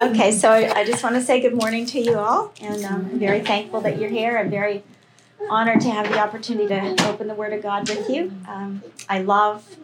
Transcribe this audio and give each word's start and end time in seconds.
Okay, 0.00 0.30
so 0.30 0.52
I 0.52 0.84
just 0.84 1.02
want 1.02 1.16
to 1.16 1.20
say 1.20 1.40
good 1.40 1.54
morning 1.56 1.84
to 1.86 2.00
you 2.00 2.20
all, 2.20 2.52
and 2.60 2.86
I'm 2.86 3.18
very 3.18 3.40
thankful 3.40 3.80
that 3.80 3.98
you're 3.98 4.08
here. 4.08 4.38
I'm 4.38 4.48
very 4.48 4.84
honored 5.50 5.80
to 5.80 5.90
have 5.90 6.08
the 6.08 6.20
opportunity 6.20 6.68
to 6.68 7.08
open 7.08 7.26
the 7.26 7.34
Word 7.34 7.52
of 7.52 7.64
God 7.64 7.88
with 7.88 8.08
you. 8.08 8.32
Um, 8.46 8.84
I 9.08 9.22
love 9.22 9.76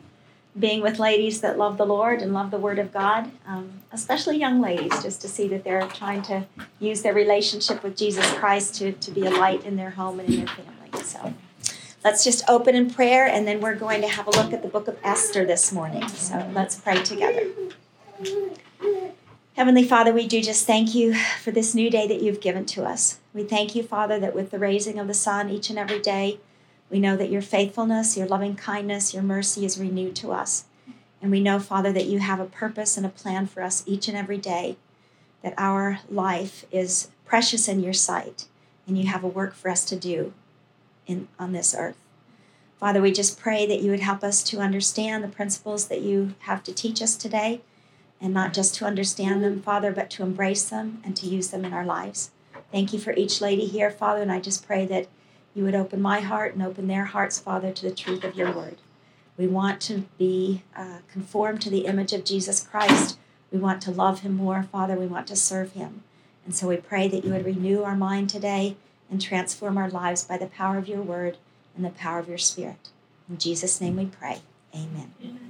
being 0.56 0.82
with 0.82 1.00
ladies 1.00 1.40
that 1.40 1.58
love 1.58 1.78
the 1.78 1.84
Lord 1.84 2.22
and 2.22 2.32
love 2.32 2.52
the 2.52 2.58
Word 2.58 2.78
of 2.78 2.92
God, 2.92 3.32
um, 3.44 3.80
especially 3.90 4.38
young 4.38 4.60
ladies, 4.60 5.02
just 5.02 5.20
to 5.22 5.28
see 5.28 5.48
that 5.48 5.64
they're 5.64 5.88
trying 5.88 6.22
to 6.22 6.46
use 6.78 7.02
their 7.02 7.12
relationship 7.12 7.82
with 7.82 7.96
Jesus 7.96 8.24
Christ 8.34 8.76
to, 8.76 8.92
to 8.92 9.10
be 9.10 9.26
a 9.26 9.30
light 9.30 9.64
in 9.64 9.74
their 9.74 9.90
home 9.90 10.20
and 10.20 10.28
in 10.28 10.44
their 10.44 10.54
family. 10.54 11.02
So 11.02 11.34
let's 12.04 12.22
just 12.22 12.44
open 12.48 12.76
in 12.76 12.88
prayer, 12.88 13.26
and 13.26 13.48
then 13.48 13.60
we're 13.60 13.74
going 13.74 14.00
to 14.02 14.08
have 14.08 14.28
a 14.28 14.30
look 14.30 14.52
at 14.52 14.62
the 14.62 14.68
book 14.68 14.86
of 14.86 14.96
Esther 15.02 15.44
this 15.44 15.72
morning. 15.72 16.06
So 16.06 16.48
let's 16.54 16.76
pray 16.76 17.02
together. 17.02 17.48
Heavenly 19.56 19.84
Father, 19.84 20.12
we 20.12 20.26
do 20.26 20.42
just 20.42 20.66
thank 20.66 20.96
you 20.96 21.14
for 21.14 21.52
this 21.52 21.76
new 21.76 21.88
day 21.88 22.08
that 22.08 22.20
you've 22.20 22.40
given 22.40 22.66
to 22.66 22.84
us. 22.84 23.20
We 23.32 23.44
thank 23.44 23.76
you, 23.76 23.84
Father, 23.84 24.18
that 24.18 24.34
with 24.34 24.50
the 24.50 24.58
raising 24.58 24.98
of 24.98 25.06
the 25.06 25.14
sun 25.14 25.48
each 25.48 25.70
and 25.70 25.78
every 25.78 26.00
day, 26.00 26.40
we 26.90 26.98
know 26.98 27.16
that 27.16 27.30
your 27.30 27.40
faithfulness, 27.40 28.16
your 28.16 28.26
loving 28.26 28.56
kindness, 28.56 29.14
your 29.14 29.22
mercy 29.22 29.64
is 29.64 29.78
renewed 29.78 30.16
to 30.16 30.32
us. 30.32 30.64
And 31.22 31.30
we 31.30 31.38
know, 31.38 31.60
Father, 31.60 31.92
that 31.92 32.06
you 32.06 32.18
have 32.18 32.40
a 32.40 32.46
purpose 32.46 32.96
and 32.96 33.06
a 33.06 33.10
plan 33.10 33.46
for 33.46 33.62
us 33.62 33.84
each 33.86 34.08
and 34.08 34.16
every 34.16 34.38
day, 34.38 34.76
that 35.42 35.54
our 35.56 36.00
life 36.10 36.64
is 36.72 37.12
precious 37.24 37.68
in 37.68 37.80
your 37.80 37.92
sight, 37.92 38.46
and 38.88 38.98
you 38.98 39.06
have 39.06 39.22
a 39.22 39.28
work 39.28 39.54
for 39.54 39.70
us 39.70 39.84
to 39.84 39.94
do 39.94 40.32
in, 41.06 41.28
on 41.38 41.52
this 41.52 41.76
earth. 41.78 41.98
Father, 42.80 43.00
we 43.00 43.12
just 43.12 43.38
pray 43.38 43.66
that 43.66 43.82
you 43.82 43.92
would 43.92 44.00
help 44.00 44.24
us 44.24 44.42
to 44.42 44.58
understand 44.58 45.22
the 45.22 45.28
principles 45.28 45.86
that 45.86 46.00
you 46.00 46.34
have 46.40 46.64
to 46.64 46.74
teach 46.74 47.00
us 47.00 47.14
today 47.14 47.60
and 48.20 48.32
not 48.32 48.54
just 48.54 48.74
to 48.76 48.84
understand 48.84 49.42
them, 49.42 49.60
Father, 49.60 49.92
but 49.92 50.10
to 50.10 50.22
embrace 50.22 50.68
them 50.68 51.00
and 51.04 51.16
to 51.16 51.26
use 51.26 51.48
them 51.48 51.64
in 51.64 51.72
our 51.72 51.84
lives. 51.84 52.30
Thank 52.72 52.92
you 52.92 52.98
for 52.98 53.12
each 53.14 53.40
lady 53.40 53.66
here, 53.66 53.90
Father, 53.90 54.22
and 54.22 54.32
I 54.32 54.40
just 54.40 54.66
pray 54.66 54.86
that 54.86 55.08
you 55.54 55.64
would 55.64 55.74
open 55.74 56.02
my 56.02 56.20
heart 56.20 56.54
and 56.54 56.62
open 56.62 56.88
their 56.88 57.04
hearts, 57.04 57.38
Father, 57.38 57.70
to 57.70 57.82
the 57.82 57.94
truth 57.94 58.24
of 58.24 58.34
your 58.34 58.50
word. 58.52 58.78
We 59.36 59.46
want 59.46 59.80
to 59.82 60.04
be 60.18 60.62
uh, 60.76 60.98
conformed 61.10 61.60
to 61.62 61.70
the 61.70 61.86
image 61.86 62.12
of 62.12 62.24
Jesus 62.24 62.60
Christ. 62.60 63.18
We 63.52 63.58
want 63.58 63.82
to 63.82 63.90
love 63.90 64.20
him 64.20 64.36
more, 64.36 64.64
Father. 64.64 64.96
We 64.96 65.06
want 65.06 65.26
to 65.28 65.36
serve 65.36 65.72
him. 65.72 66.02
And 66.44 66.54
so 66.54 66.68
we 66.68 66.76
pray 66.76 67.08
that 67.08 67.24
you 67.24 67.32
would 67.32 67.44
renew 67.44 67.82
our 67.82 67.96
mind 67.96 68.30
today 68.30 68.76
and 69.10 69.20
transform 69.20 69.78
our 69.78 69.90
lives 69.90 70.24
by 70.24 70.38
the 70.38 70.46
power 70.46 70.78
of 70.78 70.88
your 70.88 71.02
word 71.02 71.36
and 71.76 71.84
the 71.84 71.90
power 71.90 72.18
of 72.18 72.28
your 72.28 72.38
spirit. 72.38 72.88
In 73.28 73.38
Jesus' 73.38 73.80
name 73.80 73.96
we 73.96 74.06
pray. 74.06 74.40
Amen. 74.74 75.14
Amen. 75.22 75.43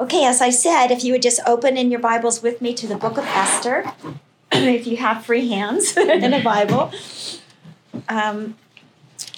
Okay, 0.00 0.24
as 0.24 0.40
I 0.40 0.50
said, 0.50 0.90
if 0.90 1.04
you 1.04 1.12
would 1.12 1.22
just 1.22 1.38
open 1.46 1.76
in 1.76 1.88
your 1.88 2.00
Bibles 2.00 2.42
with 2.42 2.60
me 2.60 2.74
to 2.74 2.86
the 2.88 2.96
book 2.96 3.16
of 3.16 3.24
Esther, 3.26 3.92
if 4.52 4.88
you 4.88 4.96
have 4.96 5.24
free 5.24 5.48
hands 5.48 5.96
in 5.96 6.34
a 6.34 6.42
Bible. 6.42 6.90
Um, 8.08 8.56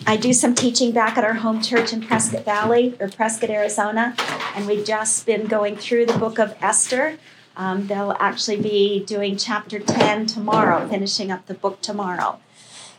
I 0.06 0.16
do 0.16 0.32
some 0.32 0.54
teaching 0.54 0.92
back 0.92 1.18
at 1.18 1.24
our 1.24 1.34
home 1.34 1.60
church 1.60 1.92
in 1.92 2.00
Prescott 2.00 2.46
Valley 2.46 2.96
or 2.98 3.08
Prescott, 3.10 3.50
Arizona, 3.50 4.16
and 4.54 4.66
we've 4.66 4.84
just 4.84 5.26
been 5.26 5.46
going 5.46 5.76
through 5.76 6.06
the 6.06 6.16
book 6.16 6.38
of 6.38 6.56
Esther. 6.62 7.18
Um, 7.58 7.86
they'll 7.86 8.16
actually 8.18 8.60
be 8.62 9.04
doing 9.04 9.36
chapter 9.36 9.78
10 9.78 10.24
tomorrow, 10.24 10.88
finishing 10.88 11.30
up 11.30 11.44
the 11.46 11.54
book 11.54 11.82
tomorrow. 11.82 12.40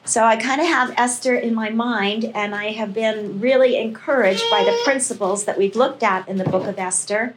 So 0.05 0.23
I 0.23 0.35
kind 0.35 0.61
of 0.61 0.67
have 0.67 0.93
Esther 0.95 1.35
in 1.35 1.55
my 1.55 1.71
mind, 1.71 2.25
and 2.35 2.53
I 2.53 2.71
have 2.73 2.93
been 2.93 3.39
really 3.39 3.77
encouraged 3.77 4.43
by 4.51 4.63
the 4.63 4.77
principles 4.83 5.45
that 5.45 5.57
we've 5.57 5.75
looked 5.75 6.03
at 6.03 6.29
in 6.29 6.37
the 6.37 6.45
book 6.45 6.67
of 6.67 6.77
Esther 6.77 7.33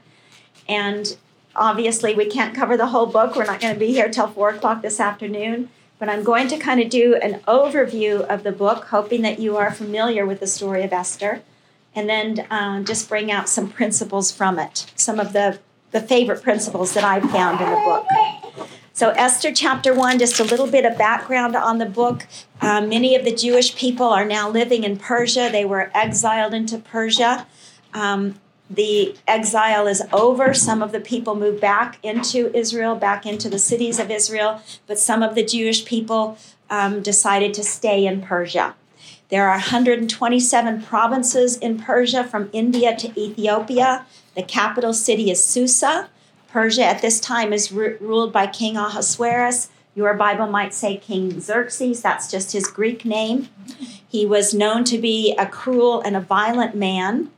and 0.68 1.16
obviously, 1.54 2.14
we 2.14 2.26
can't 2.26 2.54
cover 2.54 2.76
the 2.76 2.88
whole 2.88 3.06
book. 3.06 3.36
We're 3.36 3.44
not 3.44 3.60
going 3.60 3.74
to 3.74 3.80
be 3.80 3.92
here 3.92 4.08
till 4.08 4.28
four 4.28 4.50
o'clock 4.50 4.82
this 4.82 5.00
afternoon. 5.00 5.68
But 5.98 6.08
I'm 6.08 6.24
going 6.24 6.48
to 6.48 6.56
kind 6.56 6.80
of 6.80 6.88
do 6.88 7.16
an 7.16 7.40
overview 7.40 8.22
of 8.22 8.42
the 8.42 8.52
book, 8.52 8.86
hoping 8.86 9.20
that 9.20 9.38
you 9.38 9.58
are 9.58 9.70
familiar 9.70 10.24
with 10.24 10.40
the 10.40 10.46
story 10.46 10.82
of 10.82 10.94
Esther, 10.94 11.42
and 11.94 12.08
then 12.08 12.40
uh, 12.50 12.82
just 12.82 13.06
bring 13.06 13.30
out 13.30 13.50
some 13.50 13.68
principles 13.68 14.32
from 14.32 14.58
it, 14.58 14.90
some 14.96 15.20
of 15.20 15.34
the, 15.34 15.58
the 15.90 16.00
favorite 16.00 16.42
principles 16.42 16.94
that 16.94 17.04
I've 17.04 17.30
found 17.30 17.60
in 17.60 17.68
the 17.68 17.76
book. 17.76 18.06
So, 18.94 19.10
Esther 19.10 19.52
chapter 19.52 19.94
1, 19.94 20.18
just 20.18 20.40
a 20.40 20.44
little 20.44 20.66
bit 20.66 20.86
of 20.86 20.96
background 20.96 21.54
on 21.54 21.76
the 21.76 21.86
book. 21.86 22.26
Uh, 22.62 22.80
many 22.80 23.14
of 23.14 23.24
the 23.24 23.34
Jewish 23.34 23.76
people 23.76 24.06
are 24.06 24.24
now 24.24 24.48
living 24.48 24.84
in 24.84 24.96
Persia. 24.96 25.50
They 25.52 25.66
were 25.66 25.90
exiled 25.94 26.54
into 26.54 26.78
Persia. 26.78 27.46
Um, 27.92 28.39
the 28.70 29.16
exile 29.26 29.88
is 29.88 30.02
over. 30.12 30.54
Some 30.54 30.80
of 30.80 30.92
the 30.92 31.00
people 31.00 31.34
moved 31.34 31.60
back 31.60 31.98
into 32.04 32.56
Israel, 32.56 32.94
back 32.94 33.26
into 33.26 33.48
the 33.48 33.58
cities 33.58 33.98
of 33.98 34.10
Israel, 34.10 34.62
but 34.86 34.98
some 34.98 35.22
of 35.24 35.34
the 35.34 35.44
Jewish 35.44 35.84
people 35.84 36.38
um, 36.70 37.02
decided 37.02 37.52
to 37.54 37.64
stay 37.64 38.06
in 38.06 38.22
Persia. 38.22 38.76
There 39.28 39.46
are 39.46 39.56
127 39.56 40.82
provinces 40.82 41.56
in 41.56 41.78
Persia 41.78 42.24
from 42.24 42.48
India 42.52 42.96
to 42.96 43.20
Ethiopia. 43.20 44.06
The 44.36 44.42
capital 44.42 44.92
city 44.92 45.30
is 45.30 45.42
Susa. 45.42 46.08
Persia 46.48 46.84
at 46.84 47.02
this 47.02 47.20
time 47.20 47.52
is 47.52 47.70
ruled 47.72 48.32
by 48.32 48.46
King 48.46 48.76
Ahasuerus. 48.76 49.68
Your 49.94 50.14
Bible 50.14 50.46
might 50.46 50.74
say 50.74 50.96
King 50.96 51.40
Xerxes, 51.40 52.00
that's 52.00 52.30
just 52.30 52.52
his 52.52 52.68
Greek 52.68 53.04
name. 53.04 53.48
He 54.06 54.24
was 54.24 54.54
known 54.54 54.84
to 54.84 54.98
be 54.98 55.34
a 55.36 55.46
cruel 55.46 56.00
and 56.00 56.16
a 56.16 56.20
violent 56.20 56.74
man. 56.74 57.30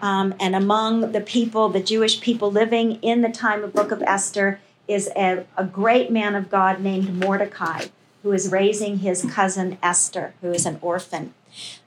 Um, 0.00 0.34
and 0.38 0.54
among 0.54 1.12
the 1.12 1.20
people, 1.20 1.68
the 1.68 1.80
Jewish 1.80 2.20
people 2.20 2.50
living 2.50 3.02
in 3.02 3.22
the 3.22 3.30
time 3.30 3.64
of 3.64 3.72
Book 3.72 3.90
of 3.90 4.02
Esther, 4.02 4.60
is 4.88 5.10
a, 5.16 5.44
a 5.56 5.64
great 5.64 6.10
man 6.10 6.34
of 6.34 6.50
God 6.50 6.80
named 6.80 7.14
Mordecai, 7.14 7.86
who 8.22 8.32
is 8.32 8.52
raising 8.52 8.98
his 8.98 9.24
cousin 9.30 9.78
Esther, 9.82 10.34
who 10.40 10.52
is 10.52 10.66
an 10.66 10.78
orphan. 10.80 11.34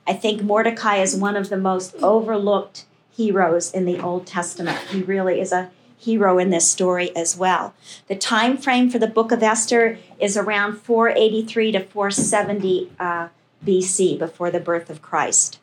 I 0.06 0.12
think 0.12 0.42
Mordecai 0.42 0.96
is 0.96 1.16
one 1.16 1.36
of 1.36 1.48
the 1.48 1.56
most 1.56 1.94
overlooked 2.02 2.84
heroes 3.10 3.70
in 3.70 3.84
the 3.84 4.00
Old 4.00 4.26
Testament. 4.26 4.78
He 4.90 5.02
really 5.02 5.40
is 5.40 5.52
a 5.52 5.70
hero 5.98 6.38
in 6.38 6.50
this 6.50 6.70
story 6.70 7.14
as 7.14 7.36
well. 7.36 7.74
The 8.08 8.16
time 8.16 8.56
frame 8.56 8.90
for 8.90 8.98
the 8.98 9.06
book 9.06 9.32
of 9.32 9.42
Esther 9.42 9.98
is 10.18 10.36
around 10.36 10.78
483 10.78 11.72
to 11.72 11.80
470 11.80 12.90
uh, 12.98 13.28
BC, 13.64 14.18
before 14.18 14.50
the 14.50 14.60
birth 14.60 14.88
of 14.88 15.02
Christ. 15.02 15.59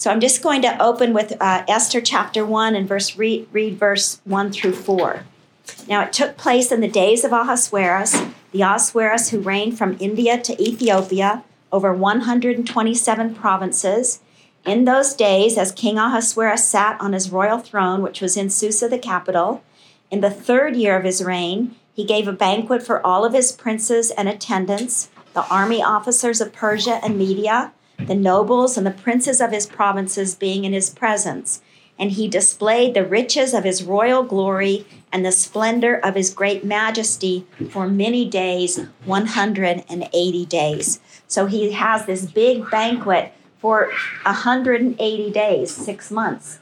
So 0.00 0.10
I'm 0.10 0.20
just 0.20 0.40
going 0.40 0.62
to 0.62 0.82
open 0.82 1.12
with 1.12 1.36
uh, 1.42 1.62
Esther 1.68 2.00
chapter 2.00 2.42
1 2.46 2.74
and 2.74 2.88
verse 2.88 3.18
read, 3.18 3.46
read 3.52 3.78
verse 3.78 4.18
1 4.24 4.50
through 4.50 4.72
4. 4.72 5.24
Now 5.86 6.02
it 6.02 6.10
took 6.14 6.38
place 6.38 6.72
in 6.72 6.80
the 6.80 6.88
days 6.88 7.22
of 7.22 7.32
Ahasuerus, 7.32 8.18
the 8.50 8.62
Ahasuerus 8.62 9.28
who 9.28 9.40
reigned 9.40 9.76
from 9.76 9.98
India 10.00 10.40
to 10.40 10.58
Ethiopia 10.58 11.44
over 11.70 11.92
127 11.92 13.34
provinces. 13.34 14.20
In 14.64 14.86
those 14.86 15.12
days, 15.12 15.58
as 15.58 15.70
King 15.70 15.98
Ahasuerus 15.98 16.66
sat 16.66 16.98
on 16.98 17.12
his 17.12 17.30
royal 17.30 17.58
throne, 17.58 18.00
which 18.00 18.22
was 18.22 18.38
in 18.38 18.48
Susa, 18.48 18.88
the 18.88 18.98
capital, 18.98 19.62
in 20.10 20.22
the 20.22 20.30
third 20.30 20.76
year 20.76 20.96
of 20.96 21.04
his 21.04 21.22
reign, 21.22 21.76
he 21.92 22.06
gave 22.06 22.26
a 22.26 22.32
banquet 22.32 22.82
for 22.82 23.06
all 23.06 23.22
of 23.22 23.34
his 23.34 23.52
princes 23.52 24.10
and 24.12 24.30
attendants, 24.30 25.10
the 25.34 25.46
army 25.48 25.82
officers 25.82 26.40
of 26.40 26.54
Persia 26.54 27.04
and 27.04 27.18
Media 27.18 27.72
the 28.06 28.14
nobles 28.14 28.76
and 28.76 28.86
the 28.86 28.90
princes 28.90 29.40
of 29.40 29.52
his 29.52 29.66
provinces 29.66 30.34
being 30.34 30.64
in 30.64 30.72
his 30.72 30.90
presence. 30.90 31.60
And 31.98 32.12
he 32.12 32.28
displayed 32.28 32.94
the 32.94 33.04
riches 33.04 33.52
of 33.52 33.64
his 33.64 33.82
royal 33.82 34.22
glory 34.22 34.86
and 35.12 35.24
the 35.24 35.32
splendor 35.32 35.96
of 35.96 36.14
his 36.14 36.32
great 36.32 36.64
majesty 36.64 37.46
for 37.70 37.86
many 37.86 38.28
days 38.28 38.80
180 39.04 40.46
days. 40.46 41.00
So 41.26 41.46
he 41.46 41.72
has 41.72 42.06
this 42.06 42.24
big 42.24 42.70
banquet 42.70 43.32
for 43.58 43.90
180 44.22 45.30
days, 45.30 45.70
six 45.70 46.10
months, 46.10 46.58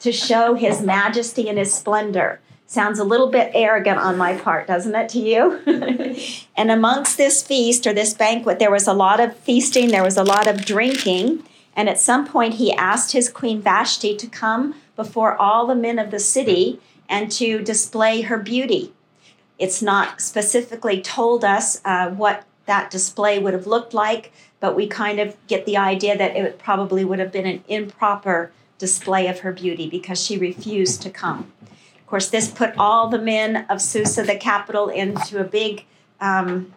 to 0.00 0.10
show 0.10 0.54
his 0.54 0.82
majesty 0.82 1.48
and 1.48 1.58
his 1.58 1.72
splendor. 1.72 2.40
Sounds 2.66 2.98
a 2.98 3.04
little 3.04 3.30
bit 3.30 3.50
arrogant 3.54 3.98
on 3.98 4.16
my 4.16 4.36
part, 4.36 4.66
doesn't 4.66 4.94
it 4.94 5.08
to 5.10 5.18
you? 5.18 5.60
and 6.56 6.70
amongst 6.70 7.18
this 7.18 7.42
feast 7.42 7.86
or 7.86 7.92
this 7.92 8.14
banquet, 8.14 8.58
there 8.58 8.70
was 8.70 8.88
a 8.88 8.94
lot 8.94 9.20
of 9.20 9.36
feasting, 9.36 9.88
there 9.88 10.02
was 10.02 10.16
a 10.16 10.24
lot 10.24 10.46
of 10.46 10.64
drinking. 10.64 11.42
And 11.76 11.88
at 11.88 12.00
some 12.00 12.26
point, 12.26 12.54
he 12.54 12.72
asked 12.72 13.12
his 13.12 13.28
queen 13.28 13.60
Vashti 13.60 14.16
to 14.16 14.26
come 14.26 14.74
before 14.96 15.36
all 15.36 15.66
the 15.66 15.74
men 15.74 15.98
of 15.98 16.10
the 16.10 16.18
city 16.18 16.80
and 17.08 17.30
to 17.32 17.60
display 17.62 18.22
her 18.22 18.38
beauty. 18.38 18.92
It's 19.58 19.82
not 19.82 20.20
specifically 20.20 21.00
told 21.02 21.44
us 21.44 21.80
uh, 21.84 22.10
what 22.10 22.44
that 22.66 22.90
display 22.90 23.38
would 23.38 23.52
have 23.52 23.66
looked 23.66 23.92
like, 23.92 24.32
but 24.58 24.74
we 24.74 24.86
kind 24.86 25.20
of 25.20 25.36
get 25.46 25.66
the 25.66 25.76
idea 25.76 26.16
that 26.16 26.34
it 26.34 26.58
probably 26.58 27.04
would 27.04 27.18
have 27.18 27.30
been 27.30 27.46
an 27.46 27.62
improper 27.68 28.52
display 28.78 29.28
of 29.28 29.40
her 29.40 29.52
beauty 29.52 29.88
because 29.88 30.20
she 30.24 30.38
refused 30.38 31.02
to 31.02 31.10
come. 31.10 31.52
Of 32.04 32.10
course, 32.10 32.28
this 32.28 32.50
put 32.50 32.76
all 32.76 33.08
the 33.08 33.18
men 33.18 33.64
of 33.70 33.80
Susa, 33.80 34.22
the 34.22 34.36
capital, 34.36 34.88
into 34.88 35.40
a 35.40 35.44
big, 35.44 35.86
um, 36.20 36.74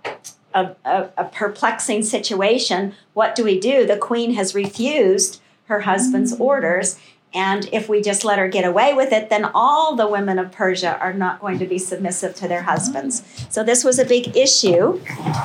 a, 0.56 0.72
a, 0.86 1.10
a 1.18 1.26
perplexing 1.26 2.04
situation. 2.04 2.96
What 3.14 3.36
do 3.36 3.44
we 3.44 3.60
do? 3.60 3.86
The 3.86 3.98
queen 3.98 4.36
has 4.36 4.56
refused 4.56 5.42
her 5.66 5.82
husband's 5.82 6.34
orders, 6.40 6.98
And 7.34 7.68
if 7.74 7.90
we 7.90 8.02
just 8.02 8.24
let 8.24 8.40
her 8.40 8.48
get 8.48 8.64
away 8.64 8.94
with 8.94 9.12
it, 9.12 9.30
then 9.30 9.46
all 9.54 9.96
the 9.96 10.08
women 10.08 10.40
of 10.40 10.52
Persia 10.52 10.98
are 11.00 11.14
not 11.14 11.42
going 11.42 11.60
to 11.60 11.66
be 11.66 11.78
submissive 11.78 12.34
to 12.36 12.48
their 12.48 12.64
husbands. 12.64 13.22
So 13.50 13.64
this 13.64 13.84
was 13.84 14.00
a 14.00 14.06
big 14.06 14.36
issue. 14.36 15.02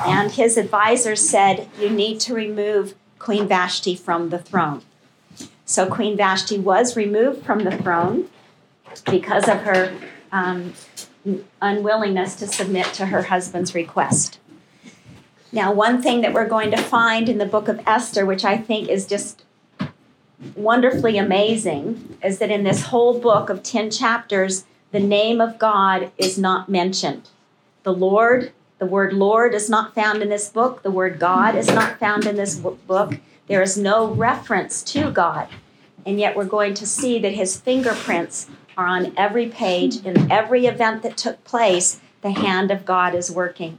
And 0.07 0.31
his 0.31 0.57
advisors 0.57 1.27
said, 1.27 1.67
You 1.79 1.89
need 1.89 2.21
to 2.21 2.33
remove 2.33 2.95
Queen 3.19 3.47
Vashti 3.47 3.95
from 3.95 4.29
the 4.29 4.39
throne. 4.39 4.81
So 5.65 5.87
Queen 5.87 6.15
Vashti 6.15 6.57
was 6.57 6.95
removed 6.95 7.45
from 7.45 7.65
the 7.65 7.77
throne 7.77 8.29
because 9.01 9.47
of 9.47 9.59
her 9.61 9.93
um, 10.31 10.73
unwillingness 11.61 12.35
to 12.35 12.47
submit 12.47 12.87
to 12.87 13.07
her 13.07 13.23
husband's 13.23 13.73
request. 13.73 14.39
Now, 15.51 15.71
one 15.71 16.01
thing 16.01 16.21
that 16.21 16.33
we're 16.33 16.47
going 16.47 16.71
to 16.71 16.77
find 16.77 17.29
in 17.29 17.37
the 17.37 17.45
book 17.45 17.67
of 17.67 17.79
Esther, 17.85 18.25
which 18.25 18.43
I 18.43 18.57
think 18.57 18.89
is 18.89 19.05
just 19.05 19.43
wonderfully 20.55 21.17
amazing, 21.17 22.17
is 22.23 22.39
that 22.39 22.49
in 22.49 22.63
this 22.63 22.83
whole 22.85 23.19
book 23.19 23.49
of 23.49 23.61
10 23.61 23.91
chapters, 23.91 24.65
the 24.91 24.99
name 24.99 25.39
of 25.39 25.59
God 25.59 26.11
is 26.17 26.37
not 26.37 26.69
mentioned. 26.69 27.29
The 27.83 27.93
Lord, 27.93 28.51
the 28.79 28.85
word 28.85 29.13
Lord 29.13 29.53
is 29.53 29.69
not 29.69 29.93
found 29.93 30.21
in 30.21 30.29
this 30.29 30.49
book. 30.49 30.83
The 30.83 30.91
word 30.91 31.19
God 31.19 31.55
is 31.55 31.67
not 31.67 31.99
found 31.99 32.25
in 32.25 32.35
this 32.35 32.55
book. 32.57 33.13
There 33.47 33.61
is 33.61 33.77
no 33.77 34.07
reference 34.07 34.81
to 34.83 35.11
God. 35.11 35.47
And 36.05 36.19
yet 36.19 36.35
we're 36.35 36.45
going 36.45 36.73
to 36.75 36.85
see 36.85 37.19
that 37.19 37.33
his 37.33 37.59
fingerprints 37.59 38.49
are 38.77 38.87
on 38.87 39.13
every 39.17 39.47
page. 39.47 40.05
In 40.05 40.31
every 40.31 40.65
event 40.65 41.03
that 41.03 41.17
took 41.17 41.43
place, 41.43 41.99
the 42.21 42.31
hand 42.31 42.71
of 42.71 42.85
God 42.85 43.13
is 43.15 43.31
working. 43.31 43.77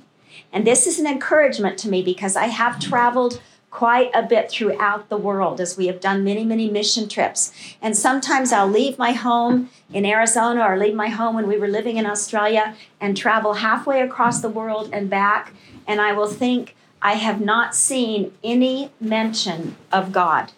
And 0.53 0.67
this 0.67 0.87
is 0.87 0.99
an 0.99 1.07
encouragement 1.07 1.79
to 1.79 1.89
me 1.89 2.03
because 2.03 2.37
I 2.37 2.47
have 2.47 2.79
traveled 2.79 3.41
quite 3.71 4.11
a 4.15 4.23
bit 4.23 4.49
throughout 4.49 5.09
the 5.09 5.17
world 5.17 5.61
as 5.61 5.77
we 5.77 5.89
have 5.89 5.99
done 5.99 6.23
many, 6.23 6.45
many 6.45 6.71
mission 6.71 7.09
trips. 7.09 7.53
And 7.83 7.97
sometimes 7.97 8.53
I'll 8.53 8.69
leave 8.69 8.99
my 8.99 9.11
home 9.13 9.69
in 9.93 10.07
Arizona 10.07 10.63
or 10.63 10.79
leave 10.79 10.95
my 10.95 11.09
home 11.09 11.35
when 11.35 11.49
we 11.49 11.59
were 11.59 11.67
living 11.67 11.97
in 11.97 12.07
Australia 12.07 12.77
and 13.01 13.17
travel 13.17 13.55
halfway 13.55 14.01
across 14.01 14.41
the 14.41 14.49
world 14.49 14.91
and 14.93 15.11
back. 15.11 15.53
And 15.89 16.01
I 16.01 16.13
will 16.13 16.29
think, 16.29 16.77
I 17.03 17.15
have 17.15 17.41
not 17.41 17.75
seen 17.75 18.33
any 18.43 18.93
mention 19.01 19.77
of 19.93 20.13
God. 20.13 20.53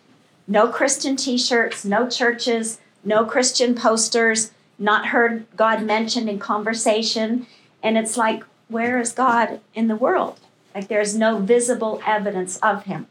No 0.46 0.68
Christian 0.68 1.16
t 1.16 1.38
shirts, 1.38 1.84
no 1.84 2.08
churches, 2.08 2.78
no 3.06 3.24
Christian 3.24 3.74
posters, 3.74 4.50
not 4.78 5.06
heard 5.06 5.46
God 5.56 5.82
mentioned 5.82 6.28
in 6.28 6.38
conversation. 6.38 7.46
And 7.82 7.96
it's 7.96 8.16
like, 8.16 8.42
where 8.68 9.00
is 9.00 9.12
God 9.12 9.60
in 9.74 9.86
the 9.86 9.96
world? 9.96 10.40
Like 10.74 10.88
there's 10.88 11.16
no 11.16 11.38
visible 11.38 12.02
evidence 12.04 12.56
of 12.58 12.84
him. 12.84 13.06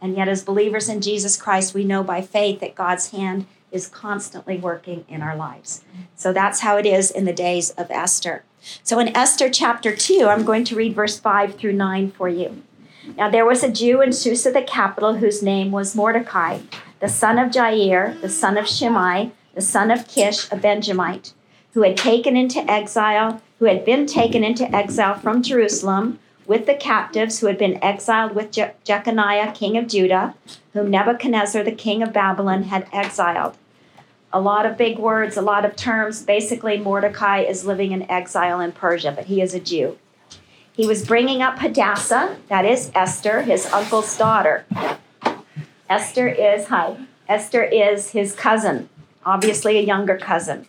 And 0.00 0.16
yet, 0.16 0.28
as 0.28 0.42
believers 0.42 0.88
in 0.88 1.00
Jesus 1.00 1.40
Christ, 1.40 1.72
we 1.72 1.84
know 1.84 2.02
by 2.02 2.20
faith 2.20 2.60
that 2.60 2.74
God's 2.74 3.10
hand 3.10 3.46
is 3.70 3.86
constantly 3.86 4.56
working 4.58 5.04
in 5.08 5.22
our 5.22 5.36
lives. 5.36 5.82
So 6.16 6.32
that's 6.32 6.60
how 6.60 6.76
it 6.76 6.86
is 6.86 7.10
in 7.10 7.24
the 7.24 7.32
days 7.32 7.70
of 7.70 7.90
Esther. 7.90 8.44
So 8.82 8.98
in 8.98 9.14
Esther 9.16 9.50
chapter 9.50 9.94
2, 9.94 10.26
I'm 10.28 10.44
going 10.44 10.64
to 10.64 10.76
read 10.76 10.94
verse 10.94 11.18
5 11.18 11.56
through 11.56 11.72
9 11.74 12.10
for 12.12 12.28
you. 12.28 12.62
Now 13.16 13.28
there 13.30 13.44
was 13.44 13.62
a 13.62 13.70
Jew 13.70 14.00
in 14.00 14.12
Susa, 14.12 14.50
the 14.50 14.62
capital, 14.62 15.16
whose 15.16 15.42
name 15.42 15.70
was 15.70 15.94
Mordecai, 15.94 16.60
the 17.00 17.08
son 17.08 17.38
of 17.38 17.50
Jair, 17.50 18.20
the 18.20 18.28
son 18.28 18.56
of 18.56 18.68
Shimei, 18.68 19.32
the 19.54 19.60
son 19.60 19.90
of 19.90 20.08
Kish, 20.08 20.50
a 20.50 20.56
Benjamite, 20.56 21.32
who 21.72 21.82
had 21.82 21.96
taken 21.96 22.36
into 22.36 22.60
exile, 22.70 23.42
who 23.58 23.66
had 23.66 23.84
been 23.84 24.06
taken 24.06 24.44
into 24.44 24.74
exile 24.74 25.14
from 25.14 25.42
Jerusalem 25.42 26.18
with 26.46 26.66
the 26.66 26.74
captives 26.74 27.40
who 27.40 27.46
had 27.46 27.58
been 27.58 27.82
exiled 27.82 28.34
with 28.34 28.50
Je- 28.50 28.72
Jeconiah, 28.84 29.52
king 29.52 29.76
of 29.76 29.88
Judah, 29.88 30.34
whom 30.72 30.90
Nebuchadnezzar, 30.90 31.62
the 31.62 31.72
king 31.72 32.02
of 32.02 32.12
Babylon, 32.12 32.64
had 32.64 32.86
exiled. 32.92 33.56
A 34.32 34.40
lot 34.40 34.66
of 34.66 34.76
big 34.76 34.98
words, 34.98 35.36
a 35.36 35.42
lot 35.42 35.64
of 35.64 35.76
terms. 35.76 36.22
Basically, 36.22 36.76
Mordecai 36.76 37.40
is 37.40 37.64
living 37.64 37.92
in 37.92 38.10
exile 38.10 38.60
in 38.60 38.72
Persia, 38.72 39.12
but 39.12 39.26
he 39.26 39.40
is 39.40 39.54
a 39.54 39.60
Jew. 39.60 39.96
He 40.72 40.86
was 40.86 41.06
bringing 41.06 41.40
up 41.40 41.60
Hadassah, 41.60 42.36
that 42.48 42.64
is 42.64 42.90
Esther, 42.96 43.42
his 43.42 43.66
uncle's 43.66 44.18
daughter. 44.18 44.64
Esther 45.88 46.28
is, 46.28 46.68
hi, 46.68 46.96
Esther 47.28 47.62
is 47.62 48.12
his 48.12 48.34
cousin, 48.34 48.88
obviously 49.26 49.76
a 49.76 49.82
younger 49.82 50.16
cousin, 50.16 50.66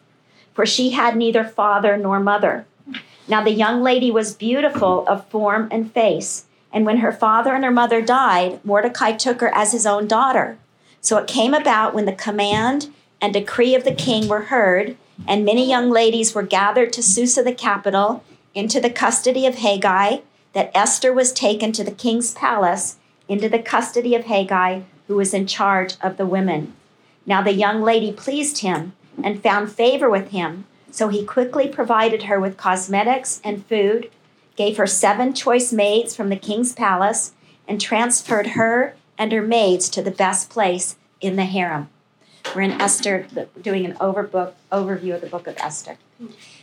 for 0.53 0.65
she 0.65 0.89
had 0.89 1.15
neither 1.15 1.45
father 1.45 1.95
nor 1.95 2.19
mother. 2.19 2.65
Now 3.25 3.41
the 3.41 3.51
young 3.51 3.81
lady 3.81 4.11
was 4.11 4.33
beautiful 4.35 5.07
of 5.07 5.25
form 5.27 5.69
and 5.71 5.91
face, 5.91 6.45
and 6.73 6.85
when 6.85 6.97
her 6.97 7.13
father 7.13 7.53
and 7.53 7.63
her 7.63 7.71
mother 7.71 8.01
died, 8.01 8.59
Mordecai 8.65 9.13
took 9.13 9.39
her 9.39 9.55
as 9.55 9.71
his 9.71 9.85
own 9.85 10.05
daughter. 10.05 10.57
So 10.99 11.17
it 11.17 11.27
came 11.27 11.53
about 11.53 11.93
when 11.93 12.05
the 12.05 12.11
command 12.11 12.89
and 13.21 13.33
decree 13.33 13.73
of 13.73 13.85
the 13.85 13.95
king 13.95 14.27
were 14.27 14.43
heard, 14.43 14.97
and 15.25 15.45
many 15.45 15.67
young 15.67 15.89
ladies 15.89 16.35
were 16.35 16.43
gathered 16.43 16.91
to 16.91 17.01
Susa 17.01 17.41
the 17.41 17.53
capital 17.53 18.21
into 18.53 18.81
the 18.81 18.89
custody 18.89 19.45
of 19.45 19.55
Hegai, 19.55 20.23
that 20.51 20.71
Esther 20.75 21.13
was 21.13 21.31
taken 21.31 21.71
to 21.71 21.85
the 21.85 21.91
king's 21.91 22.33
palace 22.33 22.97
into 23.29 23.47
the 23.47 23.59
custody 23.59 24.13
of 24.13 24.25
Hegai, 24.25 24.83
who 25.07 25.15
was 25.15 25.33
in 25.33 25.47
charge 25.47 25.95
of 26.01 26.17
the 26.17 26.25
women. 26.25 26.73
Now 27.25 27.41
the 27.41 27.53
young 27.53 27.81
lady 27.81 28.11
pleased 28.11 28.59
him 28.59 28.93
and 29.23 29.41
found 29.41 29.71
favor 29.71 30.09
with 30.09 30.31
him 30.31 30.65
so 30.95 31.09
he 31.09 31.25
quickly 31.25 31.67
provided 31.67 32.23
her 32.23 32.39
with 32.39 32.55
cosmetics 32.55 33.41
and 33.43 33.65
food, 33.65 34.09
gave 34.55 34.77
her 34.77 34.87
seven 34.87 35.33
choice 35.33 35.73
maids 35.73 36.15
from 36.15 36.29
the 36.29 36.37
king's 36.37 36.71
palace, 36.71 37.33
and 37.67 37.81
transferred 37.81 38.47
her 38.47 38.95
and 39.17 39.33
her 39.33 39.41
maids 39.41 39.89
to 39.89 40.01
the 40.01 40.09
best 40.09 40.49
place 40.49 40.95
in 41.19 41.35
the 41.35 41.43
harem. 41.43 41.89
We're 42.55 42.61
in 42.61 42.79
Esther, 42.79 43.27
doing 43.61 43.85
an 43.85 43.95
overbook, 43.95 44.53
overview 44.71 45.15
of 45.15 45.19
the 45.19 45.27
book 45.27 45.47
of 45.47 45.57
Esther. 45.57 45.97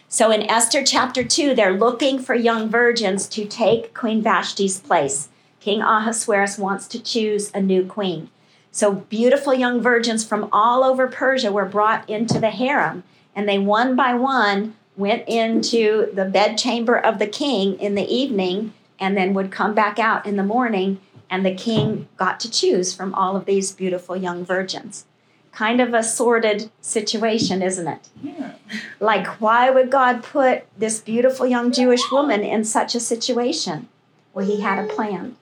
So 0.09 0.31
in 0.31 0.49
Esther 0.49 0.83
chapter 0.83 1.25
2, 1.25 1.55
they're 1.55 1.77
looking 1.77 2.19
for 2.19 2.35
young 2.35 2.71
virgins 2.71 3.29
to 3.29 3.45
take 3.45 3.93
Queen 3.93 4.23
Vashti's 4.23 4.81
place. 4.81 5.29
King 5.61 5.83
Ahasuerus 5.83 6.57
wants 6.57 6.87
to 6.89 7.03
choose 7.03 7.51
a 7.53 7.61
new 7.61 7.85
queen. 7.85 8.31
So 8.75 8.93
beautiful 8.93 9.53
young 9.53 9.83
virgins 9.83 10.25
from 10.25 10.49
all 10.51 10.83
over 10.83 11.07
Persia 11.07 11.53
were 11.53 11.67
brought 11.67 12.09
into 12.09 12.41
the 12.41 12.51
harem 12.51 13.05
and 13.37 13.47
they 13.47 13.59
one 13.59 13.95
by 13.95 14.15
one 14.15 14.75
went 14.97 15.29
into 15.29 16.11
the 16.15 16.25
bedchamber 16.25 16.97
of 16.97 17.19
the 17.19 17.27
king 17.27 17.79
in 17.79 17.95
the 17.95 18.11
evening 18.11 18.73
and 18.99 19.15
then 19.15 19.35
would 19.35 19.51
come 19.51 19.75
back 19.75 19.99
out 19.99 20.25
in 20.25 20.37
the 20.37 20.43
morning 20.43 20.99
and 21.29 21.45
the 21.45 21.55
king 21.55 22.09
got 22.17 22.41
to 22.41 22.51
choose 22.51 22.95
from 22.95 23.15
all 23.15 23.37
of 23.37 23.45
these 23.45 23.73
beautiful 23.73 24.17
young 24.17 24.43
virgins. 24.43 25.05
Kind 25.53 25.83
of 25.83 25.93
a 25.93 26.03
sordid 26.03 26.71
situation 26.81 27.61
isn't 27.61 27.89
it? 27.89 28.09
Yeah. 28.23 28.53
like 29.01 29.27
why 29.39 29.69
would 29.69 29.91
god 29.91 30.23
put 30.23 30.65
this 30.79 30.99
beautiful 30.99 31.47
young 31.47 31.73
jewish 31.73 32.11
woman 32.11 32.43
in 32.43 32.65
such 32.65 32.95
a 32.95 33.01
situation? 33.01 33.89
Well 34.33 34.47
he 34.47 34.63
had 34.63 34.83
a 34.83 34.89
plan. 34.89 35.37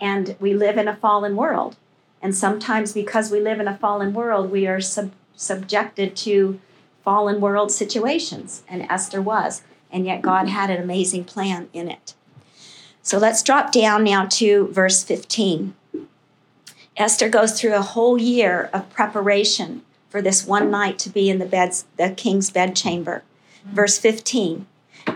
And 0.00 0.36
we 0.38 0.54
live 0.54 0.78
in 0.78 0.86
a 0.86 0.94
fallen 0.94 1.34
world 1.34 1.76
and 2.22 2.34
sometimes 2.34 2.92
because 2.92 3.30
we 3.30 3.40
live 3.40 3.60
in 3.60 3.68
a 3.68 3.78
fallen 3.78 4.12
world 4.12 4.50
we 4.50 4.66
are 4.66 4.80
sub- 4.80 5.12
subjected 5.34 6.14
to 6.16 6.60
fallen 7.02 7.40
world 7.40 7.72
situations, 7.72 8.62
and 8.68 8.86
Esther 8.90 9.22
was. 9.22 9.62
And 9.92 10.06
yet 10.06 10.22
God 10.22 10.48
had 10.48 10.70
an 10.70 10.80
amazing 10.80 11.24
plan 11.24 11.68
in 11.72 11.88
it. 11.88 12.14
So 13.02 13.18
let's 13.18 13.42
drop 13.42 13.72
down 13.72 14.04
now 14.04 14.26
to 14.26 14.68
verse 14.68 15.02
15. 15.02 15.74
Esther 16.96 17.28
goes 17.28 17.58
through 17.58 17.74
a 17.74 17.82
whole 17.82 18.18
year 18.18 18.70
of 18.72 18.90
preparation 18.90 19.82
for 20.08 20.20
this 20.20 20.46
one 20.46 20.70
night 20.70 20.98
to 21.00 21.10
be 21.10 21.30
in 21.30 21.38
the 21.38 21.46
beds, 21.46 21.86
the 21.96 22.10
king's 22.10 22.50
bedchamber. 22.50 23.22
Verse 23.64 23.98
15. 23.98 24.66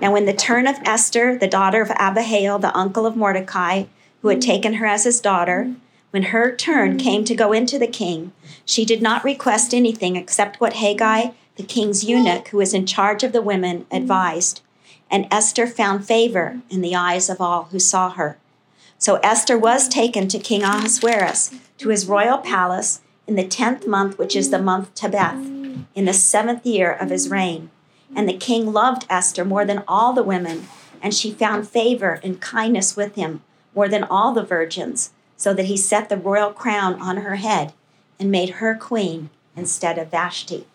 Now, 0.01 0.13
when 0.13 0.25
the 0.25 0.33
turn 0.33 0.67
of 0.67 0.79
Esther, 0.85 1.37
the 1.39 1.47
daughter 1.47 1.83
of 1.83 1.91
Abihail, 1.97 2.59
the 2.59 2.77
uncle 2.77 3.07
of 3.07 3.17
Mordecai, 3.17 3.85
who 4.23 4.29
had 4.29 4.41
taken 4.41 4.75
her 4.75 4.87
as 4.87 5.05
his 5.05 5.21
daughter, 5.21 5.75
when 6.15 6.31
her 6.31 6.55
turn 6.55 6.97
mm. 6.97 7.03
came 7.03 7.25
to 7.25 7.35
go 7.35 7.53
into 7.53 7.77
the 7.77 7.89
king, 7.89 8.31
she 8.65 8.85
did 8.85 9.03
not 9.03 9.25
request 9.25 9.75
anything 9.75 10.15
except 10.15 10.61
what 10.61 10.75
Hegai, 10.75 11.35
the 11.57 11.65
king's 11.65 12.05
eunuch, 12.05 12.47
who 12.49 12.59
was 12.59 12.73
in 12.73 12.87
charge 12.87 13.25
of 13.25 13.33
the 13.33 13.43
women, 13.43 13.81
mm. 13.81 13.97
advised, 13.97 14.63
and 15.11 15.27
Esther 15.29 15.67
found 15.67 16.07
favor 16.07 16.61
in 16.71 16.83
the 16.83 16.95
eyes 16.95 17.29
of 17.29 17.41
all 17.41 17.65
who 17.65 17.81
saw 17.81 18.11
her. 18.11 18.39
So 18.97 19.17
Esther 19.25 19.59
was 19.59 19.89
taken 19.89 20.29
to 20.29 20.39
King 20.39 20.63
Ahasuerus 20.63 21.53
to 21.79 21.89
his 21.89 22.07
royal 22.07 22.39
palace 22.39 23.01
in 23.27 23.35
the 23.35 23.49
tenth 23.49 23.85
month, 23.89 24.17
which 24.17 24.37
is 24.37 24.51
the 24.51 24.59
mm. 24.59 24.65
month 24.65 24.95
Tebeth, 24.95 25.85
in 25.97 26.05
the 26.05 26.15
seventh 26.15 26.65
year 26.65 26.93
of 26.93 27.11
his 27.11 27.29
reign. 27.29 27.71
And 28.15 28.29
the 28.29 28.39
king 28.39 28.73
loved 28.73 29.05
Esther 29.11 29.45
more 29.45 29.65
than 29.65 29.83
all 29.89 30.13
the 30.13 30.23
women, 30.23 30.69
and 31.03 31.13
she 31.13 31.33
found 31.33 31.69
favor 31.69 32.21
and 32.23 32.41
kindness 32.41 32.95
with 32.95 33.17
him 33.17 33.43
more 33.75 33.89
than 33.89 34.05
all 34.05 34.33
the 34.33 34.45
virgins, 34.45 35.11
so 35.37 35.55
that 35.55 35.67
he 35.67 35.77
set 35.77 36.09
the 36.09 36.17
royal 36.17 36.53
crown 36.53 37.01
on 37.01 37.19
her 37.19 37.37
head 37.37 37.73
and 38.19 38.31
made 38.31 38.51
her 38.51 38.75
queen 38.75 39.31
instead 39.57 39.99
of 39.99 40.11
Vashti. 40.11 40.67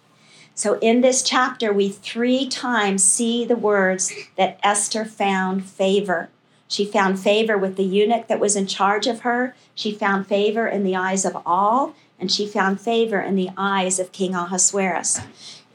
So 0.53 0.77
in 0.79 1.01
this 1.01 1.23
chapter, 1.23 1.71
we 1.71 1.89
three 1.89 2.47
times 2.47 3.03
see 3.03 3.45
the 3.45 3.55
words 3.55 4.11
that 4.35 4.59
Esther 4.61 5.05
found 5.05 5.65
favor. 5.65 6.29
She 6.67 6.85
found 6.85 7.19
favor 7.19 7.57
with 7.57 7.77
the 7.77 7.83
eunuch 7.83 8.27
that 8.27 8.39
was 8.39 8.55
in 8.55 8.67
charge 8.67 9.07
of 9.07 9.21
her. 9.21 9.55
She 9.73 9.91
found 9.91 10.27
favor 10.27 10.67
in 10.67 10.83
the 10.83 10.95
eyes 10.95 11.23
of 11.23 11.41
all, 11.45 11.95
and 12.19 12.31
she 12.31 12.45
found 12.45 12.81
favor 12.81 13.21
in 13.21 13.35
the 13.35 13.49
eyes 13.57 13.99
of 13.99 14.11
King 14.11 14.35
Ahasuerus. 14.35 15.21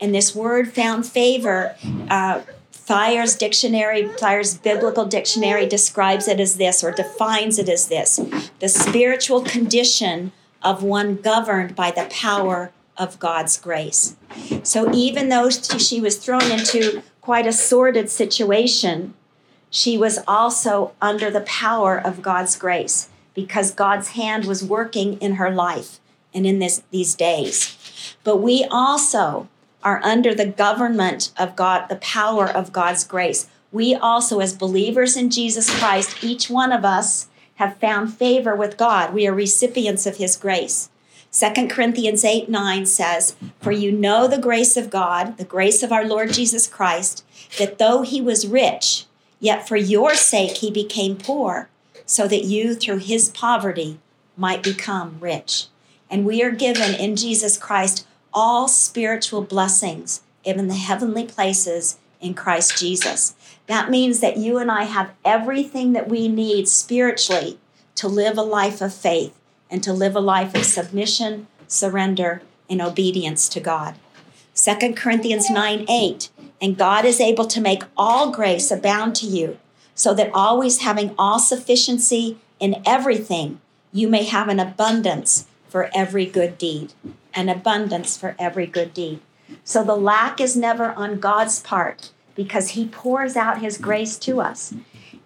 And 0.00 0.14
this 0.14 0.34
word 0.34 0.72
found 0.72 1.06
favor, 1.06 1.76
uh, 2.10 2.42
Thayer's 2.86 3.34
dictionary, 3.34 4.08
Thayer's 4.08 4.58
biblical 4.58 5.06
dictionary 5.06 5.66
describes 5.66 6.28
it 6.28 6.38
as 6.38 6.58
this 6.58 6.84
or 6.84 6.92
defines 6.92 7.58
it 7.58 7.68
as 7.68 7.88
this 7.88 8.20
the 8.58 8.68
spiritual 8.68 9.42
condition 9.42 10.32
of 10.62 10.82
one 10.82 11.16
governed 11.16 11.74
by 11.74 11.90
the 11.90 12.06
power 12.10 12.72
of 12.98 13.18
God's 13.18 13.58
grace. 13.58 14.16
So 14.62 14.92
even 14.92 15.30
though 15.30 15.48
she 15.50 16.00
was 16.00 16.18
thrown 16.18 16.50
into 16.50 17.02
quite 17.22 17.46
a 17.46 17.52
sordid 17.52 18.10
situation, 18.10 19.14
she 19.70 19.96
was 19.96 20.18
also 20.28 20.92
under 21.00 21.30
the 21.30 21.40
power 21.40 21.98
of 21.98 22.22
God's 22.22 22.54
grace 22.56 23.08
because 23.34 23.70
God's 23.70 24.08
hand 24.08 24.44
was 24.44 24.62
working 24.62 25.14
in 25.20 25.36
her 25.36 25.50
life 25.50 26.00
and 26.34 26.46
in 26.46 26.58
this, 26.58 26.82
these 26.90 27.14
days. 27.14 28.14
But 28.24 28.36
we 28.36 28.64
also 28.70 29.48
are 29.84 30.00
under 30.02 30.34
the 30.34 30.46
government 30.46 31.30
of 31.38 31.54
God, 31.54 31.88
the 31.88 31.96
power 31.96 32.48
of 32.48 32.72
God's 32.72 33.04
grace. 33.04 33.48
We 33.70 33.94
also, 33.94 34.40
as 34.40 34.56
believers 34.56 35.16
in 35.16 35.30
Jesus 35.30 35.68
Christ, 35.78 36.24
each 36.24 36.48
one 36.48 36.72
of 36.72 36.84
us 36.84 37.28
have 37.56 37.76
found 37.76 38.14
favor 38.14 38.56
with 38.56 38.76
God. 38.76 39.12
We 39.12 39.26
are 39.26 39.34
recipients 39.34 40.06
of 40.06 40.16
his 40.16 40.36
grace. 40.36 40.88
2 41.32 41.68
Corinthians 41.68 42.24
8 42.24 42.48
9 42.48 42.86
says, 42.86 43.34
For 43.60 43.72
you 43.72 43.90
know 43.90 44.28
the 44.28 44.38
grace 44.38 44.76
of 44.76 44.90
God, 44.90 45.36
the 45.36 45.44
grace 45.44 45.82
of 45.82 45.92
our 45.92 46.04
Lord 46.04 46.32
Jesus 46.32 46.66
Christ, 46.66 47.24
that 47.58 47.78
though 47.78 48.02
he 48.02 48.20
was 48.20 48.46
rich, 48.46 49.06
yet 49.40 49.68
for 49.68 49.76
your 49.76 50.14
sake 50.14 50.58
he 50.58 50.70
became 50.70 51.16
poor, 51.16 51.68
so 52.06 52.28
that 52.28 52.44
you 52.44 52.74
through 52.74 52.98
his 52.98 53.30
poverty 53.30 53.98
might 54.36 54.62
become 54.62 55.16
rich. 55.20 55.66
And 56.08 56.24
we 56.24 56.42
are 56.42 56.52
given 56.52 56.94
in 56.94 57.16
Jesus 57.16 57.58
Christ 57.58 58.06
all 58.34 58.66
spiritual 58.66 59.42
blessings 59.42 60.22
in 60.42 60.66
the 60.66 60.74
heavenly 60.74 61.24
places 61.24 61.98
in 62.20 62.34
Christ 62.34 62.76
Jesus. 62.76 63.34
That 63.66 63.90
means 63.90 64.20
that 64.20 64.36
you 64.36 64.58
and 64.58 64.70
I 64.70 64.84
have 64.84 65.12
everything 65.24 65.92
that 65.92 66.08
we 66.08 66.28
need 66.28 66.68
spiritually 66.68 67.58
to 67.94 68.08
live 68.08 68.36
a 68.36 68.42
life 68.42 68.80
of 68.80 68.92
faith 68.92 69.38
and 69.70 69.82
to 69.82 69.92
live 69.92 70.16
a 70.16 70.20
life 70.20 70.54
of 70.54 70.64
submission, 70.64 71.46
surrender, 71.68 72.42
and 72.68 72.82
obedience 72.82 73.48
to 73.50 73.60
God. 73.60 73.94
2 74.54 74.94
Corinthians 74.94 75.50
9 75.50 75.86
8, 75.88 76.30
and 76.60 76.76
God 76.76 77.04
is 77.04 77.20
able 77.20 77.46
to 77.46 77.60
make 77.60 77.82
all 77.96 78.30
grace 78.30 78.70
abound 78.70 79.16
to 79.16 79.26
you, 79.26 79.58
so 79.94 80.14
that 80.14 80.30
always 80.32 80.78
having 80.78 81.14
all 81.18 81.38
sufficiency 81.38 82.38
in 82.60 82.82
everything, 82.86 83.60
you 83.92 84.08
may 84.08 84.24
have 84.24 84.48
an 84.48 84.60
abundance 84.60 85.46
for 85.68 85.90
every 85.94 86.26
good 86.26 86.56
deed 86.56 86.92
and 87.34 87.50
abundance 87.50 88.16
for 88.16 88.34
every 88.38 88.66
good 88.66 88.94
deed. 88.94 89.20
So 89.62 89.84
the 89.84 89.96
lack 89.96 90.40
is 90.40 90.56
never 90.56 90.92
on 90.92 91.20
God's 91.20 91.60
part 91.60 92.10
because 92.34 92.70
He 92.70 92.86
pours 92.86 93.36
out 93.36 93.60
His 93.60 93.78
grace 93.78 94.18
to 94.20 94.40
us. 94.40 94.74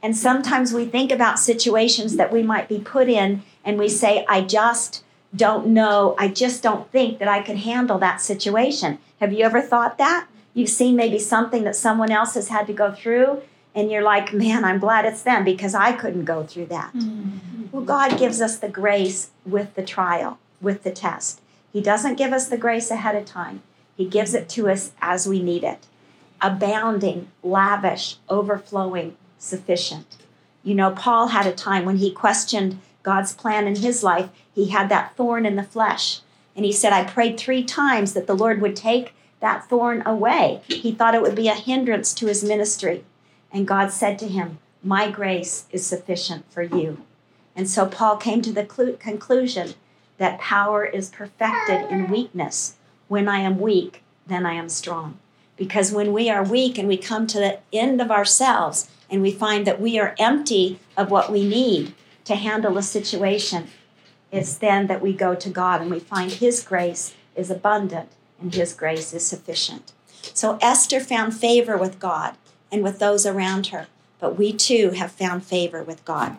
And 0.03 0.17
sometimes 0.17 0.73
we 0.73 0.85
think 0.85 1.11
about 1.11 1.39
situations 1.39 2.17
that 2.17 2.33
we 2.33 2.43
might 2.43 2.69
be 2.69 2.79
put 2.79 3.09
in 3.09 3.43
and 3.65 3.79
we 3.79 3.89
say, 3.89 4.25
I 4.29 4.43
just 4.43 5.05
don't 5.35 5.69
know, 5.69 6.15
I 6.19 6.29
just 6.29 6.63
don't 6.63 6.91
think 6.91 7.19
that 7.19 7.29
I 7.29 7.43
could 7.43 7.59
handle 7.59 7.99
that 7.99 8.21
situation. 8.21 8.99
Have 9.21 9.33
you 9.33 9.45
ever 9.45 9.61
thought 9.61 9.99
that? 9.99 10.27
You've 10.55 10.71
seen 10.71 10.97
maybe 10.97 11.19
something 11.19 11.65
that 11.65 11.77
someone 11.77 12.11
else 12.11 12.35
has 12.35 12.49
had 12.49 12.67
to 12.67 12.73
go 12.73 12.93
through, 12.93 13.43
and 13.75 13.91
you're 13.91 14.03
like, 14.03 14.33
man, 14.33 14.65
I'm 14.65 14.79
glad 14.79 15.05
it's 15.05 15.23
them 15.23 15.45
because 15.45 15.75
I 15.75 15.93
couldn't 15.93 16.25
go 16.25 16.45
through 16.45 16.67
that. 16.67 16.93
Mm-hmm. 16.95 17.67
Well, 17.71 17.85
God 17.85 18.19
gives 18.19 18.41
us 18.41 18.59
the 18.59 18.69
grace 18.69 19.31
with 19.45 19.75
the 19.75 19.85
trial, 19.85 20.39
with 20.61 20.83
the 20.83 20.91
test. 20.91 21.41
He 21.73 21.81
doesn't 21.81 22.17
give 22.17 22.33
us 22.33 22.49
the 22.49 22.57
grace 22.57 22.91
ahead 22.91 23.17
of 23.17 23.25
time, 23.25 23.63
He 23.97 24.07
gives 24.07 24.35
it 24.35 24.49
to 24.51 24.69
us 24.69 24.93
as 25.01 25.27
we 25.27 25.43
need 25.43 25.65
it. 25.65 25.87
Abounding, 26.41 27.29
lavish, 27.43 28.17
overflowing, 28.29 29.17
sufficient. 29.39 30.17
You 30.63 30.75
know, 30.75 30.91
Paul 30.91 31.29
had 31.29 31.47
a 31.47 31.53
time 31.53 31.85
when 31.85 31.97
he 31.97 32.13
questioned 32.13 32.79
God's 33.03 33.33
plan 33.33 33.67
in 33.67 33.77
his 33.77 34.03
life. 34.03 34.29
He 34.55 34.69
had 34.69 34.89
that 34.89 35.17
thorn 35.17 35.47
in 35.47 35.57
the 35.57 35.63
flesh. 35.63 36.21
And 36.55 36.65
he 36.65 36.73
said, 36.73 36.93
I 36.93 37.05
prayed 37.05 37.39
three 37.39 37.65
times 37.65 38.13
that 38.13 38.27
the 38.27 38.37
Lord 38.37 38.61
would 38.61 38.77
take 38.77 39.15
that 39.41 39.69
thorn 39.69 40.03
away. 40.05 40.61
He 40.67 40.93
thought 40.93 41.15
it 41.15 41.23
would 41.23 41.35
be 41.35 41.49
a 41.49 41.55
hindrance 41.55 42.13
to 42.15 42.27
his 42.27 42.45
ministry. 42.45 43.05
And 43.53 43.67
God 43.67 43.93
said 43.93 44.19
to 44.19 44.29
him, 44.29 44.59
My 44.83 45.11
grace 45.11 45.67
is 45.71 45.87
sufficient 45.87 46.45
for 46.53 46.63
you. 46.63 47.03
And 47.55 47.69
so 47.69 47.87
Paul 47.87 48.17
came 48.17 48.43
to 48.43 48.53
the 48.53 48.65
conclusion 49.01 49.75
that 50.19 50.39
power 50.39 50.85
is 50.85 51.11
perfected 51.11 51.91
in 51.91 52.11
weakness. 52.11 52.75
When 53.09 53.29
I 53.29 53.39
am 53.39 53.59
weak, 53.59 54.03
then 54.27 54.45
I 54.45 54.53
am 54.55 54.69
strong. 54.69 55.19
Because 55.57 55.93
when 55.93 56.13
we 56.13 56.29
are 56.31 56.45
weak 56.45 56.79
and 56.79 56.87
we 56.87 56.97
come 56.97 57.27
to 57.29 57.39
the 57.39 57.59
end 57.73 58.01
of 58.01 58.11
ourselves 58.11 58.91
and 59.11 59.23
we 59.23 59.33
find 59.33 59.67
that 59.67 59.81
we 59.81 59.99
are 59.99 60.15
empty 60.19 60.79
of 60.97 61.11
what 61.11 61.33
we 61.33 61.49
need 61.49 61.95
to 62.25 62.35
handle 62.35 62.79
a 62.79 62.83
situation, 62.83 63.69
it's 64.31 64.55
then 64.55 64.87
that 64.89 65.01
we 65.01 65.13
go 65.13 65.35
to 65.35 65.49
God 65.49 65.81
and 65.81 65.91
we 65.91 65.99
find 65.99 66.31
His 66.31 66.63
grace 66.63 67.15
is 67.35 67.51
abundant 67.51 68.11
and 68.41 68.55
His 68.55 68.75
grace 68.75 69.13
is 69.15 69.27
sufficient. 69.27 69.93
So 70.35 70.59
Esther 70.61 71.01
found 71.01 71.35
favor 71.35 71.77
with 71.77 71.99
God 71.99 72.37
and 72.71 72.83
with 72.83 72.99
those 72.99 73.25
around 73.25 73.69
her, 73.69 73.87
but 74.21 74.37
we 74.37 74.53
too 74.53 74.91
have 74.91 75.11
found 75.11 75.45
favor 75.45 75.83
with 75.83 76.05
God. 76.05 76.37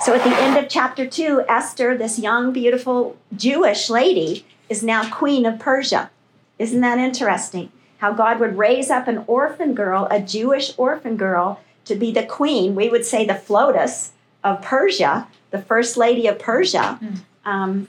So 0.00 0.14
at 0.14 0.24
the 0.24 0.36
end 0.36 0.58
of 0.58 0.68
chapter 0.68 1.06
2, 1.06 1.44
Esther, 1.48 1.96
this 1.96 2.18
young, 2.18 2.52
beautiful 2.52 3.16
Jewish 3.34 3.88
lady, 3.88 4.44
is 4.68 4.82
now 4.82 5.08
queen 5.08 5.46
of 5.46 5.58
Persia. 5.58 6.10
Isn't 6.58 6.80
that 6.80 6.98
interesting? 6.98 7.70
How 7.98 8.12
God 8.12 8.40
would 8.40 8.58
raise 8.58 8.90
up 8.90 9.08
an 9.08 9.24
orphan 9.26 9.74
girl, 9.74 10.08
a 10.10 10.20
Jewish 10.20 10.72
orphan 10.76 11.16
girl, 11.16 11.60
to 11.84 11.94
be 11.94 12.10
the 12.10 12.24
queen, 12.24 12.74
we 12.74 12.88
would 12.88 13.04
say 13.04 13.24
the 13.24 13.34
FLOTUS 13.34 14.12
of 14.42 14.62
Persia, 14.62 15.28
the 15.50 15.62
first 15.62 15.96
lady 15.96 16.26
of 16.26 16.38
Persia, 16.38 16.94
hmm. 16.94 17.14
um, 17.44 17.88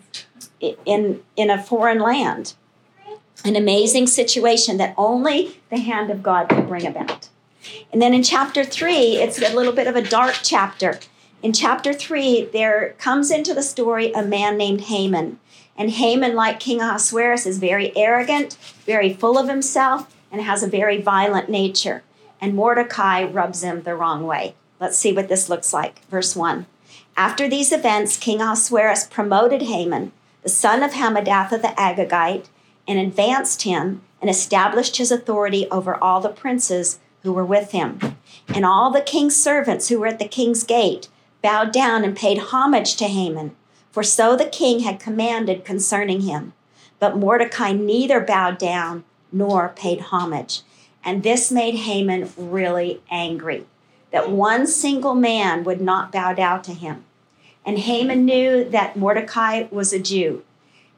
in, 0.60 1.22
in 1.36 1.50
a 1.50 1.62
foreign 1.62 2.00
land. 2.00 2.54
An 3.44 3.56
amazing 3.56 4.08
situation 4.08 4.78
that 4.78 4.94
only 4.98 5.60
the 5.70 5.78
hand 5.78 6.10
of 6.10 6.24
God 6.24 6.50
could 6.50 6.68
bring 6.68 6.86
about. 6.86 7.30
And 7.92 8.02
then 8.02 8.14
in 8.14 8.24
chapter 8.24 8.64
3, 8.64 9.18
it's 9.18 9.42
a 9.42 9.54
little 9.56 9.74
bit 9.74 9.88
of 9.88 9.96
a 9.96 10.02
dark 10.02 10.36
chapter 10.44 11.00
in 11.46 11.54
chapter 11.54 11.94
3, 11.94 12.46
there 12.54 12.96
comes 12.98 13.30
into 13.30 13.54
the 13.54 13.62
story 13.62 14.12
a 14.14 14.24
man 14.24 14.58
named 14.58 14.82
Haman. 14.82 15.40
And 15.78 15.92
Haman, 15.92 16.34
like 16.34 16.60
King 16.60 16.82
Ahasuerus, 16.82 17.46
is 17.46 17.60
very 17.60 17.96
arrogant, 17.96 18.58
very 18.88 19.14
full 19.14 19.38
of 19.38 19.48
himself, 19.48 20.12
and 20.32 20.42
has 20.42 20.64
a 20.64 20.68
very 20.68 21.00
violent 21.00 21.48
nature. 21.48 22.02
And 22.42 22.56
Mordecai 22.56 23.26
rubs 23.26 23.64
him 23.64 23.84
the 23.84 23.94
wrong 23.94 24.26
way. 24.26 24.56
Let's 24.80 24.98
see 24.98 25.14
what 25.14 25.28
this 25.28 25.48
looks 25.48 25.72
like. 25.72 26.04
Verse 26.06 26.36
1. 26.36 26.66
After 27.16 27.48
these 27.48 27.72
events, 27.72 28.18
King 28.18 28.42
Ahasuerus 28.42 29.06
promoted 29.06 29.62
Haman, 29.62 30.14
the 30.42 30.50
son 30.50 30.82
of 30.82 30.94
Hammedatha 30.94 31.62
the 31.62 31.76
Agagite, 31.78 32.48
and 32.88 32.98
advanced 32.98 33.62
him 33.62 34.02
and 34.20 34.32
established 34.32 34.98
his 34.98 35.12
authority 35.12 35.70
over 35.70 35.94
all 36.04 36.22
the 36.22 36.30
princes 36.30 36.98
who 37.22 37.32
were 37.32 37.46
with 37.46 37.70
him. 37.70 38.00
And 38.48 38.66
all 38.66 38.90
the 38.90 39.02
king's 39.02 39.36
servants 39.36 39.90
who 39.90 40.00
were 40.00 40.08
at 40.08 40.18
the 40.18 40.28
king's 40.28 40.64
gate 40.64 41.08
bowed 41.46 41.72
down 41.72 42.04
and 42.04 42.18
paid 42.18 42.40
homage 42.40 42.96
to 42.96 43.06
Haman, 43.06 43.56
for 43.92 44.02
so 44.02 44.36
the 44.36 44.48
king 44.48 44.80
had 44.80 45.00
commanded 45.00 45.64
concerning 45.64 46.22
him. 46.22 46.54
But 46.98 47.18
Mordecai 47.18 47.72
neither 47.72 48.20
bowed 48.20 48.58
down 48.58 49.04
nor 49.32 49.70
paid 49.70 50.00
homage. 50.00 50.64
And 51.04 51.22
this 51.22 51.52
made 51.52 51.76
Haman 51.76 52.32
really 52.36 53.00
angry 53.12 53.68
that 54.10 54.32
one 54.32 54.66
single 54.66 55.14
man 55.14 55.64
would 55.64 55.82
not 55.82 56.12
bow 56.12 56.34
down 56.34 56.64
to 56.64 56.74
him. 56.74 57.06
And 57.64 57.78
Haman 57.78 58.26
knew 58.26 58.64
that 58.64 58.98
Mordecai 58.98 59.68
was 59.70 59.94
a 59.94 60.00
Jew. 60.00 60.44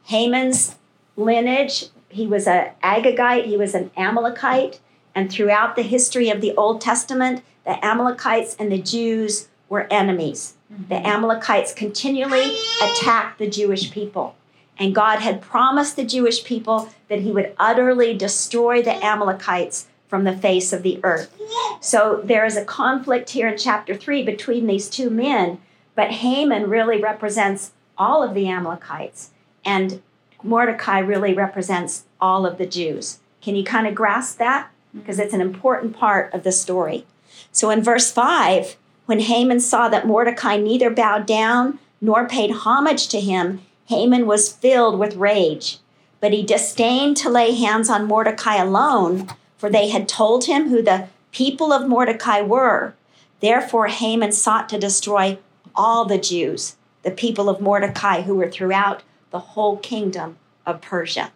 Haman's 0.05 0.77
lineage, 1.17 1.87
he 2.07 2.25
was 2.25 2.47
an 2.47 2.69
Agagite, 2.81 3.47
he 3.47 3.57
was 3.57 3.75
an 3.75 3.91
Amalekite, 3.97 4.79
and 5.13 5.29
throughout 5.29 5.75
the 5.75 5.81
history 5.81 6.29
of 6.29 6.39
the 6.39 6.55
Old 6.55 6.79
Testament, 6.79 7.43
the 7.65 7.83
Amalekites 7.85 8.55
and 8.57 8.71
the 8.71 8.81
Jews 8.81 9.49
were 9.69 9.87
enemies. 9.91 10.55
Mm-hmm. 10.71 10.89
The 10.89 11.07
Amalekites 11.07 11.73
continually 11.73 12.57
attacked 12.81 13.39
the 13.39 13.49
Jewish 13.49 13.91
people. 13.91 14.35
And 14.79 14.93
God 14.93 15.19
had 15.19 15.41
promised 15.41 15.95
the 15.95 16.05
Jewish 16.05 16.43
people 16.43 16.89
that 17.09 17.21
he 17.21 17.31
would 17.31 17.53
utterly 17.57 18.15
destroy 18.15 18.81
the 18.81 19.03
Amalekites 19.03 19.87
from 20.07 20.23
the 20.23 20.37
face 20.37 20.71
of 20.71 20.83
the 20.83 20.99
earth. 21.03 21.35
So 21.81 22.21
there 22.23 22.45
is 22.45 22.55
a 22.55 22.63
conflict 22.63 23.31
here 23.31 23.47
in 23.47 23.57
chapter 23.57 23.95
3 23.95 24.23
between 24.23 24.67
these 24.67 24.89
two 24.89 25.09
men, 25.09 25.59
but 25.95 26.11
Haman 26.11 26.69
really 26.69 27.01
represents 27.01 27.71
all 27.97 28.23
of 28.23 28.33
the 28.33 28.47
Amalekites, 28.47 29.31
and 29.65 30.01
Mordecai 30.43 30.99
really 30.99 31.33
represents 31.33 32.05
all 32.21 32.45
of 32.45 32.57
the 32.57 32.67
Jews. 32.67 33.19
Can 33.41 33.55
you 33.55 33.63
kind 33.63 33.87
of 33.87 33.95
grasp 33.95 34.37
that? 34.37 34.69
Because 34.93 35.19
it's 35.19 35.33
an 35.33 35.41
important 35.41 35.95
part 35.95 36.33
of 36.33 36.43
the 36.43 36.51
story. 36.51 37.05
So 37.51 37.69
in 37.69 37.83
verse 37.83 38.11
5, 38.11 38.77
When 39.07 39.21
Haman 39.21 39.61
saw 39.61 39.87
that 39.87 40.05
Mordecai 40.05 40.57
neither 40.57 40.89
bowed 40.89 41.25
down 41.25 41.79
nor 42.01 42.27
paid 42.27 42.51
homage 42.51 43.07
to 43.07 43.21
him, 43.21 43.61
Haman 43.85 44.27
was 44.27 44.51
filled 44.51 44.99
with 44.99 45.15
rage. 45.15 45.77
But 46.19 46.33
he 46.33 46.43
disdained 46.43 47.15
to 47.17 47.29
lay 47.29 47.55
hands 47.55 47.89
on 47.89 48.05
Mordecai 48.05 48.57
alone, 48.57 49.29
for 49.57 49.69
they 49.69 49.87
had 49.87 50.09
told 50.09 50.43
him 50.43 50.67
who 50.67 50.81
the 50.81 51.07
people 51.31 51.71
of 51.71 51.87
Mordecai 51.87 52.41
were. 52.41 52.95
Therefore, 53.39 53.87
Haman 53.87 54.33
sought 54.33 54.67
to 54.69 54.77
destroy 54.77 55.37
all 55.73 56.03
the 56.03 56.17
Jews, 56.17 56.75
the 57.03 57.11
people 57.11 57.47
of 57.47 57.61
Mordecai, 57.61 58.23
who 58.23 58.35
were 58.35 58.51
throughout 58.51 59.03
the 59.31 59.39
whole 59.39 59.77
kingdom 59.77 60.37
of 60.65 60.81
Persia. 60.81 61.31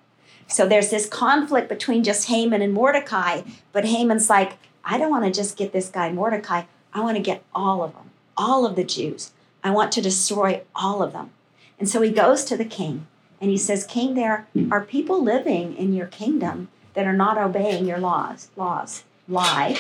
So 0.46 0.68
there's 0.68 0.90
this 0.90 1.08
conflict 1.08 1.70
between 1.70 2.04
just 2.04 2.28
Haman 2.28 2.62
and 2.62 2.74
Mordecai, 2.74 3.44
but 3.72 3.86
Haman's 3.86 4.30
like, 4.30 4.58
I 4.84 4.98
don't 4.98 5.10
want 5.10 5.24
to 5.24 5.32
just 5.32 5.56
get 5.56 5.72
this 5.72 5.88
guy 5.88 6.12
Mordecai. 6.12 6.64
I 6.94 7.02
want 7.02 7.18
to 7.18 7.24
get 7.24 7.44
all 7.54 7.84
of 7.84 7.94
them, 7.94 8.12
all 8.38 8.66
of 8.66 8.76
the 8.76 8.84
Jews. 8.84 9.32
I 9.64 9.72
want 9.72 9.92
to 9.94 10.02
destroy 10.02 10.62
all 10.76 11.02
of 11.02 11.14
them. 11.14 11.32
And 11.80 11.88
so 11.90 12.02
he 12.02 12.12
goes 12.12 12.44
to 12.46 12.58
the 12.58 12.66
king 12.66 13.08
and 13.40 13.50
he 13.50 13.58
says, 13.58 13.86
King, 13.86 14.14
there 14.14 14.48
are 14.72 14.82
people 14.82 15.24
living 15.24 15.76
in 15.76 15.94
your 15.94 16.08
kingdom 16.08 16.70
that 16.94 17.08
are 17.08 17.14
not 17.14 17.38
obeying 17.38 17.86
your 17.86 17.98
laws, 17.98 18.50
laws, 18.56 19.04
lie. 19.28 19.80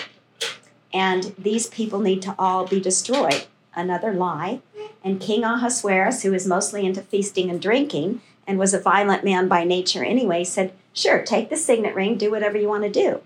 And 0.93 1.35
these 1.37 1.67
people 1.67 1.99
need 1.99 2.21
to 2.23 2.35
all 2.39 2.65
be 2.65 2.79
destroyed. 2.79 3.45
Another 3.75 4.13
lie. 4.13 4.61
And 5.03 5.21
King 5.21 5.43
Ahasuerus, 5.43 6.23
who 6.23 6.33
is 6.33 6.47
mostly 6.47 6.85
into 6.85 7.01
feasting 7.01 7.49
and 7.49 7.61
drinking 7.61 8.21
and 8.45 8.57
was 8.57 8.73
a 8.73 8.79
violent 8.79 9.23
man 9.23 9.47
by 9.47 9.63
nature 9.63 10.03
anyway, 10.03 10.43
said, 10.43 10.73
Sure, 10.93 11.21
take 11.21 11.49
the 11.49 11.55
signet 11.55 11.95
ring, 11.95 12.17
do 12.17 12.31
whatever 12.31 12.57
you 12.57 12.67
want 12.67 12.83
to 12.83 12.89
do. 12.89 13.21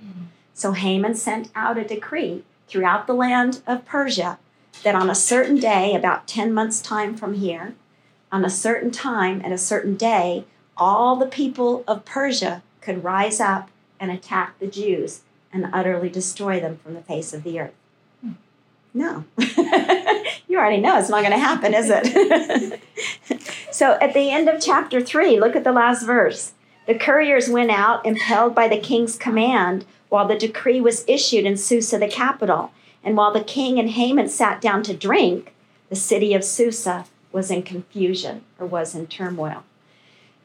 So 0.54 0.74
Haman 0.74 1.16
sent 1.16 1.50
out 1.56 1.78
a 1.78 1.84
decree 1.84 2.44
throughout 2.76 3.08
the 3.08 3.14
land 3.14 3.62
of 3.66 3.86
Persia 3.86 4.38
that 4.84 4.96
on 4.96 5.10
a 5.10 5.16
certain 5.16 5.56
day, 5.56 5.96
about 5.96 6.28
10 6.28 6.54
months' 6.54 6.82
time 6.82 7.16
from 7.16 7.36
here, 7.36 7.74
on 8.34 8.44
a 8.44 8.50
certain 8.50 8.92
time 8.92 9.40
and 9.46 9.54
a 9.54 9.58
certain 9.58 9.96
day, 9.96 10.44
all 10.76 11.16
the 11.16 11.26
people 11.26 11.86
of 11.88 12.04
Persia 12.04 12.62
could 12.82 13.02
rise 13.02 13.40
up 13.40 13.70
and 13.98 14.12
attack 14.12 14.60
the 14.60 14.68
Jews 14.68 15.22
and 15.54 15.70
utterly 15.72 16.10
destroy 16.10 16.60
them 16.60 16.78
from 16.84 16.96
the 16.96 17.02
face 17.02 17.34
of 17.34 17.44
the 17.44 17.62
earth. 17.62 17.74
No. 18.94 19.24
you 19.38 20.58
already 20.58 20.82
know 20.82 21.00
it's 21.00 21.08
not 21.08 21.22
going 21.22 21.32
to 21.32 21.38
happen, 21.38 21.74
is 21.74 21.90
it? 21.90 22.82
so 23.72 23.94
at 24.02 24.14
the 24.14 24.32
end 24.32 24.50
of 24.50 24.62
chapter 24.62 25.00
3, 25.00 25.40
look 25.40 25.56
at 25.56 25.64
the 25.64 25.72
last 25.72 26.04
verse. 26.04 26.52
The 26.88 26.96
couriers 26.96 27.50
went 27.50 27.72
out, 27.72 28.06
impelled 28.06 28.54
by 28.54 28.68
the 28.68 28.78
king's 28.78 29.18
command, 29.18 29.86
while 30.10 30.28
the 30.28 30.38
decree 30.38 30.80
was 30.80 31.04
issued 31.08 31.46
in 31.46 31.58
Susa, 31.58 31.98
the 31.98 32.08
capital. 32.08 32.72
And 33.04 33.18
while 33.18 33.34
the 33.34 33.44
king 33.44 33.80
and 33.80 33.90
Haman 33.90 34.30
sat 34.30 34.62
down 34.62 34.84
to 34.84 34.94
drink, 34.96 35.54
the 35.90 35.96
city 35.96 36.34
of 36.34 36.44
Susa 36.44 37.06
was 37.32 37.52
in 37.52 37.64
confusion 37.64 38.44
or 38.60 38.66
was 38.66 38.96
in 38.96 39.08
turmoil. 39.08 39.64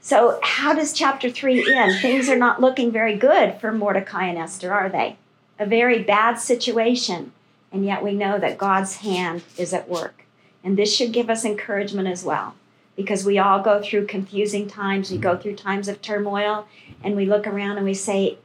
So, 0.00 0.40
how 0.42 0.72
does 0.72 0.94
chapter 0.94 1.30
3 1.30 1.74
end? 1.74 2.00
Things 2.00 2.28
are 2.28 2.36
not 2.36 2.60
looking 2.60 2.90
very 2.90 3.16
good 3.16 3.60
for 3.60 3.70
Mordecai 3.70 4.26
and 4.26 4.38
Esther, 4.38 4.72
are 4.72 4.88
they? 4.88 5.16
A 5.58 5.66
very 5.66 6.02
bad 6.02 6.36
situation. 6.36 7.32
And 7.70 7.84
yet 7.84 8.02
we 8.02 8.14
know 8.14 8.38
that 8.38 8.58
God's 8.58 8.96
hand 8.96 9.42
is 9.58 9.74
at 9.74 9.88
work. 9.88 10.24
And 10.64 10.76
this 10.76 10.94
should 10.94 11.12
give 11.12 11.30
us 11.30 11.44
encouragement 11.44 12.08
as 12.08 12.24
well, 12.24 12.54
because 13.00 13.24
we 13.24 13.38
all 13.38 13.60
go 13.60 13.80
through 13.82 14.06
confusing 14.06 14.68
times. 14.68 15.10
We 15.10 15.18
go 15.18 15.32
mm-hmm. 15.32 15.42
through 15.42 15.56
times 15.56 15.88
of 15.88 16.02
turmoil, 16.02 16.66
and 17.02 17.16
we 17.16 17.26
look 17.26 17.46
around 17.46 17.76
and 17.76 17.86
we 17.86 17.94
say, 17.94 18.38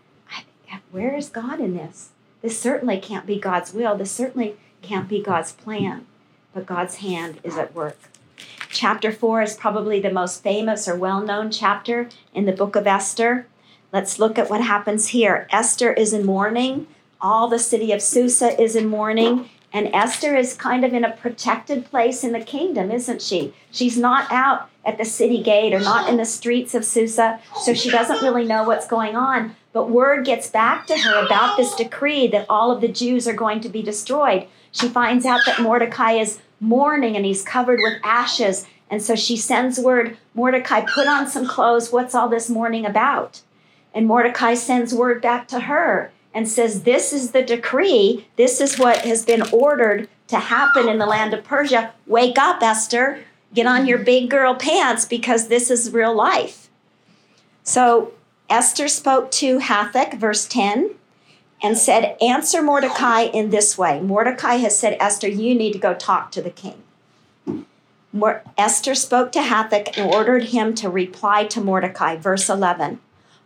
Where 0.91 1.15
is 1.15 1.29
God 1.29 1.59
in 1.59 1.75
this? 1.75 2.09
This 2.41 2.59
certainly 2.59 2.99
can't 2.99 3.25
be 3.25 3.39
God's 3.39 3.73
will. 3.73 3.95
This 3.95 4.11
certainly 4.11 4.55
can't 4.81 5.09
be 5.09 5.21
God's 5.21 5.51
plan. 5.51 6.05
But 6.53 6.65
God's 6.65 6.97
hand 6.97 7.39
is 7.43 7.57
at 7.57 7.75
work. 7.75 7.97
Chapter 8.69 9.11
4 9.11 9.41
is 9.41 9.55
probably 9.55 9.99
the 9.99 10.11
most 10.11 10.43
famous 10.43 10.87
or 10.87 10.95
well 10.95 11.21
known 11.21 11.49
chapter 11.49 12.09
in 12.33 12.45
the 12.45 12.51
book 12.51 12.75
of 12.75 12.87
Esther. 12.87 13.47
Let's 13.91 14.19
look 14.19 14.37
at 14.37 14.49
what 14.49 14.61
happens 14.61 15.07
here. 15.07 15.47
Esther 15.51 15.93
is 15.93 16.13
in 16.13 16.25
mourning. 16.25 16.87
All 17.21 17.47
the 17.47 17.59
city 17.59 17.91
of 17.91 18.01
Susa 18.01 18.61
is 18.61 18.75
in 18.75 18.87
mourning. 18.87 19.49
And 19.75 19.93
Esther 19.93 20.37
is 20.37 20.53
kind 20.53 20.85
of 20.85 20.93
in 20.93 21.03
a 21.03 21.11
protected 21.11 21.83
place 21.83 22.23
in 22.23 22.31
the 22.31 22.39
kingdom, 22.39 22.91
isn't 22.91 23.21
she? 23.21 23.53
She's 23.71 23.97
not 23.97 24.31
out 24.31 24.69
at 24.85 24.97
the 24.97 25.03
city 25.03 25.43
gate 25.43 25.73
or 25.73 25.81
not 25.81 26.07
in 26.07 26.15
the 26.15 26.23
streets 26.23 26.73
of 26.73 26.85
Susa, 26.85 27.41
so 27.61 27.73
she 27.73 27.89
doesn't 27.89 28.23
really 28.23 28.45
know 28.45 28.63
what's 28.63 28.87
going 28.87 29.17
on. 29.17 29.53
But 29.73 29.89
word 29.89 30.23
gets 30.23 30.49
back 30.49 30.87
to 30.87 30.97
her 30.97 31.25
about 31.25 31.57
this 31.57 31.75
decree 31.75 32.25
that 32.27 32.45
all 32.49 32.71
of 32.71 32.79
the 32.79 32.87
Jews 32.87 33.27
are 33.27 33.33
going 33.33 33.59
to 33.59 33.67
be 33.67 33.81
destroyed. 33.81 34.47
She 34.71 34.87
finds 34.87 35.25
out 35.25 35.41
that 35.45 35.59
Mordecai 35.59 36.13
is 36.13 36.39
mourning 36.61 37.17
and 37.17 37.25
he's 37.25 37.43
covered 37.43 37.81
with 37.83 37.99
ashes. 38.01 38.65
And 38.89 39.03
so 39.03 39.13
she 39.13 39.35
sends 39.35 39.77
word 39.77 40.15
Mordecai, 40.33 40.85
put 40.85 41.09
on 41.09 41.27
some 41.27 41.45
clothes. 41.45 41.91
What's 41.91 42.15
all 42.15 42.29
this 42.29 42.49
mourning 42.49 42.85
about? 42.85 43.41
And 43.93 44.07
Mordecai 44.07 44.53
sends 44.53 44.93
word 44.93 45.21
back 45.21 45.49
to 45.49 45.59
her 45.59 46.13
and 46.35 46.47
says, 46.49 46.83
This 46.83 47.13
is 47.13 47.31
the 47.31 47.41
decree. 47.41 48.27
This 48.35 48.59
is 48.59 48.77
what 48.77 48.99
has 48.99 49.25
been 49.25 49.41
ordered 49.53 50.09
to 50.27 50.37
happen 50.37 50.89
in 50.89 50.99
the 50.99 51.05
land 51.05 51.33
of 51.33 51.45
Persia. 51.45 51.93
Wake 52.05 52.37
up, 52.37 52.61
Esther. 52.61 53.23
Get 53.53 53.65
on 53.65 53.87
your 53.87 53.99
big 53.99 54.29
girl 54.29 54.53
pants 54.53 55.05
because 55.05 55.47
this 55.47 55.71
is 55.71 55.93
real 55.93 56.13
life. 56.13 56.69
So 57.63 58.13
Esther 58.49 58.89
spoke 58.89 59.31
to 59.31 59.59
Hathach, 59.59 60.19
verse 60.19 60.45
10, 60.45 60.91
and 61.63 61.77
said, 61.77 62.17
Answer 62.21 62.61
Mordecai 62.61 63.21
in 63.21 63.49
this 63.49 63.77
way. 63.77 64.01
Mordecai 64.01 64.55
has 64.55 64.77
said, 64.77 64.97
Esther, 64.99 65.29
you 65.29 65.55
need 65.55 65.71
to 65.71 65.79
go 65.79 65.93
talk 65.93 66.31
to 66.31 66.41
the 66.41 66.49
king. 66.49 66.83
Esther 68.57 68.95
spoke 68.95 69.31
to 69.31 69.39
Hathach 69.39 69.97
and 69.97 70.13
ordered 70.13 70.45
him 70.45 70.75
to 70.75 70.89
reply 70.89 71.45
to 71.45 71.61
Mordecai. 71.61 72.17
Verse 72.17 72.49
11 72.49 72.99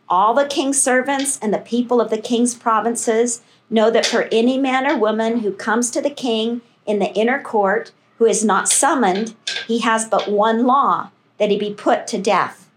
all 0.09 0.33
the 0.33 0.45
king's 0.45 0.81
servants 0.81 1.37
and 1.41 1.53
the 1.53 1.59
people 1.59 2.01
of 2.01 2.09
the 2.09 2.17
king's 2.17 2.55
provinces 2.55 3.41
know 3.69 3.91
that 3.91 4.05
for 4.05 4.27
any 4.31 4.57
man 4.57 4.87
or 4.87 4.97
woman 4.97 5.39
who 5.39 5.51
comes 5.51 5.91
to 5.91 6.01
the 6.01 6.09
king 6.09 6.61
in 6.85 6.99
the 6.99 7.13
inner 7.13 7.41
court 7.41 7.91
who 8.17 8.25
is 8.25 8.43
not 8.43 8.67
summoned, 8.67 9.35
he 9.67 9.79
has 9.79 10.05
but 10.05 10.29
one 10.29 10.65
law 10.65 11.11
that 11.37 11.51
he 11.51 11.57
be 11.57 11.73
put 11.73 12.07
to 12.07 12.17
death, 12.17 12.69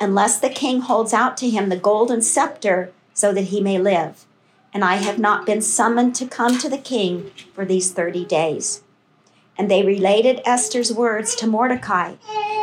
unless 0.00 0.40
the 0.40 0.48
king 0.48 0.80
holds 0.80 1.12
out 1.12 1.36
to 1.36 1.50
him 1.50 1.68
the 1.68 1.76
golden 1.76 2.22
scepter 2.22 2.90
so 3.12 3.32
that 3.32 3.44
he 3.44 3.60
may 3.60 3.78
live. 3.78 4.24
And 4.72 4.84
I 4.84 4.96
have 4.96 5.18
not 5.18 5.46
been 5.46 5.62
summoned 5.62 6.14
to 6.16 6.26
come 6.26 6.58
to 6.58 6.68
the 6.68 6.78
king 6.78 7.30
for 7.54 7.64
these 7.64 7.92
30 7.92 8.24
days. 8.24 8.82
And 9.56 9.70
they 9.70 9.84
related 9.84 10.40
Esther's 10.44 10.92
words 10.92 11.34
to 11.36 11.46
Mordecai. 11.46 12.14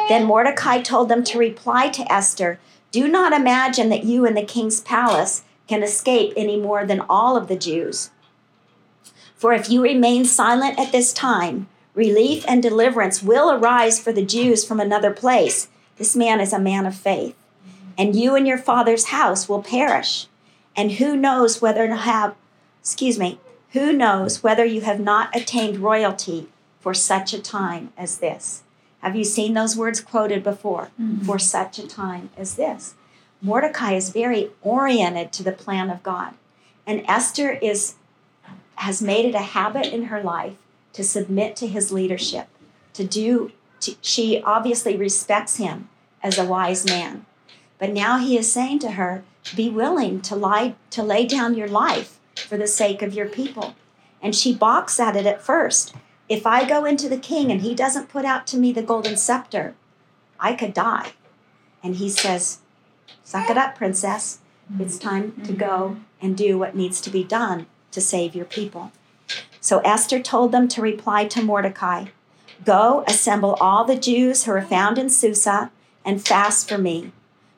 Then 0.07 0.25
Mordecai 0.25 0.81
told 0.81 1.09
them 1.09 1.23
to 1.25 1.39
reply 1.39 1.89
to 1.89 2.11
Esther 2.11 2.59
do 2.91 3.07
not 3.07 3.33
imagine 3.33 3.89
that 3.89 4.03
you 4.03 4.25
in 4.25 4.33
the 4.33 4.45
king's 4.45 4.81
palace 4.81 5.43
can 5.67 5.83
escape 5.83 6.33
any 6.35 6.57
more 6.57 6.85
than 6.85 7.01
all 7.09 7.35
of 7.35 7.47
the 7.47 7.55
Jews. 7.55 8.11
For 9.35 9.53
if 9.53 9.69
you 9.69 9.81
remain 9.81 10.25
silent 10.25 10.79
at 10.79 10.91
this 10.91 11.13
time, 11.13 11.67
relief 11.93 12.45
and 12.47 12.63
deliverance 12.63 13.21
will 13.21 13.51
arise 13.51 13.99
for 13.99 14.11
the 14.11 14.25
Jews 14.25 14.65
from 14.65 14.79
another 14.79 15.11
place. 15.11 15.67
This 15.97 16.15
man 16.15 16.39
is 16.39 16.53
a 16.53 16.59
man 16.59 16.85
of 16.85 16.95
faith. 16.95 17.35
And 17.97 18.15
you 18.15 18.35
and 18.35 18.47
your 18.47 18.57
father's 18.57 19.05
house 19.05 19.47
will 19.47 19.61
perish. 19.61 20.27
And 20.75 20.93
who 20.93 21.15
knows 21.15 21.61
whether 21.61 21.87
to 21.87 21.95
have, 21.95 22.35
excuse 22.81 23.17
me, 23.17 23.39
who 23.71 23.91
knows 23.93 24.43
whether 24.43 24.65
you 24.65 24.81
have 24.81 24.99
not 24.99 25.35
attained 25.35 25.79
royalty 25.79 26.47
for 26.79 26.93
such 26.93 27.33
a 27.33 27.41
time 27.41 27.91
as 27.97 28.19
this? 28.19 28.63
Have 29.05 29.15
you 29.15 29.23
seen 29.23 29.53
those 29.53 29.77
words 29.77 30.01
quoted 30.01 30.43
before? 30.43 30.89
Mm-hmm. 30.99 31.25
For 31.25 31.37
such 31.37 31.77
a 31.77 31.87
time 31.87 32.31
as 32.35 32.55
this. 32.55 32.95
Mordecai 33.39 33.93
is 33.93 34.09
very 34.09 34.49
oriented 34.63 35.31
to 35.33 35.43
the 35.43 35.51
plan 35.51 35.91
of 35.91 36.01
God. 36.01 36.33
And 36.87 37.05
Esther 37.07 37.51
is 37.51 37.93
has 38.77 39.03
made 39.03 39.25
it 39.25 39.35
a 39.35 39.53
habit 39.53 39.93
in 39.93 40.05
her 40.05 40.23
life 40.23 40.55
to 40.93 41.03
submit 41.03 41.55
to 41.57 41.67
his 41.67 41.91
leadership, 41.91 42.47
to 42.93 43.05
do 43.05 43.51
to, 43.81 43.95
she 44.01 44.41
obviously 44.41 44.97
respects 44.97 45.57
him 45.57 45.87
as 46.23 46.39
a 46.39 46.43
wise 46.43 46.83
man. 46.83 47.27
But 47.77 47.91
now 47.93 48.17
he 48.17 48.35
is 48.39 48.51
saying 48.51 48.79
to 48.79 48.91
her, 48.93 49.23
be 49.55 49.69
willing 49.69 50.19
to 50.21 50.35
lie 50.35 50.73
to 50.89 51.03
lay 51.03 51.27
down 51.27 51.53
your 51.53 51.67
life 51.67 52.19
for 52.35 52.57
the 52.57 52.65
sake 52.65 53.03
of 53.03 53.13
your 53.13 53.27
people. 53.27 53.75
And 54.19 54.35
she 54.35 54.55
balks 54.55 54.99
at 54.99 55.15
it 55.15 55.27
at 55.27 55.43
first. 55.43 55.93
If 56.27 56.47
I 56.47 56.67
go 56.67 56.85
into 56.85 57.07
the 57.07 57.17
king 57.17 57.51
and 57.51 57.61
he 57.61 57.75
doesn't 57.75 58.09
put 58.09 58.25
out 58.25 58.47
to 58.47 58.57
me 58.57 58.71
the 58.71 58.81
golden 58.81 59.15
scepter, 59.15 59.75
I 60.39 60.53
could 60.53 60.73
die. 60.73 61.11
And 61.83 61.97
he 61.97 62.09
says, 62.09 62.59
Suck 63.23 63.49
it 63.49 63.57
up, 63.57 63.75
princess. 63.75 64.39
It's 64.79 64.97
time 64.97 65.33
to 65.45 65.53
go 65.53 65.97
and 66.19 66.35
do 66.35 66.57
what 66.57 66.75
needs 66.75 66.99
to 67.01 67.11
be 67.11 67.23
done 67.23 67.67
to 67.91 68.01
save 68.01 68.35
your 68.35 68.45
people. 68.45 68.91
So 69.61 69.79
Esther 69.79 70.19
told 70.19 70.51
them 70.51 70.67
to 70.69 70.81
reply 70.81 71.25
to 71.25 71.43
Mordecai 71.43 72.05
Go, 72.63 73.03
assemble 73.07 73.55
all 73.55 73.83
the 73.83 73.97
Jews 73.97 74.45
who 74.45 74.51
are 74.51 74.61
found 74.61 74.97
in 74.97 75.09
Susa, 75.09 75.71
and 76.03 76.25
fast 76.25 76.69
for 76.69 76.77
me. 76.77 77.11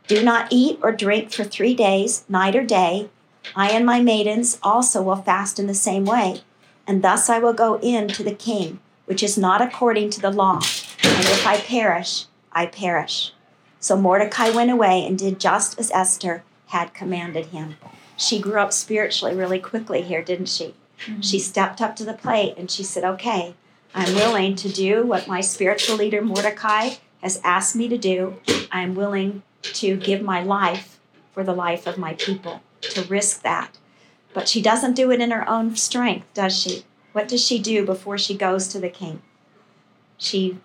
Do 0.07 0.23
not 0.23 0.47
eat 0.51 0.79
or 0.81 0.91
drink 0.91 1.31
for 1.31 1.43
three 1.43 1.75
days, 1.75 2.23
night 2.27 2.55
or 2.55 2.63
day. 2.63 3.09
I 3.55 3.69
and 3.71 3.85
my 3.85 4.01
maidens 4.01 4.57
also 4.63 5.01
will 5.01 5.17
fast 5.17 5.59
in 5.59 5.67
the 5.67 5.73
same 5.73 6.05
way. 6.05 6.41
And 6.87 7.03
thus 7.03 7.29
I 7.29 7.39
will 7.39 7.53
go 7.53 7.79
in 7.79 8.07
to 8.09 8.23
the 8.23 8.33
king, 8.33 8.79
which 9.05 9.21
is 9.21 9.37
not 9.37 9.61
according 9.61 10.09
to 10.11 10.21
the 10.21 10.31
law. 10.31 10.61
And 11.03 11.25
if 11.25 11.45
I 11.45 11.57
perish, 11.57 12.25
I 12.51 12.65
perish. 12.65 13.33
So 13.79 13.95
Mordecai 13.95 14.49
went 14.49 14.71
away 14.71 15.05
and 15.05 15.17
did 15.17 15.39
just 15.39 15.79
as 15.79 15.91
Esther 15.91 16.43
had 16.67 16.93
commanded 16.93 17.47
him. 17.47 17.75
She 18.15 18.39
grew 18.39 18.59
up 18.59 18.73
spiritually 18.73 19.35
really 19.35 19.59
quickly 19.59 20.01
here, 20.01 20.23
didn't 20.23 20.49
she? 20.49 20.73
Mm-hmm. 21.05 21.21
She 21.21 21.39
stepped 21.39 21.81
up 21.81 21.95
to 21.97 22.05
the 22.05 22.13
plate 22.13 22.55
and 22.57 22.71
she 22.71 22.83
said, 22.83 23.03
Okay, 23.03 23.53
I'm 23.93 24.15
willing 24.15 24.55
to 24.55 24.69
do 24.69 25.05
what 25.05 25.27
my 25.27 25.41
spiritual 25.41 25.97
leader 25.97 26.21
Mordecai 26.21 26.95
has 27.21 27.39
asked 27.43 27.75
me 27.75 27.87
to 27.87 27.97
do. 27.97 28.37
I'm 28.71 28.95
willing 28.95 29.43
to 29.61 29.97
give 29.97 30.21
my 30.21 30.41
life 30.41 30.99
for 31.31 31.43
the 31.43 31.53
life 31.53 31.85
of 31.85 31.97
my 31.97 32.13
people, 32.13 32.61
to 32.81 33.03
risk 33.03 33.43
that. 33.43 33.77
But 34.37 34.47
she 34.47 34.61
doesn't 34.61 34.93
do 34.93 35.09
it 35.09 35.19
in 35.19 35.31
her 35.31 35.49
own 35.49 35.75
strength, 35.75 36.31
does 36.35 36.55
she? 36.55 36.83
What 37.11 37.27
does 37.27 37.43
she 37.43 37.57
do 37.57 37.83
before 37.83 38.19
she 38.19 38.37
goes 38.37 38.67
to 38.67 38.79
the 38.79 38.87
king? 38.87 39.23
She, 40.15 40.59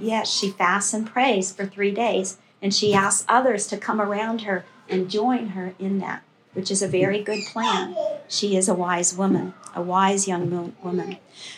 yes, 0.00 0.32
she 0.32 0.50
fasts 0.50 0.94
and 0.94 1.04
prays 1.04 1.50
for 1.50 1.66
three 1.66 1.90
days, 1.90 2.38
and 2.62 2.72
she 2.72 2.94
asks 2.94 3.26
others 3.28 3.66
to 3.66 3.76
come 3.76 4.00
around 4.00 4.42
her 4.42 4.64
and 4.88 5.10
join 5.10 5.48
her 5.48 5.74
in 5.80 5.98
that, 5.98 6.22
which 6.52 6.70
is 6.70 6.82
a 6.82 6.86
very 6.86 7.20
good 7.20 7.42
plan. 7.52 7.96
She 8.28 8.56
is 8.56 8.68
a 8.68 8.74
wise 8.74 9.16
woman, 9.16 9.54
a 9.74 9.82
wise 9.82 10.28
young 10.28 10.72
woman. 10.84 11.16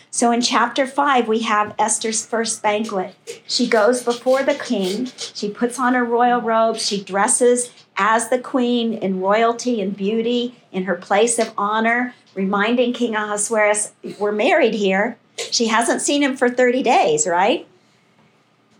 So 0.09 0.31
in 0.31 0.41
chapter 0.41 0.87
5, 0.87 1.27
we 1.27 1.41
have 1.41 1.75
Esther's 1.77 2.25
first 2.25 2.63
banquet. 2.63 3.13
She 3.45 3.67
goes 3.67 4.01
before 4.01 4.41
the 4.41 4.55
king, 4.55 5.11
she 5.35 5.51
puts 5.51 5.77
on 5.77 5.93
her 5.93 6.03
royal 6.03 6.41
robes, 6.41 6.83
she 6.83 7.03
dresses 7.03 7.69
as 7.97 8.29
the 8.29 8.39
queen 8.39 8.93
in 8.93 9.21
royalty 9.21 9.81
and 9.81 9.95
beauty 9.95 10.55
in 10.71 10.83
her 10.83 10.95
place 10.95 11.39
of 11.39 11.53
honor, 11.57 12.13
reminding 12.33 12.93
King 12.93 13.15
Ahasuerus, 13.15 13.93
we're 14.19 14.31
married 14.31 14.73
here. 14.73 15.17
She 15.37 15.67
hasn't 15.67 16.01
seen 16.01 16.21
him 16.21 16.35
for 16.35 16.49
30 16.49 16.83
days, 16.83 17.27
right? 17.27 17.67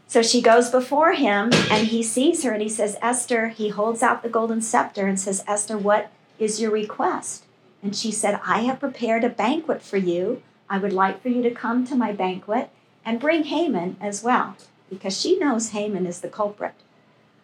So 0.08 0.22
she 0.22 0.42
goes 0.42 0.70
before 0.70 1.14
him 1.14 1.52
and 1.70 1.88
he 1.88 2.04
sees 2.04 2.44
her 2.44 2.52
and 2.52 2.62
he 2.62 2.70
says, 2.70 2.98
Esther, 3.02 3.50
he 3.50 3.70
holds 3.70 4.04
out 4.04 4.24
the 4.24 4.30
golden 4.30 4.62
scepter 4.62 5.08
and 5.08 5.20
says, 5.20 5.44
Esther, 5.48 5.78
what 5.78 6.12
is 6.38 6.62
your 6.62 6.72
request? 6.72 7.46
And 7.82 7.96
she 7.96 8.12
said, 8.12 8.40
I 8.46 8.62
have 8.62 8.80
prepared 8.80 9.24
a 9.24 9.30
banquet 9.30 9.82
for 9.82 9.98
you. 9.98 10.42
I 10.70 10.78
would 10.78 10.94
like 10.94 11.22
for 11.22 11.30
you 11.30 11.42
to 11.44 11.52
come 11.52 11.86
to 11.88 11.96
my 11.96 12.12
banquet 12.12 12.70
and 13.04 13.20
bring 13.20 13.44
Haman 13.44 13.98
as 14.02 14.24
well, 14.24 14.56
because 14.90 15.20
she 15.20 15.38
knows 15.38 15.70
Haman 15.70 16.06
is 16.08 16.22
the 16.22 16.28
culprit. 16.28 16.74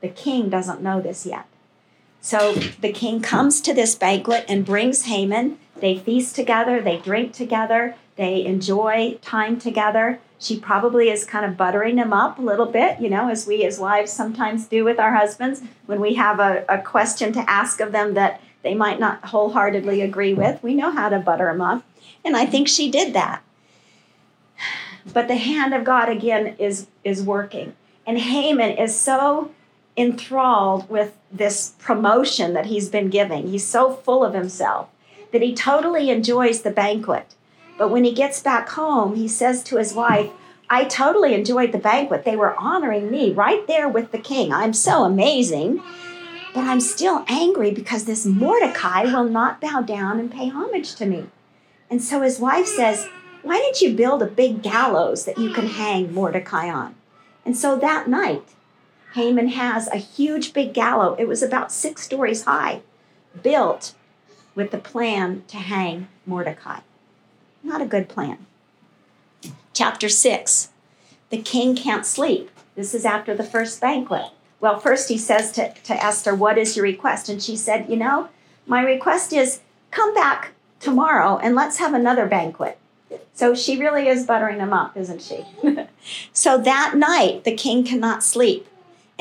The 0.02 0.10
king 0.10 0.50
doesn't 0.50 0.82
know 0.82 1.00
this 1.00 1.26
yet. 1.26 1.46
So 2.22 2.54
the 2.54 2.92
king 2.92 3.22
comes 3.22 3.60
to 3.62 3.74
this 3.74 3.96
banquet 3.96 4.46
and 4.48 4.64
brings 4.64 5.06
Haman. 5.06 5.58
They 5.80 5.98
feast 5.98 6.36
together, 6.36 6.80
they 6.80 7.00
drink 7.00 7.34
together, 7.34 7.96
they 8.16 8.46
enjoy 8.46 9.18
time 9.24 9.60
together. 9.60 10.20
She 10.38 10.60
probably 10.60 11.10
is 11.10 11.26
kind 11.26 11.46
of 11.46 11.58
buttering 11.58 11.98
him 11.98 12.14
up 12.14 12.38
a 12.38 12.42
little 12.42 12.68
bit, 12.68 13.00
you 13.00 13.10
know, 13.10 13.30
as 13.30 13.48
we 13.48 13.66
as 13.66 13.80
wives 13.80 14.12
sometimes 14.12 14.68
do 14.68 14.84
with 14.84 15.00
our 15.00 15.16
husbands 15.16 15.62
when 15.88 16.00
we 16.00 16.14
have 16.14 16.40
a, 16.40 16.64
a 16.70 16.80
question 16.80 17.34
to 17.34 17.50
ask 17.50 17.80
of 17.80 17.92
them 17.92 18.14
that 18.14 18.42
they 18.62 18.76
might 18.76 19.00
not 19.00 19.26
wholeheartedly 19.26 20.02
agree 20.02 20.34
with. 20.34 20.62
We 20.62 20.76
know 20.76 20.92
how 20.92 21.10
to 21.10 21.20
butter 21.20 21.46
them 21.46 21.62
up. 21.62 21.84
And 22.24 22.38
I 22.38 22.46
think 22.46 22.68
she 22.68 22.92
did 22.92 23.14
that. 23.14 23.42
But 25.12 25.28
the 25.28 25.36
hand 25.36 25.74
of 25.74 25.84
God 25.84 26.10
again 26.10 26.56
is 26.60 26.88
is 27.04 27.24
working. 27.24 27.76
And 28.06 28.20
Haman 28.20 28.78
is 28.78 28.96
so 28.96 29.52
enthralled 30.02 30.90
with 30.90 31.18
this 31.32 31.76
promotion 31.80 32.54
that 32.54 32.66
he's 32.66 32.90
been 32.90 33.10
giving. 33.10 33.48
He's 33.48 33.66
so 33.66 33.94
full 33.94 34.26
of 34.26 34.34
himself 34.34 34.90
that 35.32 35.42
he 35.42 35.54
totally 35.56 36.10
enjoys 36.10 36.62
the 36.62 36.72
banquet. 36.72 37.36
But 37.78 37.90
when 37.90 38.04
he 38.04 38.14
gets 38.14 38.42
back 38.42 38.70
home, 38.70 39.16
he 39.16 39.28
says 39.28 39.64
to 39.64 39.78
his 39.78 39.94
wife, 39.94 40.30
I 40.70 40.86
totally 40.86 41.34
enjoyed 41.34 41.72
the 41.72 41.78
banquet. 41.78 42.24
They 42.24 42.36
were 42.36 42.60
honoring 42.60 43.12
me 43.12 43.32
right 43.32 43.66
there 43.68 43.90
with 43.90 44.12
the 44.12 44.18
king. 44.18 44.54
I'm 44.54 44.74
so 44.74 45.04
amazing. 45.04 45.82
But 46.54 46.66
I'm 46.66 46.82
still 46.82 47.26
angry 47.28 47.72
because 47.72 48.06
this 48.06 48.26
Mordecai 48.26 49.04
will 49.04 49.24
not 49.24 49.62
bow 49.62 49.82
down 49.82 50.20
and 50.20 50.32
pay 50.32 50.50
homage 50.50 50.96
to 50.96 51.06
me. 51.06 51.28
And 51.90 52.02
so 52.02 52.22
his 52.22 52.40
wife 52.40 52.68
says, 52.68 53.08
Why 53.42 53.58
didn't 53.58 53.82
you 53.82 53.96
build 53.96 54.22
a 54.22 54.28
big 54.28 54.62
gallows 54.62 55.26
that 55.26 55.38
you 55.38 55.52
can 55.54 55.68
hang 55.68 56.14
Mordecai 56.14 56.70
on? 56.70 56.96
And 57.46 57.58
so 57.58 57.78
that 57.78 58.08
night, 58.08 58.44
Haman 59.14 59.50
has 59.50 59.88
a 59.88 59.98
huge 59.98 60.54
big 60.54 60.74
gallows. 60.74 61.18
It 61.20 61.28
was 61.28 61.44
about 61.44 61.72
six 61.72 62.02
stories 62.04 62.44
high, 62.44 62.82
built 63.44 63.94
with 64.56 64.72
the 64.72 64.78
plan 64.78 65.44
to 65.48 65.58
hang 65.58 66.08
Mordecai. 66.26 66.80
Not 67.64 67.82
a 67.82 67.86
good 67.86 68.08
plan. 68.08 68.46
Chapter 69.74 70.10
6 70.10 70.70
The 71.30 71.42
king 71.42 71.76
can't 71.76 72.06
sleep. 72.06 72.50
This 72.76 72.94
is 72.94 73.06
after 73.06 73.36
the 73.36 73.44
first 73.44 73.82
banquet. 73.82 74.28
Well, 74.60 74.80
first 74.80 75.10
he 75.10 75.18
says 75.18 75.52
to, 75.54 75.74
to 75.74 75.94
Esther, 75.94 76.34
What 76.34 76.58
is 76.58 76.76
your 76.76 76.84
request? 76.84 77.30
And 77.30 77.42
she 77.42 77.56
said, 77.56 77.90
You 77.90 77.98
know, 77.98 78.30
my 78.66 78.82
request 78.82 79.34
is 79.34 79.60
come 79.90 80.14
back 80.14 80.52
tomorrow 80.80 81.38
and 81.38 81.56
let's 81.56 81.78
have 81.78 81.94
another 81.94 82.28
banquet. 82.28 82.78
So 83.34 83.56
she 83.56 83.78
really 83.78 84.08
is 84.08 84.26
buttering 84.26 84.60
him 84.60 84.72
up, 84.72 84.96
isn't 84.96 85.22
she? 85.22 85.46
so 86.34 86.58
that 86.60 86.96
night, 86.96 87.44
the 87.44 87.56
king 87.56 87.84
cannot 87.84 88.24
sleep. 88.24 88.68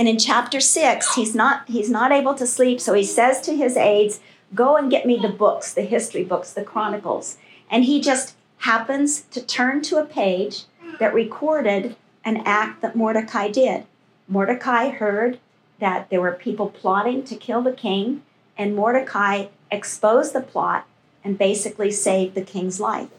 And 0.01 0.09
in 0.09 0.19
chapter 0.19 0.61
six, 0.61 1.15
he's 1.15 1.35
not 1.35 1.69
he's 1.69 1.91
not 1.91 2.11
able 2.11 2.33
to 2.37 2.47
sleep, 2.47 2.81
so 2.81 2.95
he 2.95 3.05
says 3.05 3.39
to 3.43 3.55
his 3.55 3.77
aides, 3.77 4.21
"Go 4.55 4.79
and 4.79 4.91
get 4.91 5.05
me 5.05 5.19
the 5.19 5.29
books, 5.29 5.75
the 5.75 5.83
history 5.83 6.25
books, 6.25 6.55
the 6.55 6.65
chronicles." 6.65 7.37
And 7.71 7.85
he 7.85 8.01
just 8.01 8.35
happens 8.61 9.21
to 9.31 9.43
turn 9.43 9.83
to 9.83 9.99
a 9.99 10.07
page 10.07 10.65
that 11.01 11.13
recorded 11.13 11.97
an 12.25 12.39
act 12.47 12.81
that 12.81 12.97
Mordecai 12.97 13.49
did. 13.49 13.85
Mordecai 14.27 14.89
heard 14.89 15.39
that 15.81 16.09
there 16.09 16.23
were 16.23 16.33
people 16.33 16.71
plotting 16.71 17.23
to 17.25 17.37
kill 17.37 17.61
the 17.61 17.71
king, 17.71 18.23
and 18.57 18.75
Mordecai 18.75 19.49
exposed 19.71 20.33
the 20.33 20.41
plot 20.41 20.87
and 21.23 21.37
basically 21.37 21.91
saved 21.91 22.35
the 22.35 22.51
king's 22.55 22.81
life. 22.81 23.11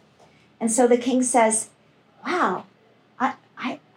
And 0.60 0.72
so 0.72 0.88
the 0.88 0.98
king 0.98 1.22
says, 1.22 1.70
Wow, 2.26 2.66
I, 3.20 3.36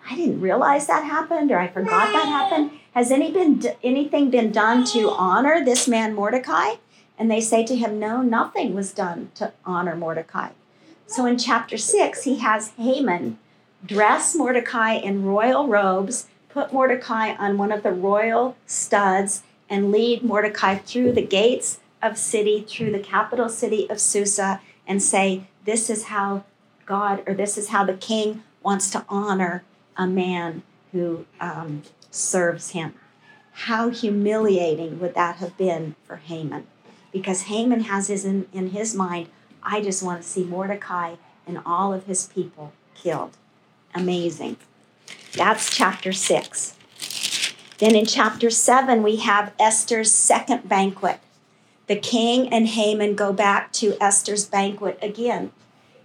I, 0.09 0.17
didn't 0.17 0.41
realize 0.41 0.87
that 0.87 1.05
happened 1.05 1.51
or 1.51 1.59
I 1.59 1.69
forgot 1.69 2.13
that 2.13 2.27
happened. 2.27 2.73
Has 2.95 3.11
any 3.11 3.33
been, 3.33 3.63
anything 3.83 4.31
been 4.31 4.53
done 4.53 4.85
to 4.87 5.11
honor 5.11 5.65
this 5.65 5.89
man 5.89 6.15
Mordecai? 6.15 6.75
And 7.19 7.31
they 7.31 7.41
say 7.41 7.65
to 7.65 7.77
him, 7.77 7.99
No, 7.99 8.23
nothing 8.23 8.75
was 8.75 8.93
done 8.93 9.31
to 9.37 9.53
honor 9.65 9.97
Mordecai. 9.97 10.51
So 11.07 11.27
in 11.27 11.39
chapter 11.39 11.77
six, 11.77 12.25
he 12.25 12.39
has 12.39 12.71
Haman 12.71 13.39
dress 13.85 14.35
Mordecai 14.35 14.95
in 14.95 15.25
royal 15.25 15.69
robes, 15.69 16.27
put 16.49 16.73
Mordecai 16.73 17.35
on 17.35 17.59
one 17.59 17.73
of 17.73 17.83
the 17.83 17.93
royal 17.93 18.57
studs, 18.67 19.43
and 19.69 19.93
lead 19.93 20.23
Mordecai 20.23 20.77
through 20.77 21.13
the 21.13 21.25
gates 21.25 21.79
of 22.03 22.19
city, 22.19 22.65
through 22.69 22.93
the 22.93 22.99
capital 22.99 23.49
city 23.49 23.89
of 23.91 24.01
Susa, 24.01 24.61
and 24.87 25.03
say, 25.03 25.47
This 25.65 25.89
is 25.89 26.05
how 26.05 26.45
God, 26.87 27.23
or 27.27 27.35
this 27.35 27.57
is 27.57 27.69
how 27.69 27.85
the 27.85 27.95
king 27.95 28.43
wants 28.63 28.91
to 28.91 29.05
honor 29.09 29.63
a 29.97 30.07
man 30.07 30.63
who 30.93 31.27
um, 31.41 31.83
serves 32.11 32.71
him. 32.71 32.95
How 33.53 33.91
humiliating 33.91 34.99
would 35.01 35.15
that 35.15 35.37
have 35.37 35.57
been 35.57 35.95
for 36.05 36.17
Haman? 36.17 36.67
Because 37.13 37.43
Haman 37.43 37.83
has 37.83 38.09
his 38.09 38.25
in, 38.25 38.49
in 38.53 38.71
his 38.71 38.95
mind, 38.95 39.29
I 39.63 39.81
just 39.81 40.03
want 40.03 40.23
to 40.23 40.29
see 40.29 40.45
Mordecai 40.45 41.15
and 41.47 41.61
all 41.65 41.93
of 41.93 42.07
his 42.07 42.27
people 42.27 42.73
killed. 42.95 43.37
Amazing. 43.95 44.57
That's 45.33 45.75
chapter 45.75 46.13
six. 46.13 46.77
Then 47.79 47.95
in 47.95 48.07
chapter 48.07 48.51
seven, 48.51 49.03
we 49.03 49.17
have 49.17 49.53
Esther's 49.59 50.13
second 50.13 50.69
banquet. 50.69 51.21
The 51.87 51.97
king 51.97 52.53
and 52.53 52.67
Haman 52.69 53.15
go 53.15 53.33
back 53.33 53.73
to 53.75 53.97
Esther's 54.01 54.47
banquet 54.47 54.99
again. 55.03 55.53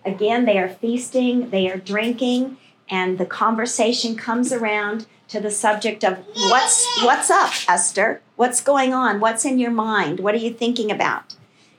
Again, 0.05 0.45
they 0.45 0.57
are 0.57 0.69
feasting, 0.69 1.49
they 1.51 1.69
are 1.69 1.77
drinking, 1.77 2.57
and 2.89 3.17
the 3.17 3.25
conversation 3.25 4.15
comes 4.15 4.51
around 4.51 5.05
to 5.27 5.39
the 5.39 5.51
subject 5.51 6.03
of 6.03 6.17
what's 6.35 6.87
what's 7.03 7.29
up, 7.29 7.53
Esther? 7.67 8.21
What's 8.35 8.61
going 8.61 8.93
on? 8.93 9.19
What's 9.19 9.45
in 9.45 9.59
your 9.59 9.71
mind? 9.71 10.19
What 10.19 10.33
are 10.33 10.39
you 10.39 10.53
thinking 10.53 10.91
about? 10.91 11.35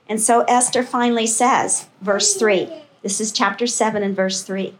And 0.07 0.21
so 0.21 0.41
Esther 0.41 0.83
finally 0.83 1.27
says, 1.27 1.87
verse 2.01 2.35
3. 2.35 2.69
This 3.01 3.19
is 3.19 3.31
chapter 3.31 3.67
7 3.67 4.03
and 4.03 4.15
verse 4.15 4.43
3. 4.43 4.75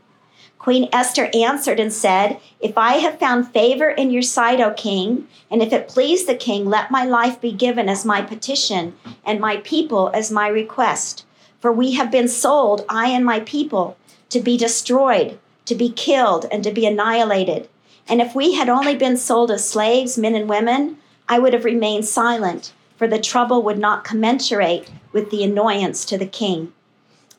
Queen 0.59 0.87
Esther 0.93 1.31
answered 1.33 1.79
and 1.79 1.91
said, 1.91 2.39
If 2.59 2.77
I 2.77 2.97
have 2.97 3.17
found 3.17 3.51
favor 3.51 3.89
in 3.89 4.11
your 4.11 4.21
sight, 4.21 4.59
O 4.59 4.71
king, 4.71 5.27
and 5.49 5.63
if 5.63 5.73
it 5.73 5.87
please 5.87 6.25
the 6.25 6.35
king, 6.35 6.65
let 6.65 6.91
my 6.91 7.03
life 7.03 7.41
be 7.41 7.51
given 7.51 7.89
as 7.89 8.05
my 8.05 8.21
petition, 8.21 8.93
and 9.25 9.39
my 9.39 9.57
people 9.57 10.11
as 10.13 10.29
my 10.29 10.47
request. 10.47 11.25
For 11.59 11.71
we 11.71 11.93
have 11.93 12.11
been 12.11 12.27
sold, 12.27 12.85
I 12.87 13.07
and 13.09 13.25
my 13.25 13.39
people, 13.39 13.97
to 14.29 14.39
be 14.39 14.55
destroyed, 14.55 15.39
to 15.65 15.75
be 15.75 15.89
killed, 15.89 16.45
and 16.51 16.63
to 16.63 16.71
be 16.71 16.85
annihilated. 16.85 17.69
And 18.07 18.21
if 18.21 18.35
we 18.35 18.55
had 18.55 18.69
only 18.69 18.95
been 18.95 19.17
sold 19.17 19.51
as 19.51 19.67
slaves, 19.67 20.17
men 20.17 20.35
and 20.35 20.49
women, 20.49 20.97
I 21.29 21.39
would 21.39 21.53
have 21.53 21.65
remained 21.65 22.05
silent, 22.05 22.73
for 22.97 23.07
the 23.07 23.19
trouble 23.19 23.63
would 23.63 23.79
not 23.79 24.03
commensurate 24.03 24.89
with 25.11 25.29
the 25.31 25.43
annoyance 25.43 26.03
to 26.05 26.17
the 26.17 26.25
king. 26.25 26.73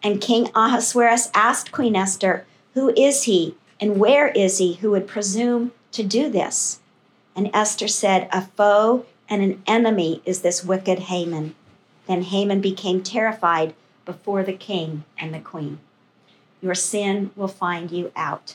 And 0.02 0.20
King 0.20 0.50
Ahasuerus 0.54 1.30
asked 1.34 1.72
Queen 1.72 1.94
Esther, 1.94 2.44
Who 2.74 2.92
is 2.96 3.24
he 3.24 3.54
and 3.80 3.98
where 3.98 4.28
is 4.28 4.58
he 4.58 4.74
who 4.74 4.92
would 4.92 5.06
presume 5.06 5.72
to 5.92 6.02
do 6.02 6.28
this? 6.28 6.80
And 7.34 7.50
Esther 7.52 7.88
said, 7.88 8.28
A 8.32 8.42
foe 8.42 9.06
and 9.28 9.42
an 9.42 9.62
enemy 9.66 10.22
is 10.24 10.42
this 10.42 10.64
wicked 10.64 11.00
Haman. 11.00 11.54
Then 12.06 12.22
Haman 12.22 12.60
became 12.60 13.02
terrified 13.02 13.74
before 14.04 14.42
the 14.42 14.52
king 14.52 15.04
and 15.18 15.32
the 15.32 15.40
queen. 15.40 15.78
Your 16.62 16.76
sin 16.76 17.32
will 17.34 17.48
find 17.48 17.90
you 17.90 18.12
out. 18.14 18.54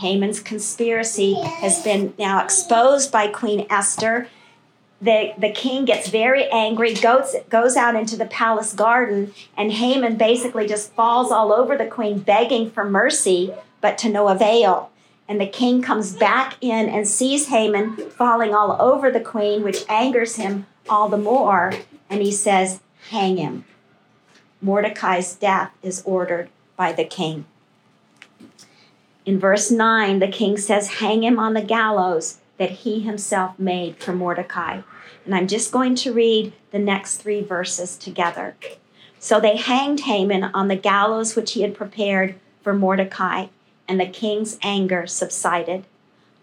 Haman's 0.00 0.38
conspiracy 0.38 1.34
has 1.34 1.82
been 1.82 2.14
now 2.16 2.42
exposed 2.42 3.10
by 3.10 3.26
Queen 3.26 3.66
Esther. 3.68 4.28
The, 5.02 5.34
the 5.36 5.50
king 5.50 5.84
gets 5.84 6.08
very 6.08 6.48
angry, 6.50 6.94
goes, 6.94 7.34
goes 7.50 7.76
out 7.76 7.96
into 7.96 8.16
the 8.16 8.26
palace 8.26 8.72
garden, 8.72 9.34
and 9.56 9.72
Haman 9.72 10.16
basically 10.16 10.68
just 10.68 10.92
falls 10.92 11.32
all 11.32 11.52
over 11.52 11.76
the 11.76 11.86
queen, 11.86 12.20
begging 12.20 12.70
for 12.70 12.88
mercy, 12.88 13.52
but 13.80 13.98
to 13.98 14.08
no 14.08 14.28
avail. 14.28 14.90
And 15.26 15.40
the 15.40 15.46
king 15.46 15.82
comes 15.82 16.14
back 16.14 16.56
in 16.60 16.88
and 16.88 17.08
sees 17.08 17.48
Haman 17.48 17.96
falling 18.10 18.54
all 18.54 18.80
over 18.80 19.10
the 19.10 19.20
queen, 19.20 19.64
which 19.64 19.84
angers 19.88 20.36
him 20.36 20.66
all 20.88 21.08
the 21.08 21.18
more. 21.18 21.72
And 22.08 22.22
he 22.22 22.32
says, 22.32 22.80
Hang 23.10 23.36
him. 23.36 23.64
Mordecai's 24.62 25.34
death 25.34 25.72
is 25.82 26.02
ordered 26.04 26.50
by 26.78 26.92
the 26.92 27.04
king. 27.04 27.44
In 29.26 29.38
verse 29.38 29.70
9, 29.70 30.20
the 30.20 30.28
king 30.28 30.56
says, 30.56 31.00
Hang 31.00 31.22
him 31.22 31.38
on 31.38 31.52
the 31.52 31.60
gallows 31.60 32.38
that 32.56 32.70
he 32.70 33.00
himself 33.00 33.58
made 33.58 33.96
for 33.98 34.14
Mordecai. 34.14 34.80
And 35.26 35.34
I'm 35.34 35.46
just 35.46 35.70
going 35.70 35.94
to 35.96 36.14
read 36.14 36.54
the 36.70 36.78
next 36.78 37.16
three 37.16 37.42
verses 37.42 37.98
together. 37.98 38.56
So 39.18 39.38
they 39.38 39.56
hanged 39.56 40.00
Haman 40.00 40.44
on 40.44 40.68
the 40.68 40.76
gallows 40.76 41.36
which 41.36 41.52
he 41.52 41.60
had 41.60 41.74
prepared 41.74 42.36
for 42.62 42.72
Mordecai 42.72 43.48
and 43.88 44.00
the 44.00 44.06
king's 44.06 44.58
anger 44.62 45.06
subsided. 45.06 45.84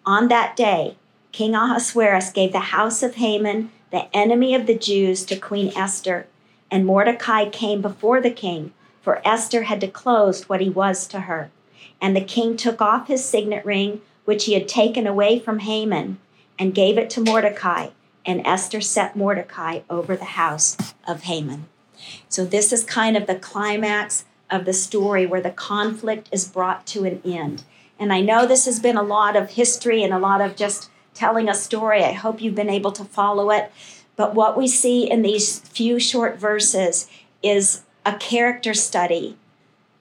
On 0.06 0.28
that 0.28 0.56
day, 0.56 0.98
King 1.32 1.56
Ahasuerus 1.56 2.32
gave 2.32 2.52
the 2.52 2.60
house 2.60 3.04
of 3.04 3.16
Haman, 3.16 3.72
the 3.92 4.16
enemy 4.16 4.56
of 4.56 4.68
the 4.68 4.78
Jews, 4.78 5.26
to 5.26 5.36
Queen 5.36 5.72
Esther, 5.76 6.28
and 6.72 6.86
Mordecai 6.86 7.50
came 7.50 7.82
before 7.82 8.20
the 8.20 8.32
king, 8.32 8.74
for 9.06 9.22
Esther 9.24 9.64
had 9.64 9.78
disclosed 9.78 10.46
what 10.46 10.62
he 10.62 10.70
was 10.70 11.06
to 11.06 11.22
her. 11.22 11.52
And 12.02 12.16
the 12.16 12.22
king 12.22 12.58
took 12.58 12.82
off 12.82 13.08
his 13.08 13.24
signet 13.24 13.64
ring, 13.64 14.02
which 14.26 14.46
he 14.46 14.56
had 14.56 14.68
taken 14.68 15.06
away 15.06 15.38
from 15.38 15.60
Haman, 15.60 16.18
and 16.58 16.74
gave 16.74 16.98
it 16.98 17.12
to 17.12 17.22
Mordecai, 17.22 17.90
and 18.26 18.42
Esther 18.46 18.82
set 18.82 19.16
Mordecai 19.16 19.82
over 19.92 20.18
the 20.18 20.26
house 20.26 20.76
of 21.08 21.24
Haman. 21.24 21.68
So, 22.28 22.46
this 22.46 22.74
is 22.74 22.84
kind 22.84 23.16
of 23.16 23.28
the 23.28 23.36
climax 23.36 24.26
of 24.50 24.66
the 24.66 24.74
story 24.74 25.28
where 25.28 25.42
the 25.42 25.52
conflict 25.52 26.28
is 26.32 26.48
brought 26.48 26.88
to 26.88 27.06
an 27.06 27.22
end. 27.24 27.64
And 28.00 28.12
I 28.12 28.22
know 28.22 28.48
this 28.48 28.66
has 28.66 28.80
been 28.80 28.98
a 28.98 29.04
lot 29.04 29.36
of 29.36 29.52
history 29.52 30.04
and 30.04 30.14
a 30.14 30.20
lot 30.20 30.42
of 30.42 30.56
just 30.56 30.90
telling 31.14 31.48
a 31.48 31.54
story. 31.54 32.04
I 32.04 32.14
hope 32.14 32.42
you've 32.42 32.56
been 32.56 32.70
able 32.72 32.92
to 32.94 33.06
follow 33.06 33.52
it. 33.52 33.72
But 34.16 34.34
what 34.34 34.58
we 34.58 34.68
see 34.68 35.10
in 35.10 35.22
these 35.22 35.60
few 35.60 36.00
short 36.00 36.40
verses 36.40 37.08
is 37.44 37.84
a 38.06 38.16
character 38.18 38.74
study 38.74 39.38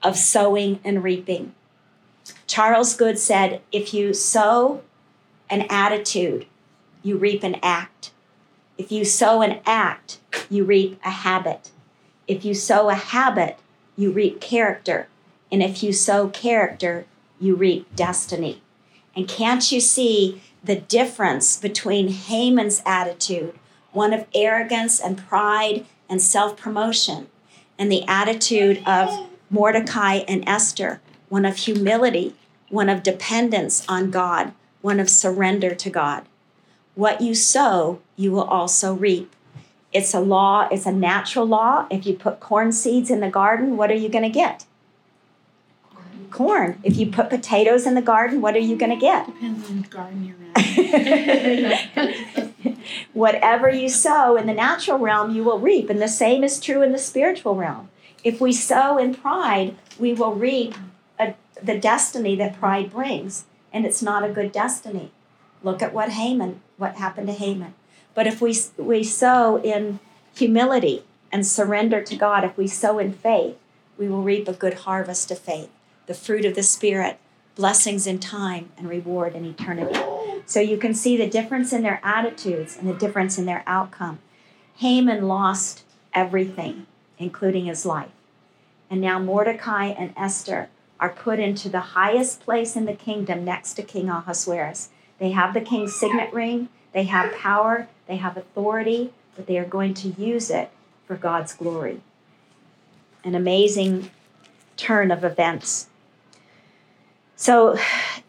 of 0.03 0.17
sowing 0.17 0.79
and 0.85 1.03
reaping. 1.03 1.55
Charles 2.47 2.95
Good 2.95 3.19
said 3.19 3.63
if 3.73 3.95
you 3.95 4.13
sow 4.13 4.83
an 5.49 5.63
attitude, 5.71 6.47
you 7.03 7.17
reap 7.17 7.43
an 7.43 7.57
act. 7.63 8.13
If 8.77 8.93
you 8.93 9.05
sow 9.05 9.41
an 9.41 9.61
act, 9.65 10.19
you 10.51 10.65
reap 10.65 11.01
a 11.05 11.11
habit. 11.11 11.71
If 12.27 12.45
you 12.45 12.55
sow 12.55 12.91
a 12.91 12.95
habit, 12.95 13.59
you 13.97 14.11
reap 14.11 14.41
character. 14.41 15.09
And 15.51 15.63
if 15.63 15.83
you 15.83 15.93
sow 15.93 16.29
character, 16.29 17.07
you 17.41 17.55
reap 17.55 17.95
destiny. 17.95 18.63
And 19.17 19.29
can't 19.29 19.71
you 19.71 19.81
see 19.81 20.43
the 20.63 20.77
difference 20.77 21.57
between 21.57 22.09
Haman's 22.09 22.83
attitude, 22.85 23.55
one 23.93 24.13
of 24.13 24.27
arrogance 24.35 24.99
and 25.01 25.19
pride 25.19 25.87
and 26.09 26.21
self 26.21 26.57
promotion, 26.57 27.29
and 27.79 27.91
the 27.91 28.05
attitude 28.07 28.83
of 28.87 29.29
Mordecai 29.51 30.25
and 30.29 30.43
Esther, 30.47 31.01
one 31.29 31.45
of 31.45 31.57
humility, 31.57 32.35
one 32.69 32.89
of 32.89 33.03
dependence 33.03 33.85
on 33.89 34.11
God, 34.11 34.53
one 34.81 35.01
of 35.01 35.09
surrender 35.11 35.75
to 35.75 35.91
God? 35.91 36.25
What 36.95 37.21
you 37.21 37.35
sow, 37.35 38.01
you 38.17 38.33
will 38.33 38.45
also 38.45 38.95
reap. 38.95 39.35
It's 39.93 40.15
a 40.15 40.21
law, 40.21 40.69
it's 40.71 40.87
a 40.87 40.93
natural 40.93 41.47
law. 41.47 41.87
If 41.91 42.07
you 42.07 42.15
put 42.15 42.41
corn 42.41 42.73
seeds 42.73 43.11
in 43.11 43.21
the 43.21 43.31
garden, 43.31 43.77
what 43.77 43.91
are 43.91 43.97
you 43.97 44.09
going 44.09 44.25
to 44.25 44.31
get? 44.31 44.67
Corn. 46.35 46.81
If 46.83 46.97
you 46.97 47.07
put 47.11 47.31
potatoes 47.31 47.87
in 47.87 47.95
the 47.95 48.03
garden, 48.03 48.41
what 48.41 48.57
are 48.57 48.61
you 48.61 48.77
going 48.77 48.91
to 48.91 48.97
get? 49.01 49.27
Depends 49.27 49.71
on 49.71 49.83
the 49.83 49.89
garden 49.89 50.25
you're 50.25 50.37
in. 52.67 52.79
Whatever 53.13 53.69
you 53.69 53.89
sow 53.89 54.37
in 54.37 54.47
the 54.47 54.53
natural 54.53 54.99
realm, 54.99 55.35
you 55.35 55.45
will 55.45 55.61
reap. 55.61 55.89
And 55.89 56.03
the 56.03 56.09
same 56.09 56.43
is 56.43 56.59
true 56.59 56.83
in 56.83 56.91
the 56.91 56.99
spiritual 56.99 57.55
realm. 57.55 57.89
If 58.25 58.41
we 58.41 58.53
sow 58.53 58.99
in 58.99 59.15
pride, 59.15 59.77
we 59.97 60.13
will 60.13 60.35
reap 60.35 60.75
a, 61.21 61.35
the 61.63 61.79
destiny 61.79 62.35
that 62.37 62.59
pride 62.59 62.91
brings. 62.91 63.45
And 63.73 63.87
it's 63.87 64.03
not 64.03 64.25
a 64.25 64.33
good 64.33 64.51
destiny. 64.51 65.13
Look 65.63 65.83
at 65.83 65.95
what 65.95 66.11
Haman, 66.11 66.61
what 66.77 66.97
happened 66.97 67.29
to 67.29 67.33
Haman. 67.33 67.75
But 68.13 68.27
if 68.27 68.41
we, 68.41 68.57
we 68.77 69.05
sow 69.05 69.61
in 69.63 70.01
humility 70.35 71.05
and 71.31 71.47
surrender 71.47 72.03
to 72.03 72.17
God, 72.17 72.43
if 72.43 72.57
we 72.57 72.67
sow 72.67 72.99
in 72.99 73.13
faith, 73.13 73.57
we 73.97 74.09
will 74.09 74.23
reap 74.23 74.49
a 74.49 74.53
good 74.53 74.75
harvest 74.75 75.31
of 75.31 75.39
faith, 75.39 75.71
the 76.07 76.15
fruit 76.15 76.45
of 76.45 76.55
the 76.55 76.63
Spirit, 76.63 77.19
blessings 77.55 78.07
in 78.07 78.19
time, 78.19 78.71
and 78.77 78.89
reward 78.89 79.35
in 79.35 79.45
eternity. 79.45 79.99
So 80.47 80.61
you 80.61 80.77
can 80.77 80.95
see 80.95 81.17
the 81.17 81.29
difference 81.29 81.73
in 81.73 81.83
their 81.83 82.01
attitudes 82.03 82.77
and 82.77 82.89
the 82.89 82.95
difference 82.95 83.39
in 83.39 83.47
their 83.47 83.63
outcome. 83.67 84.19
Haman 84.77 85.27
lost 85.27 85.85
everything, 86.13 86.87
including 87.19 87.67
his 87.67 87.87
life. 87.87 88.11
And 88.91 89.01
now 89.01 89.19
Mordecai 89.19 89.87
and 89.87 90.13
Esther 90.17 90.69
are 91.01 91.11
put 91.11 91.39
into 91.39 91.69
the 91.69 91.81
highest 91.81 92.41
place 92.41 92.77
in 92.77 92.85
the 92.85 92.95
kingdom 92.95 93.45
next 93.45 93.75
to 93.75 93.83
King 93.83 94.09
Ahasuerus. 94.09 94.91
They 95.19 95.31
have 95.31 95.55
the 95.55 95.61
king's 95.61 95.95
signet 95.95 96.33
ring, 96.33 96.69
they 96.93 97.05
have 97.05 97.35
power, 97.35 97.89
they 98.07 98.17
have 98.17 98.37
authority, 98.37 99.13
but 99.37 99.47
they 99.47 99.59
are 99.59 99.65
going 99.65 99.95
to 99.95 100.09
use 100.09 100.51
it 100.51 100.71
for 101.07 101.17
God's 101.17 101.55
glory. 101.55 102.01
An 103.25 103.35
amazing 103.35 104.11
turn 104.77 105.11
of 105.11 105.25
events. 105.25 105.89
So 107.45 107.77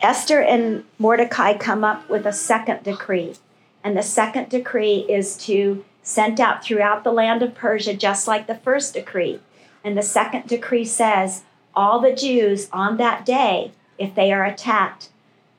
Esther 0.02 0.42
and 0.42 0.84
Mordecai 1.00 1.58
come 1.58 1.86
up 1.86 2.10
with 2.10 2.26
a 2.26 2.34
second 2.34 2.84
decree. 2.84 3.36
And 3.82 3.96
the 3.96 4.04
second 4.04 4.50
decree 4.50 5.06
is 5.08 5.38
to 5.46 5.86
send 6.04 6.42
out 6.42 6.62
throughout 6.62 7.06
the 7.06 7.14
land 7.14 7.42
of 7.42 7.56
Persia, 7.56 7.94
just 7.94 8.28
like 8.28 8.46
the 8.46 8.56
first 8.56 8.94
decree. 8.94 9.40
And 9.86 9.98
the 9.98 10.02
second 10.02 10.48
decree 10.48 10.84
says 10.84 11.44
all 11.74 12.02
the 12.02 12.14
Jews 12.14 12.68
on 12.74 12.98
that 12.98 13.26
day, 13.26 13.72
if 13.98 14.14
they 14.14 14.34
are 14.34 14.44
attacked, 14.44 15.08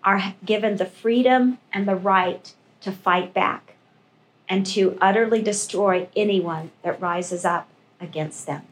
are 0.05 0.35
given 0.45 0.77
the 0.77 0.85
freedom 0.85 1.57
and 1.73 1.89
the 1.89 1.97
right 1.97 2.53
to 2.83 2.93
fight 2.93 3.33
back 3.33 3.73
and 4.51 4.67
to 4.67 4.99
utterly 5.01 5.41
destroy 5.41 6.09
anyone 6.15 6.73
that 6.83 7.01
rises 7.01 7.47
up 7.47 7.71
against 8.03 8.47
them. 8.47 8.65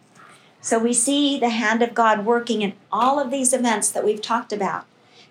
So 0.64 0.78
we 0.78 0.94
see 0.94 1.38
the 1.38 1.50
hand 1.50 1.82
of 1.82 1.92
God 1.92 2.24
working 2.24 2.62
in 2.62 2.72
all 2.90 3.20
of 3.20 3.30
these 3.30 3.52
events 3.52 3.90
that 3.90 4.02
we've 4.02 4.22
talked 4.22 4.50
about. 4.50 4.86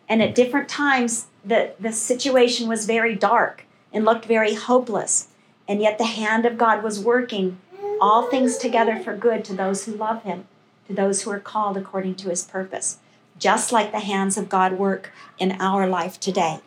And 0.08 0.22
at 0.22 0.36
different 0.36 0.70
times, 0.70 1.26
the, 1.44 1.74
the 1.80 1.92
situation 1.92 2.70
was 2.70 2.86
very 2.86 3.16
dark 3.16 3.66
and 3.92 4.06
looked 4.06 4.26
very 4.26 4.54
hopeless. 4.54 5.30
And 5.68 5.82
yet 5.82 5.98
the 5.98 6.06
hand 6.06 6.46
of 6.46 6.60
God 6.60 6.84
was 6.84 7.00
working 7.00 7.58
all 8.00 8.30
things 8.30 8.60
together 8.60 9.00
for 9.00 9.18
good 9.18 9.44
to 9.46 9.56
those 9.56 9.86
who 9.86 9.94
love 9.94 10.22
Him, 10.22 10.46
to 10.88 10.94
those 10.94 11.24
who 11.24 11.32
are 11.32 11.40
called 11.40 11.78
according 11.78 12.14
to 12.18 12.30
His 12.30 12.44
purpose, 12.44 13.00
just 13.40 13.72
like 13.72 13.92
the 13.92 14.02
hands 14.02 14.38
of 14.38 14.50
God 14.50 14.74
work 14.74 15.12
in 15.40 15.54
our 15.54 15.88
life 15.88 16.20
today. 16.20 16.60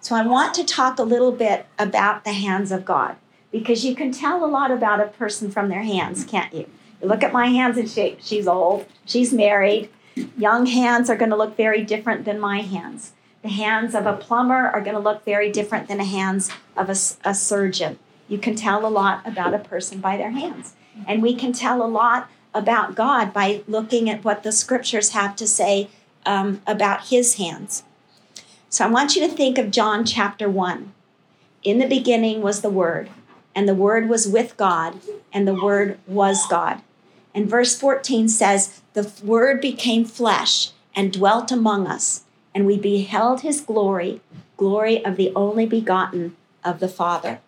So 0.00 0.16
I 0.16 0.26
want 0.26 0.52
to 0.54 0.64
talk 0.64 0.98
a 0.98 1.04
little 1.04 1.30
bit 1.30 1.64
about 1.78 2.24
the 2.24 2.32
hands 2.32 2.72
of 2.72 2.84
God 2.84 3.14
because 3.52 3.84
you 3.84 3.94
can 3.94 4.10
tell 4.10 4.44
a 4.44 4.50
lot 4.50 4.72
about 4.72 4.98
a 4.98 5.06
person 5.06 5.48
from 5.48 5.68
their 5.68 5.84
hands, 5.84 6.24
can't 6.24 6.52
you? 6.52 6.66
Look 7.02 7.22
at 7.22 7.32
my 7.32 7.46
hands 7.46 7.78
and 7.78 7.88
she, 7.88 8.16
she's 8.20 8.46
old, 8.46 8.86
she's 9.04 9.32
married. 9.32 9.88
Young 10.36 10.66
hands 10.66 11.08
are 11.08 11.16
going 11.16 11.30
to 11.30 11.36
look 11.36 11.56
very 11.56 11.82
different 11.82 12.24
than 12.24 12.38
my 12.38 12.60
hands. 12.60 13.12
The 13.42 13.48
hands 13.48 13.94
of 13.94 14.06
a 14.06 14.16
plumber 14.16 14.68
are 14.68 14.80
going 14.80 14.96
to 14.96 15.00
look 15.00 15.24
very 15.24 15.50
different 15.50 15.88
than 15.88 15.98
the 15.98 16.04
hands 16.04 16.50
of 16.76 16.88
a, 16.90 16.96
a 17.28 17.34
surgeon. 17.34 17.98
You 18.28 18.38
can 18.38 18.54
tell 18.54 18.84
a 18.84 18.88
lot 18.88 19.26
about 19.26 19.54
a 19.54 19.58
person 19.58 20.00
by 20.00 20.16
their 20.16 20.30
hands. 20.30 20.74
And 21.06 21.22
we 21.22 21.34
can 21.34 21.52
tell 21.52 21.82
a 21.82 21.88
lot 21.88 22.30
about 22.52 22.94
God 22.94 23.32
by 23.32 23.62
looking 23.66 24.10
at 24.10 24.24
what 24.24 24.42
the 24.42 24.52
scriptures 24.52 25.10
have 25.10 25.36
to 25.36 25.46
say 25.46 25.88
um, 26.26 26.60
about 26.66 27.08
his 27.08 27.36
hands. 27.36 27.84
So 28.68 28.84
I 28.84 28.88
want 28.88 29.16
you 29.16 29.26
to 29.26 29.34
think 29.34 29.58
of 29.58 29.70
John 29.70 30.04
chapter 30.04 30.48
1. 30.48 30.92
In 31.62 31.78
the 31.78 31.88
beginning 31.88 32.42
was 32.42 32.60
the 32.60 32.70
Word, 32.70 33.10
and 33.54 33.68
the 33.68 33.74
Word 33.74 34.08
was 34.08 34.28
with 34.28 34.56
God, 34.56 35.00
and 35.32 35.46
the 35.46 35.60
Word 35.60 35.98
was 36.06 36.46
God. 36.46 36.82
And 37.34 37.48
verse 37.48 37.78
14 37.78 38.28
says, 38.28 38.80
The 38.92 39.10
word 39.22 39.60
became 39.60 40.04
flesh 40.04 40.70
and 40.94 41.12
dwelt 41.12 41.52
among 41.52 41.86
us, 41.86 42.24
and 42.54 42.66
we 42.66 42.78
beheld 42.78 43.42
his 43.42 43.60
glory, 43.60 44.20
glory 44.56 45.04
of 45.04 45.16
the 45.16 45.32
only 45.34 45.66
begotten 45.66 46.36
of 46.64 46.80
the 46.80 46.88
Father. 46.88 47.40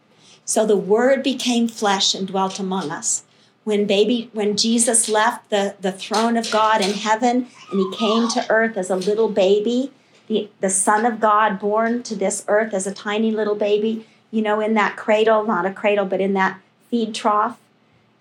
So 0.45 0.66
the 0.66 0.77
word 0.77 1.23
became 1.23 1.68
flesh 1.68 2.14
and 2.14 2.27
dwelt 2.27 2.59
among 2.59 2.90
us. 2.90 3.25
When 3.64 3.87
baby 3.87 4.29
when 4.33 4.57
Jesus 4.57 5.09
left 5.09 5.51
the, 5.51 5.77
the 5.81 5.92
throne 5.92 6.37
of 6.37 6.51
God 6.51 6.81
in 6.81 6.95
heaven 6.95 7.47
and 7.71 7.81
he 7.81 7.97
came 7.97 8.29
to 8.31 8.45
earth 8.51 8.77
as 8.77 8.90
a 8.90 8.97
little 8.97 9.29
baby, 9.29 9.92
the, 10.27 10.51
the 10.61 10.71
Son 10.71 11.07
of 11.07 11.21
God 11.21 11.61
born 11.61 12.03
to 12.05 12.16
this 12.16 12.45
earth 12.49 12.75
as 12.75 12.87
a 12.87 12.95
tiny 12.95 13.31
little 13.31 13.55
baby, 13.55 14.05
you 14.33 14.42
know, 14.42 14.61
in 14.61 14.75
that 14.75 14.97
cradle, 14.97 15.45
not 15.45 15.64
a 15.64 15.73
cradle, 15.73 16.07
but 16.07 16.21
in 16.21 16.33
that 16.35 16.59
feed 16.90 17.14
trough, 17.14 17.59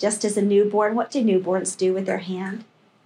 just 0.02 0.26
as 0.26 0.36
a 0.36 0.42
newborn. 0.42 0.96
What 0.96 1.12
do 1.12 1.24
newborns 1.24 1.78
do 1.78 1.94
with 1.94 2.08
their 2.08 2.18
hand? 2.18 2.66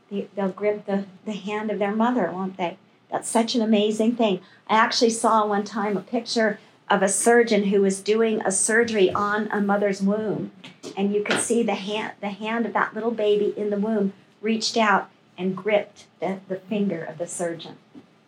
They, 0.09 0.27
they'll 0.35 0.49
grip 0.49 0.85
the, 0.85 1.05
the 1.25 1.33
hand 1.33 1.69
of 1.69 1.77
their 1.77 1.95
mother, 1.95 2.31
won't 2.31 2.57
they? 2.57 2.77
That's 3.11 3.29
such 3.29 3.53
an 3.53 3.61
amazing 3.61 4.15
thing. 4.15 4.39
I 4.67 4.75
actually 4.77 5.11
saw 5.11 5.45
one 5.45 5.63
time 5.63 5.97
a 5.97 6.01
picture 6.01 6.59
of 6.89 7.01
a 7.01 7.09
surgeon 7.09 7.65
who 7.65 7.81
was 7.81 7.99
doing 7.99 8.41
a 8.41 8.51
surgery 8.51 9.11
on 9.11 9.47
a 9.51 9.59
mother's 9.59 10.01
womb, 10.01 10.51
and 10.95 11.13
you 11.13 11.23
could 11.23 11.39
see 11.39 11.63
the 11.63 11.75
hand 11.75 12.13
the 12.21 12.29
hand 12.29 12.65
of 12.65 12.73
that 12.73 12.93
little 12.93 13.11
baby 13.11 13.53
in 13.57 13.71
the 13.71 13.77
womb 13.77 14.13
reached 14.41 14.77
out 14.77 15.09
and 15.37 15.55
gripped 15.55 16.05
the, 16.19 16.39
the 16.47 16.57
finger 16.57 17.03
of 17.03 17.17
the 17.17 17.27
surgeon. 17.27 17.75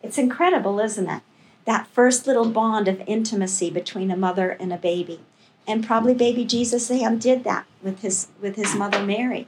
It's 0.02 0.18
incredible, 0.18 0.78
isn't 0.80 1.08
it? 1.08 1.22
That 1.64 1.86
first 1.88 2.26
little 2.26 2.48
bond 2.48 2.88
of 2.88 3.02
intimacy 3.06 3.70
between 3.70 4.10
a 4.10 4.16
mother 4.16 4.50
and 4.50 4.72
a 4.72 4.76
baby. 4.76 5.20
And 5.68 5.86
probably 5.86 6.14
baby 6.14 6.44
Jesus 6.44 6.86
Sam 6.86 7.18
did 7.18 7.44
that 7.44 7.66
with 7.82 8.00
his 8.00 8.28
with 8.40 8.56
his 8.56 8.74
mother 8.74 9.04
Mary. 9.04 9.46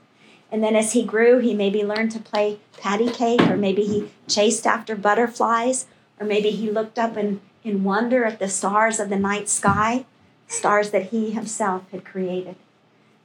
And 0.52 0.62
then 0.62 0.76
as 0.76 0.92
he 0.92 1.04
grew, 1.04 1.38
he 1.38 1.54
maybe 1.54 1.82
learned 1.82 2.10
to 2.12 2.20
play 2.20 2.58
patty 2.78 3.10
cake, 3.10 3.40
or 3.42 3.56
maybe 3.56 3.84
he 3.84 4.10
chased 4.28 4.66
after 4.66 4.94
butterflies, 4.94 5.86
or 6.18 6.26
maybe 6.26 6.50
he 6.50 6.70
looked 6.70 6.98
up 6.98 7.16
and 7.16 7.40
in 7.64 7.84
wonder 7.84 8.24
at 8.24 8.38
the 8.38 8.48
stars 8.48 9.00
of 9.00 9.08
the 9.08 9.18
night 9.18 9.48
sky, 9.48 10.04
stars 10.46 10.90
that 10.90 11.10
he 11.10 11.30
himself 11.30 11.90
had 11.90 12.04
created. 12.04 12.56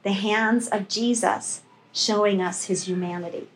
The 0.02 0.12
hands 0.12 0.68
of 0.68 0.88
Jesus 0.88 1.62
showing 1.92 2.40
us 2.40 2.64
his 2.64 2.86
humanity. 2.86 3.48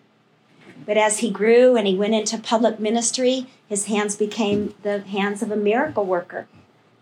But 0.87 0.97
as 0.97 1.19
he 1.19 1.31
grew 1.31 1.77
and 1.77 1.87
he 1.87 1.95
went 1.95 2.15
into 2.15 2.39
public 2.39 2.81
ministry, 2.81 3.47
his 3.69 3.87
hands 3.87 4.17
became 4.17 4.75
the 4.83 5.01
hands 5.01 5.43
of 5.43 5.51
a 5.51 5.57
miracle 5.57 6.05
worker. 6.05 6.47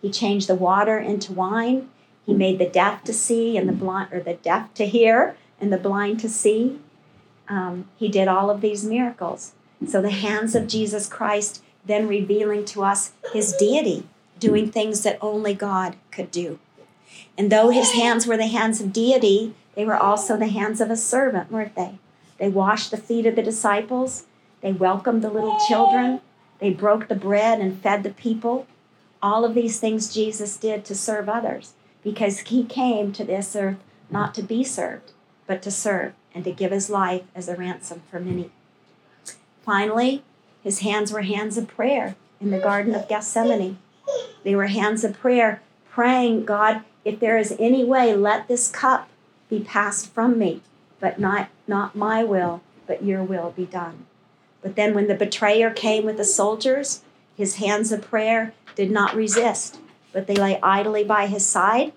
He 0.03 0.11
changed 0.11 0.48
the 0.48 0.55
water 0.55 0.98
into 0.98 1.33
wine. 1.33 1.88
He 2.28 2.34
made 2.34 2.58
the 2.58 2.68
deaf 2.68 3.04
to 3.04 3.14
see 3.14 3.56
and 3.56 3.66
the 3.66 3.72
blind, 3.72 4.12
or 4.12 4.20
the 4.20 4.34
deaf 4.34 4.74
to 4.74 4.86
hear 4.86 5.34
and 5.58 5.72
the 5.72 5.78
blind 5.78 6.20
to 6.20 6.28
see. 6.28 6.78
Um, 7.48 7.88
he 7.96 8.08
did 8.08 8.28
all 8.28 8.50
of 8.50 8.60
these 8.60 8.84
miracles. 8.84 9.52
So 9.86 10.02
the 10.02 10.10
hands 10.10 10.54
of 10.54 10.66
Jesus 10.66 11.08
Christ 11.08 11.62
then 11.86 12.06
revealing 12.06 12.66
to 12.66 12.84
us 12.84 13.12
his 13.32 13.54
deity, 13.54 14.06
doing 14.38 14.70
things 14.70 15.04
that 15.04 15.16
only 15.22 15.54
God 15.54 15.96
could 16.10 16.30
do. 16.30 16.58
And 17.38 17.50
though 17.50 17.70
his 17.70 17.92
hands 17.92 18.26
were 18.26 18.36
the 18.36 18.46
hands 18.46 18.82
of 18.82 18.92
deity, 18.92 19.54
they 19.74 19.86
were 19.86 19.96
also 19.96 20.36
the 20.36 20.48
hands 20.48 20.82
of 20.82 20.90
a 20.90 20.98
servant, 20.98 21.50
weren't 21.50 21.76
they? 21.76 21.98
They 22.36 22.50
washed 22.50 22.90
the 22.90 22.98
feet 22.98 23.24
of 23.24 23.36
the 23.36 23.42
disciples, 23.42 24.26
they 24.60 24.72
welcomed 24.72 25.22
the 25.22 25.30
little 25.30 25.56
children, 25.66 26.20
they 26.58 26.74
broke 26.74 27.08
the 27.08 27.14
bread 27.14 27.58
and 27.58 27.80
fed 27.80 28.02
the 28.02 28.10
people. 28.10 28.66
All 29.22 29.46
of 29.46 29.54
these 29.54 29.80
things 29.80 30.12
Jesus 30.12 30.58
did 30.58 30.84
to 30.84 30.94
serve 30.94 31.30
others 31.30 31.72
because 32.02 32.40
he 32.40 32.64
came 32.64 33.12
to 33.12 33.24
this 33.24 33.54
earth 33.56 33.78
not 34.11 34.34
to 34.34 34.42
be 34.42 34.64
served, 34.64 35.12
but 35.46 35.62
to 35.62 35.70
serve 35.70 36.12
and 36.34 36.44
to 36.44 36.52
give 36.52 36.70
his 36.70 36.90
life 36.90 37.22
as 37.34 37.48
a 37.48 37.56
ransom 37.56 38.02
for 38.11 38.20
many. 38.20 38.50
Finally, 39.62 40.22
his 40.62 40.80
hands 40.80 41.12
were 41.12 41.22
hands 41.22 41.56
of 41.56 41.68
prayer 41.68 42.16
in 42.40 42.50
the 42.50 42.58
Garden 42.58 42.94
of 42.94 43.08
Gethsemane. 43.08 43.78
They 44.44 44.54
were 44.54 44.66
hands 44.66 45.04
of 45.04 45.18
prayer, 45.18 45.61
praying, 45.90 46.44
God, 46.44 46.82
if 47.04 47.20
there 47.20 47.38
is 47.38 47.56
any 47.58 47.84
way, 47.84 48.14
let 48.14 48.48
this 48.48 48.70
cup 48.70 49.08
be 49.48 49.61
passed 49.61 50.11
from 50.12 50.38
me, 50.38 50.62
but 51.00 51.18
not, 51.18 51.48
not 51.66 51.96
my 51.96 52.22
will, 52.24 52.62
but 52.87 53.04
your 53.04 53.22
will 53.22 53.50
be 53.50 53.66
done. 53.66 54.06
But 54.62 54.76
then 54.76 54.94
when 54.94 55.08
the 55.08 55.14
betrayer 55.14 55.70
came 55.70 56.04
with 56.04 56.16
the 56.16 56.24
soldiers, 56.24 57.02
his 57.37 57.56
hands 57.56 57.92
of 57.92 58.02
prayer 58.02 58.52
did 58.74 58.90
not 58.90 59.14
resist, 59.14 59.78
but 60.12 60.27
they 60.27 60.35
lay 60.35 60.61
idly 60.62 61.05
by 61.05 61.27
his 61.27 61.47
side 61.47 61.92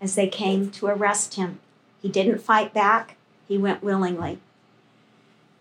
as 0.00 0.14
they 0.14 0.28
came 0.28 0.70
to 0.70 0.86
arrest 0.86 1.34
him. 1.34 1.60
He 2.02 2.08
didn't 2.08 2.42
fight 2.42 2.74
back, 2.74 3.16
he 3.48 3.56
went 3.58 3.82
willingly. 3.82 4.38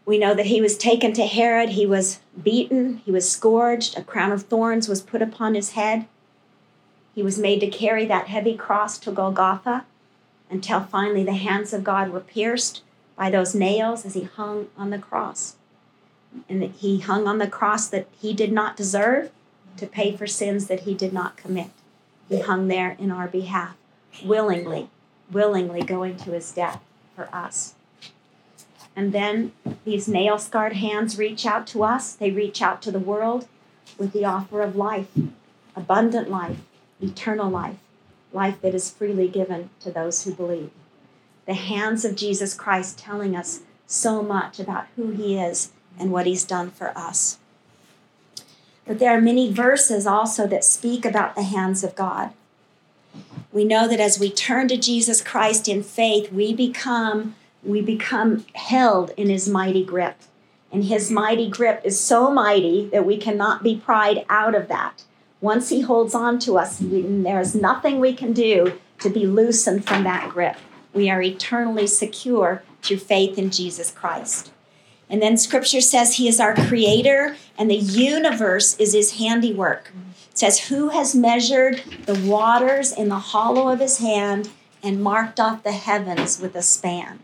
We 0.05 0.17
know 0.17 0.33
that 0.33 0.47
he 0.47 0.61
was 0.61 0.77
taken 0.77 1.13
to 1.13 1.25
Herod, 1.25 1.69
he 1.69 1.85
was 1.85 2.19
beaten, 2.41 2.97
he 3.05 3.11
was 3.11 3.29
scourged, 3.29 3.97
a 3.97 4.03
crown 4.03 4.31
of 4.31 4.43
thorns 4.43 4.89
was 4.89 5.01
put 5.01 5.21
upon 5.21 5.55
his 5.55 5.71
head. 5.71 6.05
He 7.15 7.23
was 7.23 7.39
made 7.39 7.59
to 7.61 7.67
carry 7.67 8.05
that 8.05 8.27
heavy 8.27 8.57
cross 8.57 8.97
to 8.99 9.11
Golgotha 9.11 9.85
until 10.49 10.81
finally 10.81 11.23
the 11.23 11.33
hands 11.33 11.73
of 11.73 11.83
God 11.83 12.09
were 12.09 12.19
pierced 12.19 12.81
by 13.15 13.29
those 13.29 13.55
nails 13.55 14.05
as 14.05 14.13
he 14.13 14.23
hung 14.23 14.67
on 14.77 14.89
the 14.89 14.97
cross. 14.97 15.55
And 16.49 16.63
he 16.63 16.99
hung 16.99 17.27
on 17.27 17.37
the 17.37 17.47
cross 17.47 17.87
that 17.87 18.07
he 18.19 18.33
did 18.33 18.51
not 18.51 18.75
deserve 18.75 19.31
to 19.77 19.87
pay 19.87 20.15
for 20.15 20.27
sins 20.27 20.67
that 20.67 20.81
he 20.81 20.93
did 20.93 21.13
not 21.13 21.37
commit. 21.37 21.69
He 22.33 22.39
hung 22.39 22.67
there 22.67 22.95
in 22.97 23.11
our 23.11 23.27
behalf, 23.27 23.75
willingly, 24.25 24.89
willingly 25.31 25.83
going 25.83 26.17
to 26.17 26.31
his 26.31 26.51
death 26.51 26.81
for 27.15 27.29
us. 27.31 27.75
And 28.95 29.13
then 29.13 29.51
these 29.85 30.07
nail 30.07 30.39
scarred 30.39 30.73
hands 30.73 31.19
reach 31.19 31.45
out 31.45 31.67
to 31.67 31.83
us, 31.83 32.13
they 32.13 32.31
reach 32.31 32.59
out 32.59 32.81
to 32.81 32.91
the 32.91 32.97
world 32.97 33.47
with 33.99 34.13
the 34.13 34.25
offer 34.25 34.61
of 34.61 34.75
life, 34.75 35.09
abundant 35.75 36.27
life, 36.27 36.57
eternal 36.99 37.51
life, 37.51 37.77
life 38.31 38.59
that 38.61 38.73
is 38.73 38.89
freely 38.89 39.27
given 39.27 39.69
to 39.81 39.91
those 39.91 40.23
who 40.23 40.33
believe. 40.33 40.71
The 41.45 41.53
hands 41.53 42.03
of 42.03 42.15
Jesus 42.15 42.55
Christ 42.55 42.97
telling 42.97 43.35
us 43.35 43.59
so 43.85 44.23
much 44.23 44.59
about 44.59 44.87
who 44.95 45.11
he 45.11 45.37
is 45.37 45.71
and 45.99 46.11
what 46.11 46.25
he's 46.25 46.45
done 46.45 46.71
for 46.71 46.97
us. 46.97 47.37
But 48.85 48.99
there 48.99 49.15
are 49.17 49.21
many 49.21 49.51
verses 49.51 50.05
also 50.05 50.47
that 50.47 50.63
speak 50.63 51.05
about 51.05 51.35
the 51.35 51.43
hands 51.43 51.83
of 51.83 51.95
God. 51.95 52.31
We 53.51 53.63
know 53.63 53.87
that 53.87 53.99
as 53.99 54.19
we 54.19 54.29
turn 54.29 54.67
to 54.69 54.77
Jesus 54.77 55.21
Christ 55.21 55.67
in 55.67 55.83
faith, 55.83 56.31
we 56.31 56.53
become 56.53 57.35
we 57.63 57.81
become 57.81 58.45
held 58.55 59.11
in 59.15 59.29
his 59.29 59.47
mighty 59.47 59.85
grip. 59.85 60.17
And 60.71 60.85
his 60.85 61.11
mighty 61.11 61.49
grip 61.49 61.81
is 61.85 61.99
so 61.99 62.31
mighty 62.31 62.89
that 62.89 63.05
we 63.05 63.15
cannot 63.15 63.63
be 63.63 63.77
pried 63.77 64.25
out 64.27 64.55
of 64.55 64.67
that. 64.67 65.03
Once 65.39 65.69
he 65.69 65.81
holds 65.81 66.15
on 66.15 66.39
to 66.39 66.57
us, 66.57 66.79
there 66.81 67.39
is 67.39 67.53
nothing 67.53 67.99
we 67.99 68.13
can 68.13 68.33
do 68.33 68.79
to 68.99 69.09
be 69.09 69.25
loosened 69.25 69.85
from 69.85 70.03
that 70.03 70.29
grip. 70.29 70.55
We 70.93 71.09
are 71.09 71.21
eternally 71.21 71.85
secure 71.85 72.63
through 72.81 72.97
faith 72.97 73.37
in 73.37 73.51
Jesus 73.51 73.91
Christ. 73.91 74.52
And 75.13 75.21
then 75.21 75.37
scripture 75.37 75.79
says 75.79 76.15
he 76.15 76.27
is 76.27 76.39
our 76.39 76.55
creator 76.55 77.37
and 77.55 77.69
the 77.69 77.75
universe 77.75 78.75
is 78.79 78.93
his 78.93 79.19
handiwork. 79.19 79.91
It 80.31 80.39
says, 80.39 80.69
Who 80.69 80.89
has 80.89 81.13
measured 81.13 81.83
the 82.07 82.19
waters 82.27 82.91
in 82.91 83.09
the 83.09 83.19
hollow 83.19 83.71
of 83.71 83.79
his 83.79 83.99
hand 83.99 84.49
and 84.81 85.03
marked 85.03 85.39
off 85.39 85.61
the 85.61 85.71
heavens 85.71 86.39
with 86.39 86.55
a 86.55 86.63
span? 86.63 87.19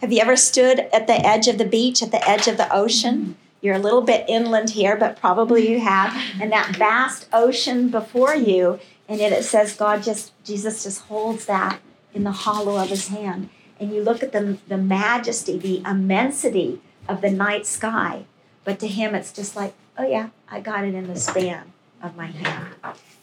Have 0.00 0.10
you 0.10 0.22
ever 0.22 0.36
stood 0.36 0.88
at 0.90 1.06
the 1.06 1.20
edge 1.26 1.46
of 1.46 1.58
the 1.58 1.66
beach, 1.66 2.02
at 2.02 2.12
the 2.12 2.26
edge 2.26 2.48
of 2.48 2.56
the 2.56 2.74
ocean? 2.74 3.36
You're 3.60 3.76
a 3.76 3.78
little 3.78 4.00
bit 4.00 4.24
inland 4.26 4.70
here, 4.70 4.96
but 4.96 5.20
probably 5.20 5.70
you 5.70 5.80
have. 5.80 6.16
And 6.40 6.50
that 6.50 6.74
vast 6.76 7.28
ocean 7.30 7.90
before 7.90 8.34
you, 8.34 8.80
and 9.06 9.20
it, 9.20 9.34
it 9.34 9.44
says 9.44 9.76
God 9.76 10.02
just, 10.02 10.32
Jesus 10.44 10.84
just 10.84 11.02
holds 11.02 11.44
that 11.44 11.80
in 12.14 12.24
the 12.24 12.32
hollow 12.32 12.82
of 12.82 12.88
his 12.88 13.08
hand. 13.08 13.50
And 13.78 13.94
you 13.94 14.02
look 14.02 14.22
at 14.22 14.32
the, 14.32 14.56
the 14.66 14.78
majesty, 14.78 15.58
the 15.58 15.82
immensity 15.84 16.80
of 17.08 17.20
the 17.20 17.30
night 17.30 17.66
sky. 17.66 18.24
But 18.64 18.78
to 18.80 18.88
him, 18.88 19.14
it's 19.14 19.32
just 19.32 19.56
like, 19.56 19.74
oh 19.98 20.06
yeah, 20.06 20.30
I 20.48 20.60
got 20.60 20.84
it 20.84 20.94
in 20.94 21.06
the 21.06 21.16
span 21.16 21.72
of 22.02 22.16
my 22.16 22.26
hand. 22.26 22.74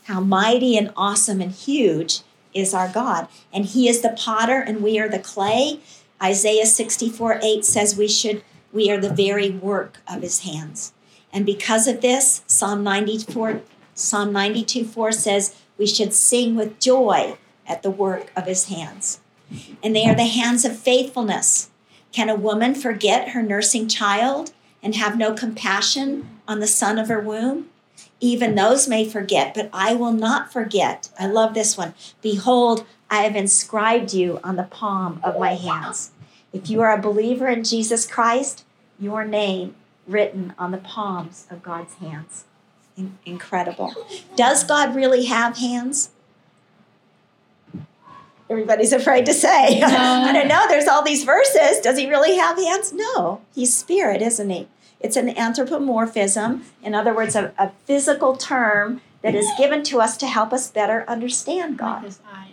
How 0.05 0.19
mighty 0.19 0.77
and 0.77 0.91
awesome 0.95 1.41
and 1.41 1.51
huge 1.51 2.21
is 2.53 2.73
our 2.73 2.89
God. 2.89 3.27
And 3.53 3.65
he 3.65 3.87
is 3.87 4.01
the 4.01 4.15
potter 4.17 4.59
and 4.59 4.81
we 4.81 4.99
are 4.99 5.09
the 5.09 5.19
clay. 5.19 5.79
Isaiah 6.21 6.65
64 6.65 7.39
8 7.41 7.65
says 7.65 7.97
we 7.97 8.07
should 8.07 8.43
we 8.71 8.89
are 8.89 8.99
the 8.99 9.13
very 9.13 9.49
work 9.49 9.99
of 10.07 10.21
his 10.21 10.41
hands. 10.41 10.93
And 11.33 11.45
because 11.45 11.87
of 11.87 12.01
this, 12.01 12.43
Psalm 12.47 12.83
94 12.83 13.61
Psalm 13.93 14.31
92 14.31 14.85
4 14.85 15.11
says 15.11 15.55
we 15.77 15.87
should 15.87 16.13
sing 16.13 16.55
with 16.55 16.79
joy 16.79 17.37
at 17.67 17.83
the 17.83 17.91
work 17.91 18.31
of 18.35 18.45
his 18.45 18.65
hands. 18.65 19.19
And 19.83 19.95
they 19.95 20.05
are 20.07 20.15
the 20.15 20.25
hands 20.25 20.63
of 20.63 20.77
faithfulness. 20.77 21.70
Can 22.11 22.29
a 22.29 22.35
woman 22.35 22.75
forget 22.75 23.29
her 23.29 23.41
nursing 23.41 23.87
child 23.87 24.51
and 24.83 24.95
have 24.95 25.17
no 25.17 25.33
compassion 25.33 26.27
on 26.47 26.59
the 26.59 26.67
son 26.67 26.99
of 26.99 27.07
her 27.07 27.19
womb? 27.19 27.69
Even 28.19 28.55
those 28.55 28.87
may 28.87 29.07
forget, 29.07 29.53
but 29.53 29.69
I 29.73 29.95
will 29.95 30.11
not 30.11 30.51
forget. 30.51 31.09
I 31.19 31.27
love 31.27 31.53
this 31.53 31.77
one. 31.77 31.93
Behold, 32.21 32.85
I 33.09 33.23
have 33.23 33.35
inscribed 33.35 34.13
you 34.13 34.39
on 34.43 34.55
the 34.55 34.63
palm 34.63 35.19
of 35.23 35.39
my 35.39 35.55
hands. 35.55 36.11
If 36.53 36.69
you 36.69 36.81
are 36.81 36.93
a 36.93 37.01
believer 37.01 37.47
in 37.47 37.63
Jesus 37.63 38.05
Christ, 38.05 38.65
your 38.99 39.25
name 39.25 39.75
written 40.07 40.53
on 40.57 40.71
the 40.71 40.77
palms 40.77 41.47
of 41.49 41.63
God's 41.63 41.95
hands. 41.95 42.45
In- 42.97 43.17
incredible. 43.25 43.93
Does 44.35 44.63
God 44.63 44.95
really 44.95 45.25
have 45.25 45.57
hands? 45.57 46.11
Everybody's 48.51 48.91
afraid 48.91 49.25
to 49.27 49.33
say. 49.33 49.79
No. 49.79 49.87
I 49.87 50.33
don't 50.33 50.47
know. 50.47 50.65
There's 50.67 50.87
all 50.87 51.03
these 51.03 51.23
verses. 51.23 51.79
Does 51.79 51.97
he 51.97 52.09
really 52.09 52.35
have 52.35 52.57
hands? 52.57 52.91
No. 52.93 53.41
He's 53.55 53.75
spirit, 53.75 54.21
isn't 54.21 54.49
he? 54.49 54.67
It's 54.99 55.15
an 55.15 55.29
anthropomorphism. 55.29 56.63
In 56.83 56.93
other 56.93 57.13
words, 57.13 57.35
a, 57.35 57.53
a 57.57 57.71
physical 57.85 58.35
term 58.35 59.01
that 59.21 59.35
is 59.35 59.47
given 59.57 59.83
to 59.83 60.01
us 60.01 60.17
to 60.17 60.27
help 60.27 60.51
us 60.53 60.69
better 60.69 61.05
understand 61.07 61.77
God. 61.77 61.97
Like 61.97 62.05
his 62.05 62.19
eye. 62.31 62.47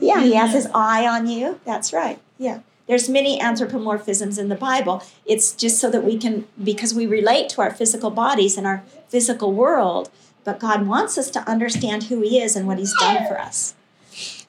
Yeah, 0.00 0.20
he 0.20 0.34
has 0.34 0.52
his 0.52 0.68
eye 0.74 1.06
on 1.06 1.28
you. 1.28 1.60
That's 1.64 1.92
right. 1.92 2.18
Yeah. 2.38 2.60
There's 2.88 3.08
many 3.08 3.38
anthropomorphisms 3.38 4.38
in 4.38 4.48
the 4.48 4.56
Bible. 4.56 5.02
It's 5.24 5.52
just 5.54 5.78
so 5.78 5.90
that 5.90 6.02
we 6.04 6.18
can 6.18 6.46
because 6.62 6.92
we 6.92 7.06
relate 7.06 7.48
to 7.50 7.62
our 7.62 7.70
physical 7.70 8.10
bodies 8.10 8.58
and 8.58 8.66
our 8.66 8.82
physical 9.08 9.52
world, 9.52 10.10
but 10.44 10.58
God 10.58 10.86
wants 10.86 11.16
us 11.16 11.30
to 11.30 11.48
understand 11.48 12.04
who 12.04 12.20
he 12.20 12.40
is 12.40 12.56
and 12.56 12.66
what 12.66 12.78
he's 12.78 12.94
done 12.98 13.26
for 13.28 13.40
us. 13.40 13.74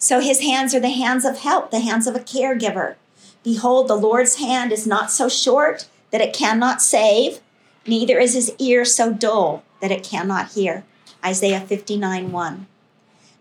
So 0.04 0.20
his 0.20 0.41
hands 0.41 0.76
are 0.76 0.82
the 0.82 0.89
hands 0.89 1.24
of 1.24 1.38
help, 1.38 1.72
the 1.72 1.80
hands 1.80 2.08
of 2.08 2.14
a 2.14 2.20
caregiver. 2.20 2.95
Behold, 3.41 3.88
the 3.88 3.95
Lord's 3.95 4.36
hand 4.36 4.74
is 4.74 4.86
not 4.86 5.10
so 5.10 5.30
short 5.30 5.88
that 6.12 6.20
it 6.20 6.34
cannot 6.34 6.82
save, 6.82 7.39
neither 7.88 8.20
is 8.20 8.34
his 8.34 8.54
ear 8.60 8.84
so 8.84 9.14
dull 9.14 9.64
that 9.80 9.93
it 9.93 10.04
cannot 10.04 10.51
hear. 10.51 10.84
Isaiah 11.24 11.62
59 11.62 12.34
1. 12.34 12.68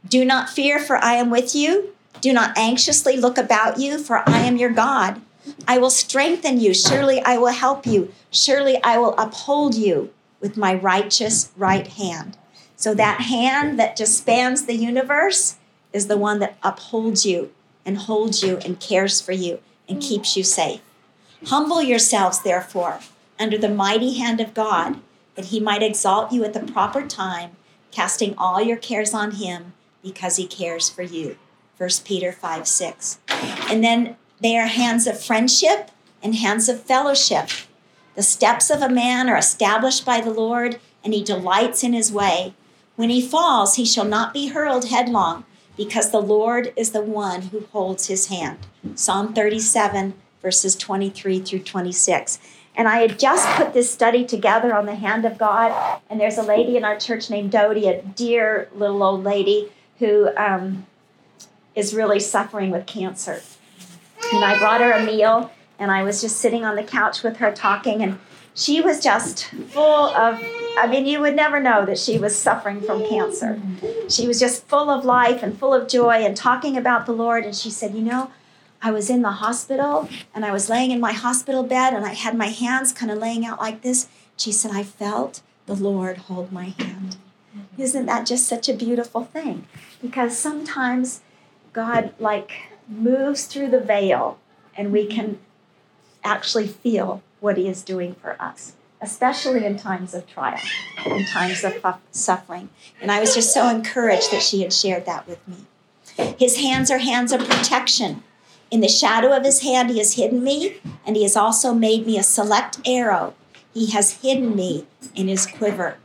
Do 0.09 0.25
not 0.25 0.51
fear, 0.51 0.79
for 0.79 0.99
I 0.99 1.15
am 1.15 1.31
with 1.31 1.53
you. 1.57 1.97
Do 2.21 2.33
not 2.33 2.57
anxiously 2.57 3.17
look 3.17 3.39
about 3.39 3.81
you, 3.81 3.99
for 3.99 4.23
I 4.29 4.39
am 4.43 4.57
your 4.57 4.71
God. 4.71 5.21
I 5.67 5.79
will 5.79 5.91
strengthen 5.91 6.61
you. 6.61 6.75
Surely 6.75 7.21
I 7.23 7.39
will 7.39 7.49
help 7.49 7.89
you. 7.89 8.13
Surely 8.31 8.81
I 8.85 8.99
will 8.99 9.19
uphold 9.19 9.75
you 9.75 10.11
with 10.39 10.57
my 10.57 10.75
righteous 10.75 11.51
right 11.57 11.89
hand. 11.89 12.37
So 12.77 12.95
that 12.95 13.23
hand 13.23 13.81
that 13.81 13.97
just 13.97 14.17
spans 14.17 14.67
the 14.67 14.77
universe 14.77 15.57
is 15.93 16.07
the 16.07 16.17
one 16.17 16.39
that 16.39 16.57
upholds 16.63 17.25
you 17.27 17.53
and 17.85 17.99
holds 17.99 18.43
you 18.43 18.59
and 18.59 18.81
cares 18.81 19.21
for 19.21 19.33
you 19.33 19.61
and 19.89 20.03
keeps 20.03 20.37
you 20.37 20.43
safe. 20.43 20.81
Humble 21.47 21.83
yourselves, 21.83 22.41
therefore, 22.41 23.01
under 23.39 23.59
the 23.59 23.69
mighty 23.69 24.17
hand 24.19 24.41
of 24.41 24.55
God, 24.55 25.01
that 25.35 25.47
he 25.47 25.61
might 25.61 25.83
exalt 25.83 26.33
you 26.33 26.45
at 26.45 26.53
the 26.53 26.61
proper 26.61 27.03
time, 27.03 27.53
casting 27.91 28.35
all 28.37 28.63
your 28.63 28.77
cares 28.77 29.13
on 29.13 29.33
him 29.33 29.73
because 30.03 30.37
he 30.37 30.47
cares 30.47 30.89
for 30.89 31.03
you. 31.03 31.37
1 31.79 31.89
Peter 32.05 32.33
5 32.33 32.67
6. 32.67 33.19
And 33.69 33.83
then 33.83 34.17
they 34.41 34.57
are 34.57 34.67
hands 34.67 35.07
of 35.07 35.23
friendship 35.23 35.91
and 36.23 36.35
hands 36.35 36.69
of 36.69 36.83
fellowship. 36.83 37.49
The 38.15 38.23
steps 38.23 38.71
of 38.71 38.83
a 38.83 38.89
man 38.89 39.29
are 39.29 39.39
established 39.39 40.05
by 40.05 40.21
the 40.21 40.31
Lord, 40.31 40.79
and 41.03 41.15
he 41.15 41.25
delights 41.25 41.83
in 41.83 41.93
his 41.93 42.13
way. 42.13 42.55
When 42.95 43.11
he 43.11 43.27
falls, 43.27 43.77
he 43.77 43.85
shall 43.85 44.05
not 44.05 44.35
be 44.35 44.49
hurled 44.49 44.89
headlong, 44.89 45.45
because 45.77 46.11
the 46.11 46.21
Lord 46.21 46.73
is 46.77 46.93
the 46.93 47.03
one 47.03 47.43
who 47.43 47.67
holds 47.73 48.07
his 48.07 48.27
hand. 48.27 48.59
Psalm 48.95 49.33
37, 49.33 50.15
verses 50.41 50.77
23 50.77 51.41
through 51.41 51.61
26. 51.61 52.39
And 52.75 52.89
I 52.89 52.99
had 52.99 53.19
just 53.19 53.47
put 53.57 53.75
this 53.75 53.91
study 53.91 54.25
together 54.25 54.75
on 54.75 54.87
the 54.87 54.95
hand 54.95 55.25
of 55.25 55.37
God, 55.37 56.01
and 56.09 56.19
there's 56.19 56.39
a 56.39 56.43
lady 56.43 56.77
in 56.77 56.85
our 56.85 56.99
church 56.99 57.29
named 57.29 57.51
Dodie, 57.51 57.87
a 57.87 58.03
dear 58.03 58.69
little 58.75 59.03
old 59.03 59.25
lady 59.25 59.71
who 59.99 60.35
um, 60.37 60.87
is 61.75 61.95
really 61.95 62.19
suffering 62.19 62.71
with 62.71 62.87
cancer. 62.87 63.43
And 64.33 64.45
I 64.45 64.59
brought 64.59 64.81
her 64.81 64.93
a 64.93 65.05
meal, 65.05 65.53
and 65.79 65.91
I 65.91 66.03
was 66.03 66.23
just 66.23 66.37
sitting 66.39 66.65
on 66.65 66.77
the 66.77 66.83
couch 66.83 67.23
with 67.23 67.37
her 67.39 67.53
talking, 67.53 68.03
and 68.03 68.19
she 68.55 68.81
was 68.81 69.01
just 69.01 69.47
full 69.47 70.07
of 70.07 70.41
I 70.79 70.87
mean, 70.87 71.05
you 71.07 71.21
would 71.21 71.37
never 71.37 71.61
know 71.61 71.85
that 71.85 71.99
she 71.99 72.19
was 72.19 72.35
suffering 72.37 72.81
from 72.81 73.07
cancer. 73.07 73.61
She 74.09 74.27
was 74.27 74.41
just 74.41 74.67
full 74.67 74.89
of 74.89 75.05
life 75.05 75.43
and 75.43 75.59
full 75.59 75.75
of 75.75 75.87
joy 75.87 76.25
and 76.25 76.35
talking 76.35 76.77
about 76.77 77.05
the 77.05 77.13
Lord. 77.13 77.45
And 77.45 77.55
she 77.55 77.71
said, 77.71 77.95
You 77.95 78.01
know, 78.01 78.31
I 78.81 78.91
was 78.91 79.11
in 79.11 79.23
the 79.23 79.33
hospital 79.33 80.09
and 80.35 80.45
I 80.45 80.53
was 80.53 80.71
laying 80.71 80.91
in 80.91 80.99
my 80.99 81.13
hospital 81.13 81.63
bed 81.63 81.93
and 81.93 82.07
I 82.07 82.15
had 82.15 82.37
my 82.37 82.47
hands 82.47 82.93
kind 82.93 83.13
of 83.13 83.19
laying 83.19 83.45
out 83.45 83.61
like 83.61 83.83
this. 83.83 84.09
She 84.37 84.51
said, 84.51 84.71
I 84.73 84.83
felt 84.83 85.43
the 85.67 85.77
Lord 85.77 86.17
hold 86.19 86.53
my 86.53 86.75
hand. 86.79 87.17
Isn't 87.77 88.07
that 88.07 88.27
just 88.27 88.47
such 88.47 88.69
a 88.69 88.75
beautiful 88.75 89.25
thing? 89.25 89.67
Because 90.01 90.37
sometimes 90.37 91.21
God, 91.73 92.13
like, 92.19 92.53
moves 92.89 93.45
through 93.45 93.69
the 93.69 93.81
veil 93.81 94.39
and 94.75 94.91
we 94.91 95.07
can 95.07 95.39
actually 96.25 96.67
feel 96.67 97.23
what 97.43 97.57
He 97.59 97.69
is 97.69 97.83
doing 97.83 98.15
for 98.15 98.41
us 98.41 98.75
especially 99.03 99.65
in 99.65 99.77
times 99.77 100.15
of 100.15 100.27
trial, 100.29 100.61
in 101.05 101.27
times 101.27 101.65
of 101.65 101.75
suffering. 102.13 102.69
And 103.01 103.11
I 103.11 103.21
was 103.21 103.35
just 103.35 103.53
so 103.53 103.69
encouraged 103.69 104.31
that 104.31 104.43
she 104.43 104.63
had 104.63 104.73
shared 104.73 105.05
that 105.07 105.27
with 105.27 105.41
me. 105.47 105.57
His 106.39 106.59
hands 106.59 106.91
are 106.91 106.99
hands 106.99 107.33
of 107.33 107.41
protection. 107.41 108.23
In 108.71 108.81
the 108.81 108.89
shadow 108.89 109.37
of 109.37 109.45
his 109.45 109.63
hand, 109.63 109.91
he 109.91 109.99
has 109.99 110.15
hidden 110.15 110.43
me, 110.45 110.81
and 111.05 111.17
he 111.17 111.25
has 111.25 111.37
also 111.37 111.75
made 111.75 112.07
me 112.07 112.17
a 112.17 112.23
select 112.23 112.79
arrow. 112.87 113.35
He 113.75 113.91
has 113.91 114.23
hidden 114.23 114.55
me 114.55 114.87
in 115.15 115.27
his 115.27 115.47
quiver. 115.47 115.97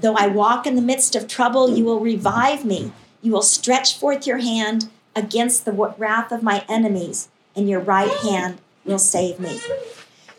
Though 0.00 0.14
I 0.14 0.28
walk 0.28 0.66
in 0.66 0.76
the 0.76 0.82
midst 0.82 1.16
of 1.16 1.26
trouble, 1.26 1.76
you 1.76 1.84
will 1.84 2.00
revive 2.00 2.64
me. 2.64 2.92
You 3.20 3.32
will 3.32 3.42
stretch 3.42 3.98
forth 3.98 4.26
your 4.26 4.38
hand 4.38 4.90
against 5.16 5.64
the 5.64 5.72
wrath 5.72 6.30
of 6.30 6.42
my 6.42 6.64
enemies, 6.68 7.28
and 7.56 7.68
your 7.68 7.80
right 7.80 8.10
hand 8.10 8.58
will 8.84 8.98
save 8.98 9.40
me. 9.40 9.60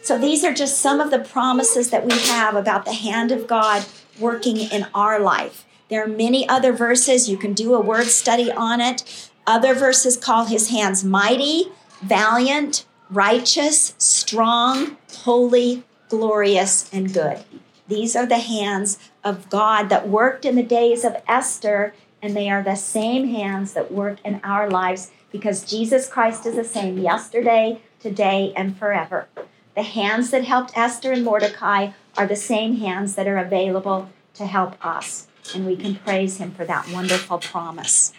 So 0.06 0.20
these 0.20 0.43
are 0.43 0.53
just 0.53 0.78
some 0.78 1.01
of 1.01 1.10
the 1.10 1.18
promises 1.18 1.89
that 1.89 2.06
we 2.06 2.16
have 2.28 2.56
about 2.56 2.86
the 2.86 2.93
hand 2.93 3.32
of 3.32 3.47
God 3.47 3.88
working 4.20 4.58
in 4.58 4.86
our 4.93 5.20
life. 5.20 5.66
There 5.89 6.03
are 6.03 6.08
many 6.08 6.47
other 6.47 6.74
verses. 6.74 7.28
You 7.28 7.38
can 7.38 7.53
do 7.53 7.74
a 7.74 7.82
word 7.82 8.06
study 8.06 8.51
on 8.51 8.82
it. 8.82 9.32
Other 9.47 9.74
verses 9.74 10.16
call 10.16 10.45
his 10.45 10.70
hands 10.70 11.03
mighty, 11.03 11.72
valiant, 12.03 12.86
righteous, 13.10 13.95
strong, 13.97 14.97
holy, 15.24 15.84
glorious, 16.08 16.88
and 16.93 17.12
good. 17.12 17.43
These 17.88 18.16
are 18.16 18.28
the 18.28 18.38
hands 18.38 18.99
of 19.24 19.49
God 19.49 19.89
that 19.89 20.08
worked 20.08 20.45
in 20.45 20.56
the 20.56 20.62
days 20.62 21.03
of 21.03 21.18
Esther, 21.28 21.95
and 22.22 22.36
they 22.36 22.47
are 22.47 22.62
the 22.62 22.76
same 22.76 23.30
hands 23.30 23.74
that 23.74 23.91
work 23.91 24.20
in 24.24 24.39
our 24.43 24.70
lives 24.70 25.10
because 25.32 25.66
Jesus 25.66 26.08
Christ 26.08 26.45
is 26.45 26.58
the 26.58 26.64
same 26.64 26.99
yesterday, 26.99 27.82
today, 27.99 28.53
and 28.56 28.78
forever. 28.78 29.28
The 29.76 29.84
hands 29.84 30.32
that 30.32 30.45
helped 30.45 30.78
Esther 30.78 31.11
and 31.11 31.26
Mordecai 31.26 31.91
are 32.17 32.26
the 32.26 32.36
same 32.36 32.78
hands 32.78 33.15
that 33.15 33.28
are 33.28 33.38
available 33.38 34.09
to 34.36 34.45
help 34.45 34.84
us. 34.86 35.28
And 35.53 35.65
we 35.65 35.76
can 35.76 35.95
praise 35.95 36.38
him 36.38 36.51
for 36.51 36.65
that 36.65 36.89
wonderful 36.89 37.39
promise. 37.39 38.13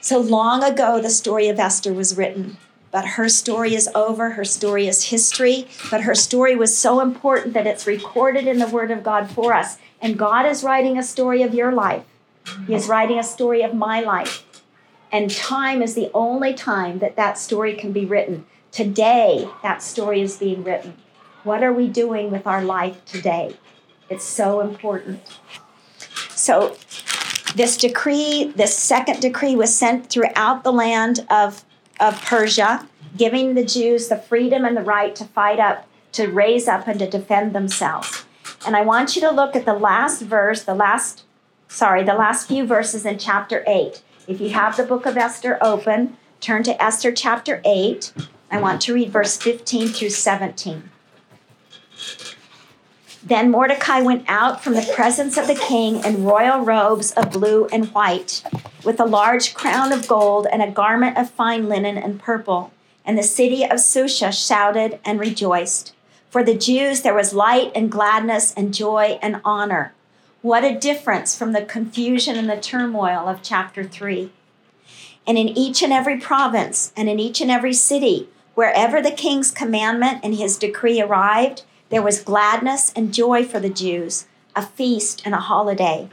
So 0.00 0.20
long 0.20 0.62
ago, 0.62 1.00
the 1.00 1.10
story 1.10 1.48
of 1.48 1.58
Esther 1.58 1.94
was 1.94 2.16
written, 2.16 2.58
but 2.90 3.06
her 3.06 3.28
story 3.28 3.74
is 3.74 3.88
over. 3.94 4.30
Her 4.30 4.44
story 4.44 4.86
is 4.86 5.04
history, 5.04 5.66
but 5.90 6.02
her 6.02 6.14
story 6.14 6.54
was 6.54 6.76
so 6.76 7.00
important 7.00 7.54
that 7.54 7.66
it's 7.66 7.86
recorded 7.86 8.46
in 8.46 8.58
the 8.58 8.68
Word 8.68 8.90
of 8.90 9.02
God 9.02 9.30
for 9.30 9.54
us. 9.54 9.78
And 10.00 10.18
God 10.18 10.44
is 10.44 10.62
writing 10.62 10.98
a 10.98 11.02
story 11.02 11.42
of 11.42 11.54
your 11.54 11.72
life, 11.72 12.04
He 12.66 12.74
is 12.74 12.86
writing 12.86 13.18
a 13.18 13.24
story 13.24 13.62
of 13.62 13.74
my 13.74 14.00
life. 14.00 14.44
And 15.10 15.30
time 15.30 15.82
is 15.82 15.94
the 15.94 16.10
only 16.12 16.52
time 16.52 16.98
that 16.98 17.16
that 17.16 17.38
story 17.38 17.74
can 17.74 17.92
be 17.92 18.04
written. 18.04 18.44
Today, 18.76 19.48
that 19.62 19.82
story 19.82 20.20
is 20.20 20.36
being 20.36 20.62
written. 20.62 20.98
What 21.44 21.62
are 21.62 21.72
we 21.72 21.88
doing 21.88 22.30
with 22.30 22.46
our 22.46 22.62
life 22.62 23.02
today? 23.06 23.56
It's 24.10 24.22
so 24.22 24.60
important. 24.60 25.40
So, 26.28 26.76
this 27.54 27.78
decree, 27.78 28.52
this 28.54 28.76
second 28.76 29.20
decree, 29.20 29.56
was 29.56 29.74
sent 29.74 30.10
throughout 30.10 30.62
the 30.62 30.74
land 30.74 31.24
of, 31.30 31.64
of 31.98 32.20
Persia, 32.20 32.86
giving 33.16 33.54
the 33.54 33.64
Jews 33.64 34.08
the 34.08 34.18
freedom 34.18 34.66
and 34.66 34.76
the 34.76 34.82
right 34.82 35.16
to 35.16 35.24
fight 35.24 35.58
up, 35.58 35.88
to 36.12 36.26
raise 36.26 36.68
up, 36.68 36.86
and 36.86 36.98
to 36.98 37.08
defend 37.08 37.54
themselves. 37.54 38.26
And 38.66 38.76
I 38.76 38.82
want 38.82 39.16
you 39.16 39.22
to 39.22 39.30
look 39.30 39.56
at 39.56 39.64
the 39.64 39.72
last 39.72 40.20
verse, 40.20 40.64
the 40.64 40.74
last, 40.74 41.24
sorry, 41.66 42.04
the 42.04 42.12
last 42.12 42.46
few 42.46 42.66
verses 42.66 43.06
in 43.06 43.16
chapter 43.16 43.64
8. 43.66 44.02
If 44.28 44.38
you 44.38 44.50
have 44.50 44.76
the 44.76 44.84
book 44.84 45.06
of 45.06 45.16
Esther 45.16 45.56
open, 45.62 46.18
turn 46.42 46.62
to 46.64 46.82
Esther 46.82 47.10
chapter 47.10 47.62
8. 47.64 48.12
I 48.50 48.60
want 48.60 48.80
to 48.82 48.94
read 48.94 49.10
verse 49.10 49.36
15 49.36 49.88
through 49.88 50.10
17. 50.10 50.90
Then 53.22 53.50
Mordecai 53.50 54.00
went 54.02 54.24
out 54.28 54.62
from 54.62 54.74
the 54.74 54.88
presence 54.94 55.36
of 55.36 55.48
the 55.48 55.56
king 55.56 56.04
in 56.04 56.24
royal 56.24 56.60
robes 56.60 57.10
of 57.12 57.32
blue 57.32 57.66
and 57.72 57.86
white, 57.88 58.44
with 58.84 59.00
a 59.00 59.04
large 59.04 59.52
crown 59.52 59.92
of 59.92 60.06
gold 60.06 60.46
and 60.50 60.62
a 60.62 60.70
garment 60.70 61.18
of 61.18 61.28
fine 61.28 61.68
linen 61.68 61.98
and 61.98 62.20
purple. 62.20 62.72
And 63.04 63.18
the 63.18 63.24
city 63.24 63.64
of 63.64 63.78
Susha 63.78 64.32
shouted 64.32 65.00
and 65.04 65.18
rejoiced. 65.18 65.92
For 66.30 66.44
the 66.44 66.54
Jews 66.54 67.02
there 67.02 67.14
was 67.14 67.34
light 67.34 67.72
and 67.74 67.90
gladness 67.90 68.54
and 68.54 68.72
joy 68.72 69.18
and 69.20 69.40
honor. 69.44 69.92
What 70.42 70.62
a 70.62 70.78
difference 70.78 71.36
from 71.36 71.52
the 71.52 71.64
confusion 71.64 72.36
and 72.36 72.48
the 72.48 72.60
turmoil 72.60 73.26
of 73.28 73.42
chapter 73.42 73.82
3. 73.82 74.30
And 75.26 75.36
in 75.36 75.48
each 75.48 75.82
and 75.82 75.92
every 75.92 76.20
province 76.20 76.92
and 76.96 77.08
in 77.08 77.18
each 77.18 77.40
and 77.40 77.50
every 77.50 77.72
city, 77.72 78.28
wherever 78.56 79.02
the 79.02 79.12
king's 79.12 79.50
commandment 79.50 80.18
and 80.24 80.34
his 80.34 80.56
decree 80.58 81.00
arrived, 81.00 81.62
there 81.90 82.02
was 82.02 82.22
gladness 82.22 82.90
and 82.96 83.14
joy 83.14 83.44
for 83.44 83.60
the 83.60 83.68
Jews, 83.68 84.26
a 84.56 84.62
feast 84.62 85.22
and 85.24 85.34
a 85.34 85.38
holiday. 85.38 86.08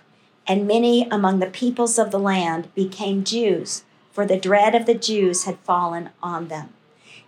And 0.45 0.67
many 0.67 1.07
among 1.09 1.39
the 1.39 1.47
peoples 1.47 1.97
of 1.97 2.11
the 2.11 2.19
land 2.19 2.67
became 2.75 3.23
Jews, 3.23 3.85
for 4.11 4.25
the 4.25 4.37
dread 4.37 4.75
of 4.75 4.85
the 4.85 4.93
Jews 4.93 5.45
had 5.45 5.57
fallen 5.59 6.09
on 6.21 6.49
them. 6.49 6.69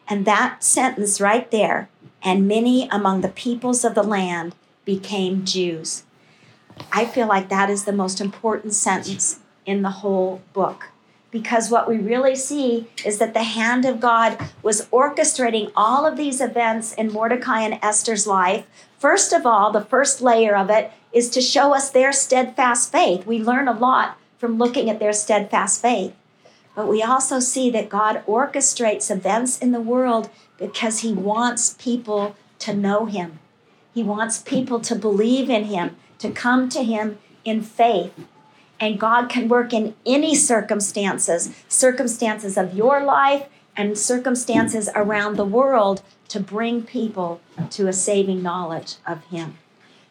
And 0.08 0.26
that 0.26 0.64
sentence 0.66 1.22
right 1.22 1.50
there, 1.50 1.90
and 2.22 2.46
many 2.46 2.90
among 2.90 3.22
the 3.22 3.30
peoples 3.30 3.86
of 3.86 3.96
the 3.96 4.04
land 4.04 4.54
became 4.84 5.46
Jews. 5.46 6.04
I 6.92 7.06
feel 7.06 7.28
like 7.28 7.48
that 7.48 7.70
is 7.70 7.86
the 7.86 7.94
most 7.94 8.20
important 8.20 8.74
sentence 8.74 9.40
in 9.66 9.82
the 9.82 9.90
whole 9.90 10.42
book 10.52 10.90
because 11.36 11.70
what 11.70 11.86
we 11.86 11.98
really 11.98 12.34
see 12.34 12.88
is 13.04 13.18
that 13.18 13.34
the 13.34 13.44
hand 13.44 13.84
of 13.84 14.00
God 14.00 14.38
was 14.64 14.86
orchestrating 14.86 15.70
all 15.76 16.06
of 16.06 16.16
these 16.16 16.40
events 16.40 16.94
in 16.94 17.12
Mordecai 17.12 17.60
and 17.60 17.78
Esther's 17.82 18.26
life. 18.26 18.66
First 18.98 19.34
of 19.34 19.46
all, 19.46 19.70
the 19.70 19.84
first 19.84 20.22
layer 20.22 20.56
of 20.56 20.70
it 20.70 20.94
is 21.12 21.30
to 21.32 21.42
show 21.42 21.76
us 21.76 21.90
their 21.90 22.14
steadfast 22.14 22.90
faith. 22.90 23.26
We 23.26 23.44
learn 23.44 23.68
a 23.68 23.78
lot 23.78 24.18
from 24.38 24.58
looking 24.58 24.90
at 24.90 25.00
their 25.00 25.12
steadfast 25.12 25.82
faith. 25.82 26.16
But 26.74 26.88
we 26.88 27.04
also 27.04 27.42
see 27.42 27.70
that 27.70 27.90
God 27.90 28.24
orchestrates 28.26 29.12
events 29.12 29.60
in 29.60 29.74
the 29.74 29.82
world 29.82 30.30
because 30.58 31.00
He 31.00 31.12
wants 31.12 31.76
people 31.78 32.38
to 32.60 32.74
know 32.74 33.08
Him. 33.08 33.40
He 33.94 34.04
wants 34.04 34.42
people 34.42 34.80
to 34.80 34.96
believe 34.96 35.50
in 35.50 35.66
Him, 35.66 35.98
to 36.20 36.32
come 36.32 36.70
to 36.70 36.82
Him 36.82 37.18
in 37.44 37.62
faith. 37.62 38.14
And 38.80 39.00
God 39.00 39.30
can 39.30 39.48
work 39.48 39.74
in 39.74 39.96
any 40.06 40.36
circumstances, 40.36 41.50
circumstances 41.68 42.58
of 42.58 42.76
your 42.76 43.04
life 43.04 43.48
and 43.78 43.98
circumstances 43.98 44.90
around 44.96 45.36
the 45.36 45.46
world 45.46 46.02
to 46.30 46.40
bring 46.40 46.84
people 46.84 47.42
to 47.72 47.88
a 47.88 47.94
saving 47.94 48.42
knowledge 48.42 48.96
of 49.06 49.24
Him. 49.26 49.58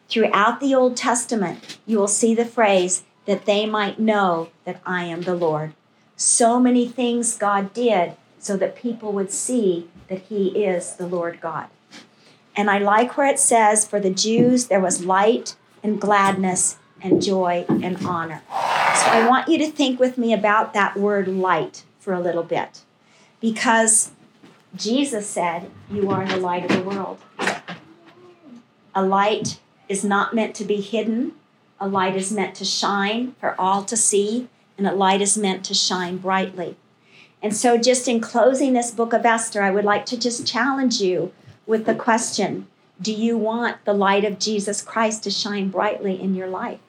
Throughout 0.07 0.59
the 0.59 0.73
Old 0.73 0.95
Testament, 0.95 1.77
you 1.85 1.97
will 1.97 2.07
see 2.07 2.33
the 2.35 2.45
phrase, 2.45 3.03
that 3.25 3.45
they 3.45 3.65
might 3.65 3.99
know 3.99 4.49
that 4.65 4.79
I 4.85 5.05
am 5.05 5.21
the 5.21 5.35
Lord. 5.35 5.73
So 6.15 6.59
many 6.59 6.87
things 6.87 7.35
God 7.35 7.73
did 7.73 8.15
so 8.39 8.55
that 8.57 8.75
people 8.75 9.11
would 9.13 9.31
see 9.31 9.89
that 10.07 10.21
He 10.29 10.63
is 10.63 10.95
the 10.95 11.07
Lord 11.07 11.41
God. 11.41 11.67
And 12.55 12.69
I 12.69 12.77
like 12.77 13.17
where 13.17 13.27
it 13.27 13.39
says, 13.39 13.85
for 13.85 13.99
the 13.99 14.11
Jews, 14.11 14.67
there 14.67 14.79
was 14.79 15.05
light 15.05 15.55
and 15.83 15.99
gladness 15.99 16.77
and 17.01 17.21
joy 17.21 17.65
and 17.69 17.97
honor. 18.05 18.41
So 18.47 19.11
I 19.11 19.27
want 19.27 19.47
you 19.47 19.57
to 19.59 19.69
think 19.69 19.99
with 19.99 20.17
me 20.17 20.33
about 20.33 20.73
that 20.73 20.97
word 20.97 21.27
light 21.27 21.83
for 21.99 22.13
a 22.13 22.19
little 22.19 22.43
bit. 22.43 22.81
Because 23.39 24.11
Jesus 24.75 25.27
said, 25.27 25.69
You 25.91 26.09
are 26.09 26.25
the 26.25 26.37
light 26.37 26.69
of 26.69 26.77
the 26.77 26.89
world. 26.89 27.19
A 28.93 29.05
light 29.05 29.59
is 29.89 30.03
not 30.03 30.33
meant 30.33 30.55
to 30.55 30.63
be 30.63 30.81
hidden, 30.81 31.33
a 31.79 31.87
light 31.87 32.15
is 32.15 32.31
meant 32.31 32.55
to 32.55 32.65
shine 32.65 33.35
for 33.39 33.59
all 33.59 33.83
to 33.83 33.97
see, 33.97 34.47
and 34.77 34.87
a 34.87 34.93
light 34.93 35.21
is 35.21 35.37
meant 35.37 35.65
to 35.65 35.73
shine 35.73 36.17
brightly. 36.17 36.77
And 37.41 37.55
so, 37.55 37.77
just 37.77 38.07
in 38.07 38.21
closing 38.21 38.73
this 38.73 38.91
book 38.91 39.13
of 39.13 39.25
Esther, 39.25 39.61
I 39.61 39.71
would 39.71 39.85
like 39.85 40.05
to 40.07 40.17
just 40.17 40.47
challenge 40.47 41.01
you 41.01 41.31
with 41.67 41.85
the 41.85 41.95
question 41.95 42.67
Do 43.01 43.13
you 43.13 43.37
want 43.37 43.83
the 43.85 43.93
light 43.93 44.23
of 44.23 44.39
Jesus 44.39 44.81
Christ 44.81 45.23
to 45.23 45.29
shine 45.29 45.69
brightly 45.69 46.19
in 46.19 46.33
your 46.33 46.47
life? 46.47 46.79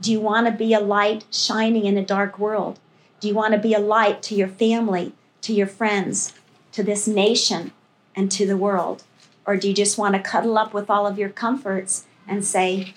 Do 0.00 0.10
you 0.10 0.20
want 0.20 0.46
to 0.46 0.52
be 0.52 0.72
a 0.72 0.80
light 0.80 1.24
shining 1.30 1.84
in 1.84 1.98
a 1.98 2.04
dark 2.04 2.38
world? 2.38 2.78
Do 3.20 3.28
you 3.28 3.34
want 3.34 3.52
to 3.52 3.60
be 3.60 3.74
a 3.74 3.78
light 3.78 4.22
to 4.24 4.34
your 4.34 4.48
family, 4.48 5.12
to 5.42 5.52
your 5.52 5.66
friends, 5.66 6.32
to 6.72 6.82
this 6.82 7.06
nation, 7.06 7.72
and 8.16 8.30
to 8.32 8.46
the 8.46 8.56
world? 8.56 9.04
Or 9.46 9.56
do 9.56 9.68
you 9.68 9.74
just 9.74 9.98
want 9.98 10.14
to 10.14 10.20
cuddle 10.20 10.56
up 10.56 10.72
with 10.72 10.88
all 10.88 11.06
of 11.06 11.18
your 11.18 11.28
comforts 11.28 12.06
and 12.26 12.44
say, 12.44 12.94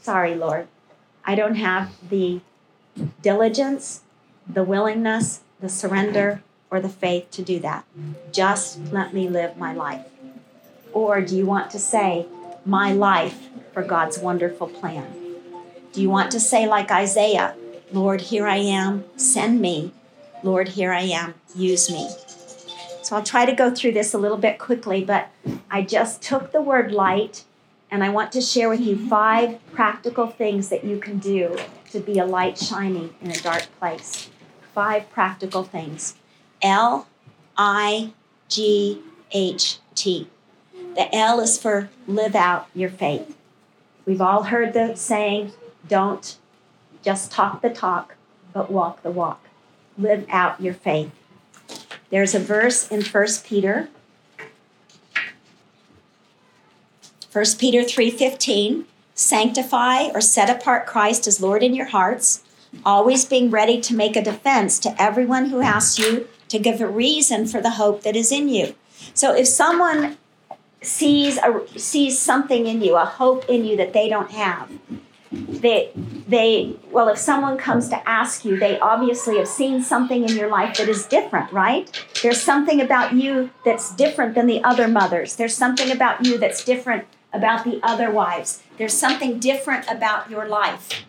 Sorry, 0.00 0.34
Lord, 0.34 0.68
I 1.24 1.34
don't 1.34 1.56
have 1.56 1.92
the 2.08 2.40
diligence, 3.20 4.02
the 4.48 4.64
willingness, 4.64 5.40
the 5.60 5.68
surrender, 5.68 6.42
or 6.70 6.80
the 6.80 6.88
faith 6.88 7.30
to 7.32 7.42
do 7.42 7.58
that. 7.60 7.84
Just 8.32 8.92
let 8.92 9.12
me 9.12 9.28
live 9.28 9.56
my 9.56 9.72
life. 9.72 10.06
Or 10.92 11.20
do 11.20 11.36
you 11.36 11.46
want 11.46 11.70
to 11.72 11.78
say, 11.78 12.26
My 12.64 12.92
life 12.92 13.48
for 13.72 13.82
God's 13.82 14.18
wonderful 14.18 14.68
plan? 14.68 15.17
Do 15.92 16.02
you 16.02 16.10
want 16.10 16.30
to 16.32 16.40
say, 16.40 16.68
like 16.68 16.90
Isaiah, 16.90 17.54
Lord, 17.92 18.20
here 18.20 18.46
I 18.46 18.56
am, 18.56 19.04
send 19.16 19.60
me. 19.60 19.92
Lord, 20.42 20.68
here 20.68 20.92
I 20.92 21.02
am, 21.02 21.34
use 21.54 21.90
me. 21.90 22.08
So 23.02 23.16
I'll 23.16 23.22
try 23.22 23.46
to 23.46 23.52
go 23.52 23.74
through 23.74 23.92
this 23.92 24.12
a 24.12 24.18
little 24.18 24.36
bit 24.36 24.58
quickly, 24.58 25.02
but 25.02 25.28
I 25.70 25.82
just 25.82 26.20
took 26.22 26.52
the 26.52 26.60
word 26.60 26.92
light 26.92 27.44
and 27.90 28.04
I 28.04 28.10
want 28.10 28.32
to 28.32 28.40
share 28.42 28.68
with 28.68 28.80
you 28.80 29.08
five 29.08 29.58
practical 29.72 30.26
things 30.26 30.68
that 30.68 30.84
you 30.84 30.98
can 30.98 31.18
do 31.18 31.56
to 31.90 32.00
be 32.00 32.18
a 32.18 32.26
light 32.26 32.58
shining 32.58 33.14
in 33.22 33.30
a 33.30 33.40
dark 33.40 33.66
place. 33.78 34.28
Five 34.74 35.10
practical 35.10 35.64
things. 35.64 36.16
L 36.60 37.08
I 37.56 38.12
G 38.48 39.00
H 39.32 39.78
T. 39.94 40.28
The 40.94 41.14
L 41.14 41.40
is 41.40 41.58
for 41.58 41.88
live 42.06 42.34
out 42.34 42.68
your 42.74 42.90
faith. 42.90 43.36
We've 44.04 44.20
all 44.20 44.44
heard 44.44 44.74
the 44.74 44.94
saying, 44.94 45.52
don't 45.88 46.36
just 47.02 47.32
talk 47.32 47.62
the 47.62 47.70
talk, 47.70 48.14
but 48.52 48.70
walk 48.70 49.02
the 49.02 49.10
walk. 49.10 49.48
Live 49.96 50.26
out 50.30 50.60
your 50.60 50.74
faith. 50.74 51.10
There's 52.10 52.34
a 52.34 52.38
verse 52.38 52.88
in 52.88 53.02
1 53.02 53.26
Peter 53.44 53.88
1 57.32 57.44
Peter 57.58 57.82
3:15 57.82 58.84
Sanctify 59.14 60.10
or 60.14 60.20
set 60.20 60.48
apart 60.48 60.86
Christ 60.86 61.26
as 61.26 61.40
Lord 61.40 61.64
in 61.64 61.74
your 61.74 61.86
hearts, 61.86 62.42
always 62.86 63.24
being 63.24 63.50
ready 63.50 63.80
to 63.80 63.94
make 63.94 64.14
a 64.14 64.22
defense 64.22 64.78
to 64.78 65.02
everyone 65.02 65.46
who 65.46 65.60
asks 65.60 65.98
you 65.98 66.28
to 66.48 66.58
give 66.58 66.80
a 66.80 66.86
reason 66.86 67.44
for 67.44 67.60
the 67.60 67.70
hope 67.70 68.04
that 68.04 68.14
is 68.14 68.30
in 68.30 68.48
you. 68.48 68.76
So 69.14 69.34
if 69.34 69.48
someone 69.48 70.18
sees 70.82 71.36
a, 71.38 71.66
sees 71.76 72.16
something 72.16 72.66
in 72.68 72.80
you, 72.80 72.94
a 72.94 73.04
hope 73.04 73.44
in 73.48 73.64
you 73.64 73.76
that 73.76 73.92
they 73.92 74.08
don't 74.08 74.30
have, 74.30 74.70
they 75.30 75.90
they 76.26 76.74
well 76.90 77.08
if 77.08 77.18
someone 77.18 77.58
comes 77.58 77.88
to 77.88 78.08
ask 78.08 78.44
you 78.44 78.58
they 78.58 78.78
obviously 78.80 79.36
have 79.36 79.48
seen 79.48 79.82
something 79.82 80.28
in 80.28 80.36
your 80.36 80.48
life 80.48 80.78
that 80.78 80.88
is 80.88 81.04
different 81.06 81.52
right? 81.52 82.04
There's 82.22 82.40
something 82.40 82.80
about 82.80 83.12
you 83.12 83.50
that's 83.64 83.94
different 83.94 84.34
than 84.34 84.46
the 84.46 84.62
other 84.64 84.88
mothers. 84.88 85.36
There's 85.36 85.54
something 85.54 85.90
about 85.90 86.24
you 86.24 86.38
that's 86.38 86.64
different 86.64 87.06
about 87.32 87.64
the 87.64 87.78
other 87.82 88.10
wives. 88.10 88.62
There's 88.78 88.94
something 88.94 89.38
different 89.38 89.86
about 89.90 90.30
your 90.30 90.48
life. 90.48 91.04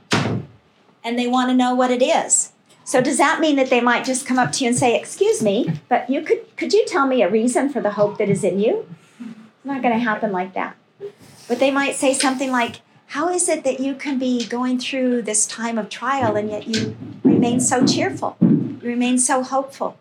And 1.03 1.17
they 1.17 1.27
want 1.27 1.49
to 1.49 1.55
know 1.55 1.73
what 1.73 1.91
it 1.91 2.01
is. 2.01 2.51
So 2.83 3.01
does 3.01 3.17
that 3.19 3.39
mean 3.39 3.55
that 3.55 3.69
they 3.69 3.81
might 3.81 4.03
just 4.03 4.25
come 4.25 4.39
up 4.39 4.51
to 4.53 4.63
you 4.63 4.69
and 4.69 4.77
say 4.77 4.99
excuse 4.99 5.41
me 5.43 5.79
but 5.87 6.09
you 6.09 6.23
could 6.23 6.57
could 6.57 6.73
you 6.73 6.85
tell 6.85 7.05
me 7.05 7.21
a 7.21 7.29
reason 7.29 7.69
for 7.69 7.81
the 7.81 7.91
hope 7.91 8.17
that 8.17 8.29
is 8.29 8.43
in 8.43 8.59
you? 8.59 8.85
It's 9.19 9.65
not 9.65 9.81
going 9.81 9.93
to 9.93 10.03
happen 10.03 10.31
like 10.31 10.53
that. 10.55 10.75
But 11.47 11.59
they 11.59 11.71
might 11.71 11.95
say 11.95 12.13
something 12.13 12.51
like 12.51 12.81
how 13.09 13.27
is 13.27 13.49
it 13.49 13.63
that 13.63 13.79
you 13.79 13.95
can 13.95 14.19
be 14.19 14.45
going 14.45 14.77
through 14.77 15.23
this 15.23 15.47
time 15.47 15.79
of 15.79 15.89
trial 15.89 16.35
and 16.35 16.47
yet 16.47 16.67
you 16.67 16.95
remain 17.23 17.59
so 17.59 17.83
cheerful? 17.83 18.37
You 18.39 18.79
remain 18.83 19.17
so 19.17 19.41
hopeful? 19.41 19.97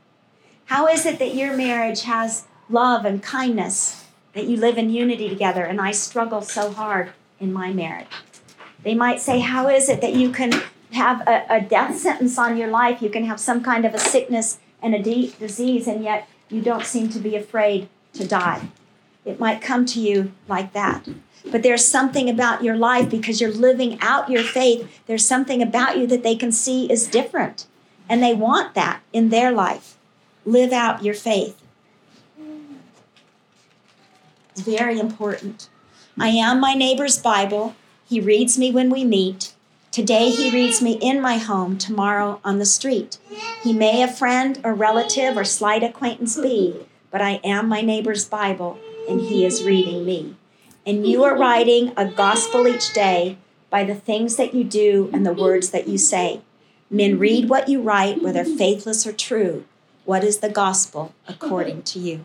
How 0.67 0.87
is 0.89 1.07
it 1.07 1.19
that 1.19 1.35
your 1.35 1.57
marriage 1.57 2.03
has 2.03 2.45
love 2.69 3.07
and 3.07 3.23
kindness, 3.23 4.05
that 4.35 4.45
you 4.45 4.59
live 4.59 4.77
in 4.77 4.91
unity 4.91 5.31
together, 5.31 5.65
and 5.65 5.81
I 5.81 5.91
struggle 5.93 6.43
so 6.43 6.71
hard 6.71 7.13
in 7.41 7.51
my 7.51 7.73
marriage? 7.73 8.09
They 8.83 8.95
might 8.95 9.23
say, 9.23 9.41
How 9.41 9.69
is 9.69 9.89
it 9.89 10.03
that 10.03 10.13
you 10.13 10.31
can 10.31 10.53
have 10.93 11.27
a, 11.27 11.47
a 11.49 11.61
death 11.63 11.97
sentence 11.97 12.37
on 12.37 12.59
your 12.59 12.69
life? 12.69 13.01
You 13.01 13.09
can 13.09 13.25
have 13.25 13.41
some 13.41 13.65
kind 13.65 13.87
of 13.87 13.95
a 13.95 13.99
sickness 13.99 14.59
and 14.83 14.95
a 14.95 15.03
disease, 15.03 15.87
and 15.87 16.05
yet 16.05 16.29
you 16.51 16.61
don't 16.61 16.85
seem 16.85 17.09
to 17.09 17.19
be 17.19 17.37
afraid 17.37 17.89
to 18.13 18.29
die. 18.29 18.69
It 19.25 19.41
might 19.41 19.61
come 19.61 19.85
to 19.87 20.01
you 20.01 20.33
like 20.49 20.73
that. 20.73 21.07
But 21.51 21.63
there's 21.63 21.85
something 21.85 22.29
about 22.29 22.63
your 22.63 22.77
life 22.77 23.09
because 23.11 23.41
you're 23.41 23.53
living 23.53 23.99
out 24.01 24.31
your 24.31 24.43
faith. 24.43 25.01
There's 25.07 25.27
something 25.27 25.63
about 25.63 25.99
you 25.99 26.07
that 26.07 26.23
they 26.23 26.37
can 26.37 26.53
see 26.53 26.91
is 26.91 27.07
different. 27.07 27.67
And 28.09 28.23
they 28.23 28.35
want 28.35 28.75
that 28.75 29.01
in 29.13 29.29
their 29.29 29.51
life. 29.51 29.97
Live 30.45 30.73
out 30.73 31.05
your 31.05 31.15
faith. 31.15 31.61
It's 34.51 34.63
very 34.63 34.99
important. 34.99 35.69
I 36.19 36.29
am 36.29 36.61
my 36.61 36.75
neighbor's 36.75 37.19
Bible. 37.19 37.77
He 38.09 38.21
reads 38.21 38.59
me 38.59 38.73
when 38.73 38.91
we 38.91 39.05
meet. 39.05 39.55
Today 39.91 40.31
he 40.31 40.51
reads 40.51 40.83
me 40.83 40.93
in 41.01 41.21
my 41.21 41.39
home, 41.39 41.79
tomorrow 41.79 42.41
on 42.45 42.59
the 42.59 42.67
street. 42.67 43.19
He 43.63 43.73
may 43.73 44.03
a 44.03 44.09
friend 44.09 44.61
or 44.65 44.75
relative 44.75 45.37
or 45.37 45.45
slight 45.45 45.83
acquaintance 45.83 46.39
be, 46.39 46.87
but 47.11 47.23
I 47.23 47.41
am 47.45 47.69
my 47.69 47.81
neighbor's 47.81 48.25
Bible 48.25 48.79
and 49.09 49.21
he 49.21 49.45
is 49.45 49.65
reading 49.65 50.05
me 50.05 50.37
and 50.89 51.07
you 51.07 51.23
are 51.23 51.37
writing 51.37 51.93
a 51.99 52.07
gospel 52.07 52.67
each 52.67 52.95
day 52.95 53.37
by 53.69 53.85
the 53.85 53.95
things 53.95 54.37
that 54.37 54.55
you 54.55 54.65
do 54.65 55.11
and 55.13 55.27
the 55.27 55.35
words 55.35 55.69
that 55.69 55.87
you 55.87 55.99
say. 55.99 56.41
Men 56.89 57.19
read 57.19 57.51
what 57.51 57.69
you 57.69 57.83
write, 57.83 58.23
whether 58.23 58.43
faithless 58.43 59.07
or 59.07 59.13
true. 59.13 59.67
What 60.07 60.25
is 60.25 60.39
the 60.39 60.49
gospel 60.49 61.15
according 61.29 61.83
to 61.83 61.99
you? 61.99 62.25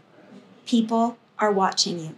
People 0.65 1.17
are 1.39 1.51
watching 1.51 1.99
you. 1.99 2.15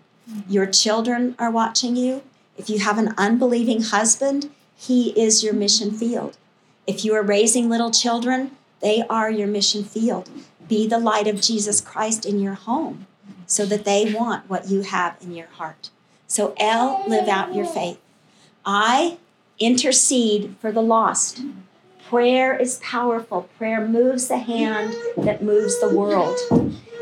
Your 0.47 0.67
children 0.67 1.33
are 1.39 1.49
watching 1.49 1.95
you. 1.95 2.21
If 2.59 2.69
you 2.69 2.77
have 2.77 2.99
an 2.99 3.15
unbelieving 3.17 3.81
husband, 3.81 4.51
he 4.77 5.19
is 5.19 5.43
your 5.43 5.55
mission 5.55 5.89
field. 5.89 6.37
If 6.85 7.03
you 7.03 7.15
are 7.15 7.23
raising 7.23 7.69
little 7.69 7.89
children, 7.89 8.51
they 8.81 9.01
are 9.09 9.31
your 9.31 9.47
mission 9.47 9.83
field. 9.83 10.29
Be 10.69 10.87
the 10.87 10.99
light 10.99 11.25
of 11.25 11.41
Jesus 11.41 11.81
Christ 11.81 12.23
in 12.23 12.39
your 12.39 12.53
home 12.53 13.07
so 13.47 13.65
that 13.65 13.85
they 13.85 14.13
want 14.13 14.49
what 14.49 14.69
you 14.69 14.81
have 14.81 15.17
in 15.21 15.33
your 15.33 15.47
heart. 15.47 15.89
So, 16.27 16.53
L, 16.57 17.03
live 17.07 17.27
out 17.27 17.53
your 17.53 17.65
faith. 17.65 17.99
I, 18.65 19.17
intercede 19.59 20.55
for 20.59 20.71
the 20.71 20.81
lost. 20.81 21.41
Prayer 22.09 22.55
is 22.55 22.79
powerful. 22.83 23.49
Prayer 23.57 23.87
moves 23.87 24.27
the 24.27 24.37
hand 24.37 24.95
that 25.17 25.43
moves 25.43 25.79
the 25.79 25.89
world. 25.89 26.37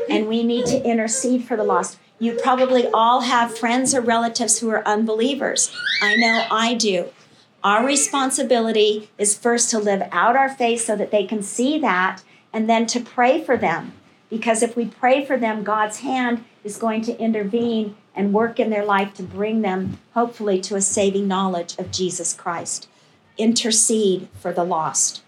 And 0.08 0.28
we 0.28 0.42
need 0.42 0.66
to 0.66 0.82
intercede 0.84 1.44
for 1.44 1.56
the 1.56 1.64
lost. 1.64 1.98
You 2.18 2.38
probably 2.42 2.86
all 2.88 3.22
have 3.22 3.58
friends 3.58 3.94
or 3.94 4.00
relatives 4.00 4.60
who 4.60 4.70
are 4.70 4.86
unbelievers. 4.86 5.74
I 6.00 6.16
know 6.16 6.46
I 6.50 6.74
do. 6.74 7.08
Our 7.62 7.84
responsibility 7.84 9.10
is 9.18 9.36
first 9.36 9.70
to 9.70 9.78
live 9.78 10.02
out 10.12 10.36
our 10.36 10.48
faith 10.48 10.82
so 10.84 10.96
that 10.96 11.10
they 11.10 11.24
can 11.24 11.42
see 11.42 11.78
that 11.80 12.22
and 12.52 12.68
then 12.68 12.86
to 12.86 13.00
pray 13.00 13.42
for 13.42 13.56
them. 13.56 13.94
Because 14.34 14.64
if 14.64 14.76
we 14.76 14.86
pray 14.86 15.24
for 15.24 15.36
them, 15.36 15.62
God's 15.62 16.00
hand 16.00 16.44
is 16.64 16.76
going 16.76 17.02
to 17.02 17.16
intervene 17.20 17.94
and 18.16 18.32
work 18.32 18.58
in 18.58 18.68
their 18.68 18.84
life 18.84 19.14
to 19.14 19.22
bring 19.22 19.62
them, 19.62 19.98
hopefully, 20.12 20.60
to 20.62 20.74
a 20.74 20.80
saving 20.80 21.28
knowledge 21.28 21.78
of 21.78 21.92
Jesus 21.92 22.34
Christ. 22.34 22.88
Intercede 23.38 24.26
for 24.40 24.52
the 24.52 24.64
lost. 24.64 25.22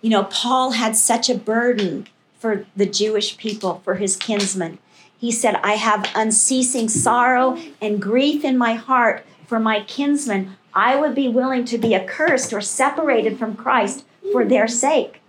You 0.00 0.10
know, 0.10 0.22
Paul 0.22 0.70
had 0.70 0.94
such 0.94 1.28
a 1.28 1.34
burden 1.34 2.06
for 2.38 2.64
the 2.76 2.86
Jewish 2.86 3.36
people, 3.38 3.80
for 3.82 3.96
his 3.96 4.14
kinsmen. 4.14 4.78
He 5.18 5.32
said, 5.32 5.56
I 5.64 5.72
have 5.72 6.08
unceasing 6.14 6.88
sorrow 6.88 7.58
and 7.82 8.00
grief 8.00 8.44
in 8.44 8.56
my 8.56 8.74
heart 8.74 9.26
for 9.48 9.58
my 9.58 9.82
kinsmen. 9.82 10.56
I 10.72 10.94
would 10.94 11.16
be 11.16 11.26
willing 11.26 11.64
to 11.64 11.76
be 11.76 11.96
accursed 11.96 12.52
or 12.52 12.60
separated 12.60 13.36
from 13.36 13.56
Christ 13.56 14.04
for 14.30 14.44
their 14.44 14.68
sake. 14.68 15.20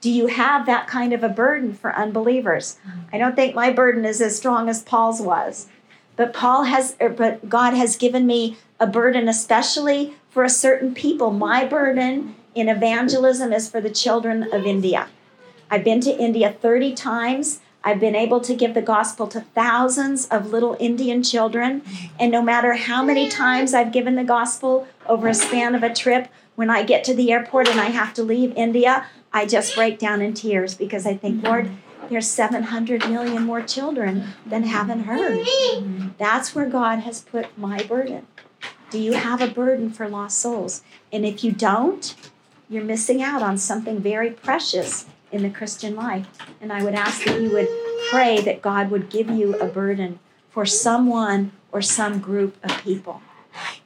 Do 0.00 0.10
you 0.10 0.26
have 0.26 0.66
that 0.66 0.86
kind 0.86 1.12
of 1.12 1.24
a 1.24 1.28
burden 1.28 1.74
for 1.74 1.94
unbelievers? 1.94 2.76
I 3.12 3.18
don't 3.18 3.34
think 3.34 3.54
my 3.54 3.72
burden 3.72 4.04
is 4.04 4.20
as 4.20 4.36
strong 4.36 4.68
as 4.68 4.82
Paul's 4.82 5.20
was. 5.20 5.68
But 6.16 6.32
Paul 6.32 6.64
has 6.64 6.96
er, 7.00 7.08
but 7.08 7.48
God 7.48 7.74
has 7.74 7.96
given 7.96 8.26
me 8.26 8.56
a 8.80 8.86
burden 8.86 9.28
especially 9.28 10.14
for 10.30 10.44
a 10.44 10.50
certain 10.50 10.94
people. 10.94 11.30
My 11.30 11.64
burden 11.64 12.34
in 12.54 12.68
evangelism 12.68 13.52
is 13.52 13.68
for 13.68 13.80
the 13.80 13.90
children 13.90 14.52
of 14.52 14.64
India. 14.64 15.08
I've 15.70 15.84
been 15.84 16.00
to 16.00 16.18
India 16.18 16.52
30 16.52 16.94
times. 16.94 17.60
I've 17.84 18.00
been 18.00 18.16
able 18.16 18.40
to 18.40 18.54
give 18.54 18.74
the 18.74 18.82
gospel 18.82 19.28
to 19.28 19.40
thousands 19.40 20.26
of 20.26 20.50
little 20.50 20.76
Indian 20.80 21.22
children. 21.22 21.82
And 22.18 22.32
no 22.32 22.42
matter 22.42 22.74
how 22.74 23.04
many 23.04 23.28
times 23.28 23.74
I've 23.74 23.92
given 23.92 24.16
the 24.16 24.24
gospel 24.24 24.88
over 25.06 25.28
a 25.28 25.34
span 25.34 25.74
of 25.74 25.82
a 25.82 25.94
trip, 25.94 26.28
when 26.56 26.70
I 26.70 26.82
get 26.82 27.04
to 27.04 27.14
the 27.14 27.30
airport 27.30 27.68
and 27.68 27.80
I 27.80 27.86
have 27.86 28.12
to 28.14 28.22
leave 28.22 28.52
India, 28.56 29.06
I 29.32 29.46
just 29.46 29.74
break 29.74 29.98
down 29.98 30.20
in 30.20 30.34
tears 30.34 30.74
because 30.74 31.06
I 31.06 31.14
think, 31.16 31.44
Lord, 31.44 31.70
there's 32.08 32.26
700 32.26 33.08
million 33.08 33.44
more 33.44 33.62
children 33.62 34.28
than 34.44 34.64
haven't 34.64 35.04
heard. 35.04 35.46
That's 36.18 36.54
where 36.54 36.68
God 36.68 37.00
has 37.00 37.20
put 37.20 37.56
my 37.58 37.82
burden. 37.84 38.26
Do 38.90 38.98
you 38.98 39.12
have 39.12 39.40
a 39.40 39.48
burden 39.48 39.90
for 39.90 40.08
lost 40.08 40.38
souls? 40.38 40.82
And 41.12 41.26
if 41.26 41.44
you 41.44 41.52
don't, 41.52 42.14
you're 42.68 42.84
missing 42.84 43.22
out 43.22 43.42
on 43.42 43.58
something 43.58 44.00
very 44.00 44.30
precious 44.30 45.06
in 45.30 45.42
the 45.42 45.50
Christian 45.50 45.94
life. 45.94 46.26
And 46.60 46.72
I 46.72 46.82
would 46.82 46.94
ask 46.94 47.24
that 47.24 47.40
you 47.40 47.50
would 47.50 47.68
pray 48.10 48.40
that 48.40 48.62
God 48.62 48.90
would 48.90 49.10
give 49.10 49.28
you 49.28 49.56
a 49.56 49.66
burden 49.66 50.20
for 50.50 50.64
someone 50.64 51.52
or 51.72 51.82
some 51.82 52.20
group 52.20 52.56
of 52.64 52.82
people. 52.82 53.20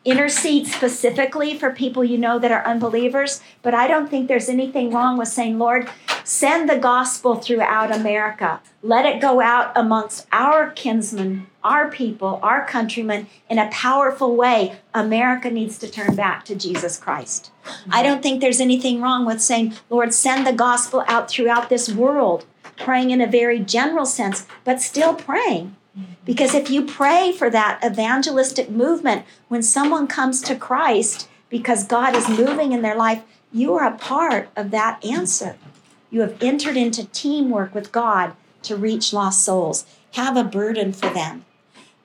Intercede 0.05 0.67
specifically 0.67 1.59
for 1.59 1.71
people 1.71 2.03
you 2.03 2.17
know 2.17 2.39
that 2.39 2.51
are 2.51 2.67
unbelievers, 2.67 3.41
but 3.63 3.75
I 3.75 3.87
don't 3.87 4.09
think 4.09 4.29
there's 4.29 4.49
anything 4.49 4.91
wrong 4.91 5.19
with 5.19 5.29
saying, 5.29 5.59
Lord, 5.59 5.89
send 6.25 6.69
the 6.69 6.79
gospel 6.79 7.35
throughout 7.35 7.95
America. 7.95 8.61
Let 8.83 9.05
it 9.05 9.21
go 9.21 9.41
out 9.41 9.73
amongst 9.77 10.27
our 10.33 10.71
kinsmen, 10.71 11.47
our 11.63 11.91
people, 11.91 12.41
our 12.43 12.65
countrymen 12.65 13.27
in 13.49 13.59
a 13.59 13.71
powerful 13.71 14.37
way. 14.37 14.77
America 14.95 15.51
needs 15.51 15.77
to 15.79 15.91
turn 15.91 16.15
back 16.15 16.45
to 16.47 16.55
Jesus 16.55 16.97
Christ. 16.97 17.51
Mm-hmm. 17.65 17.91
I 17.93 18.03
don't 18.03 18.23
think 18.23 18.41
there's 18.41 18.61
anything 18.61 19.01
wrong 19.03 19.27
with 19.27 19.43
saying, 19.43 19.75
Lord, 19.91 20.15
send 20.15 20.47
the 20.47 20.53
gospel 20.53 21.05
out 21.09 21.31
throughout 21.31 21.69
this 21.69 21.91
world, 21.93 22.47
praying 22.77 23.11
in 23.11 23.21
a 23.21 23.27
very 23.27 23.61
general 23.61 24.07
sense, 24.07 24.47
but 24.65 24.81
still 24.81 25.15
praying 25.15 25.77
Mm-hmm. 25.99 26.13
because 26.25 26.55
if 26.55 26.71
you 26.71 26.85
pray 26.85 27.33
for 27.33 27.51
that 27.51 27.81
evangelistic 27.85 28.71
movement, 28.71 29.25
when 29.49 29.61
someone 29.61 30.07
comes 30.07 30.41
to 30.43 30.55
Christ 30.55 31.29
because 31.49 31.83
God 31.83 32.15
is 32.15 32.29
moving 32.29 32.71
in 32.71 32.83
their 32.83 32.95
life, 32.95 33.25
you 33.53 33.75
are 33.75 33.85
a 33.85 33.99
part 33.99 34.51
of 34.55 34.71
that 34.71 35.05
answer. 35.05 35.57
You 36.09 36.21
have 36.21 36.41
entered 36.41 36.77
into 36.77 37.07
teamwork 37.07 37.75
with 37.75 37.91
God 37.91 38.35
to 38.63 38.77
reach 38.77 39.13
lost 39.13 39.45
souls. 39.45 39.85
Have 40.13 40.37
a 40.37 40.45
burden 40.45 40.93
for 40.93 41.11
them. 41.11 41.45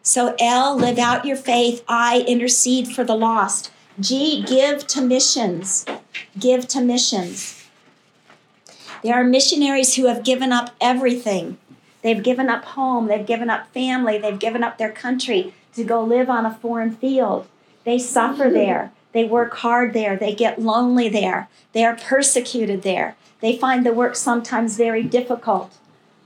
So, 0.01 0.35
L, 0.39 0.75
live 0.75 0.97
out 0.97 1.25
your 1.25 1.37
faith. 1.37 1.83
I, 1.87 2.25
intercede 2.27 2.87
for 2.87 3.03
the 3.03 3.15
lost. 3.15 3.71
G, 3.99 4.43
give 4.43 4.87
to 4.87 5.01
missions. 5.01 5.85
Give 6.39 6.67
to 6.69 6.81
missions. 6.81 7.67
There 9.03 9.15
are 9.15 9.23
missionaries 9.23 9.95
who 9.95 10.07
have 10.07 10.23
given 10.23 10.51
up 10.51 10.71
everything 10.81 11.57
They've 12.05 12.21
given 12.21 12.49
up 12.49 12.65
home, 12.65 13.07
they've 13.07 13.25
given 13.25 13.49
up 13.49 13.73
family, 13.73 14.19
they've 14.19 14.37
given 14.37 14.63
up 14.63 14.77
their 14.77 14.91
country 14.91 15.55
to 15.73 15.83
go 15.83 16.03
live 16.03 16.29
on 16.29 16.45
a 16.45 16.53
foreign 16.53 16.95
field. 16.95 17.47
They 17.83 17.97
suffer 17.97 18.43
mm-hmm. 18.43 18.53
there. 18.53 18.91
They 19.11 19.23
work 19.23 19.55
hard 19.55 19.93
there. 19.93 20.15
They 20.15 20.35
get 20.35 20.61
lonely 20.61 21.09
there. 21.09 21.49
They 21.73 21.83
are 21.83 21.95
persecuted 21.95 22.83
there. 22.83 23.15
They 23.41 23.57
find 23.57 23.83
the 23.83 23.91
work 23.91 24.15
sometimes 24.15 24.77
very 24.77 25.01
difficult. 25.01 25.77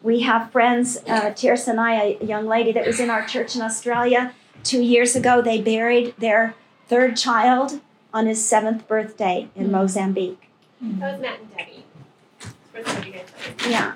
We 0.03 0.19
have 0.23 0.51
friends, 0.51 0.97
uh, 1.07 1.32
Tirsa 1.32 1.69
and 1.69 1.80
I, 1.80 2.17
a 2.19 2.25
young 2.25 2.45
lady 2.45 2.73
that 2.73 2.86
was 2.86 2.99
in 2.99 3.09
our 3.09 3.25
church 3.25 3.55
in 3.55 3.61
Australia 3.61 4.34
two 4.65 4.82
years 4.82 5.15
ago, 5.15 5.41
they 5.41 5.61
buried 5.61 6.13
their 6.17 6.55
third 6.89 7.15
child 7.15 7.80
on 8.13 8.25
his 8.25 8.43
seventh 8.43 8.86
birthday 8.86 9.47
in 9.55 9.63
mm-hmm. 9.63 9.71
Mozambique. 9.71 10.49
That 10.82 11.13
was 11.13 11.21
Matt 11.21 11.39
and 11.39 11.55
Debbie. 11.55 11.86
Yeah 13.69 13.93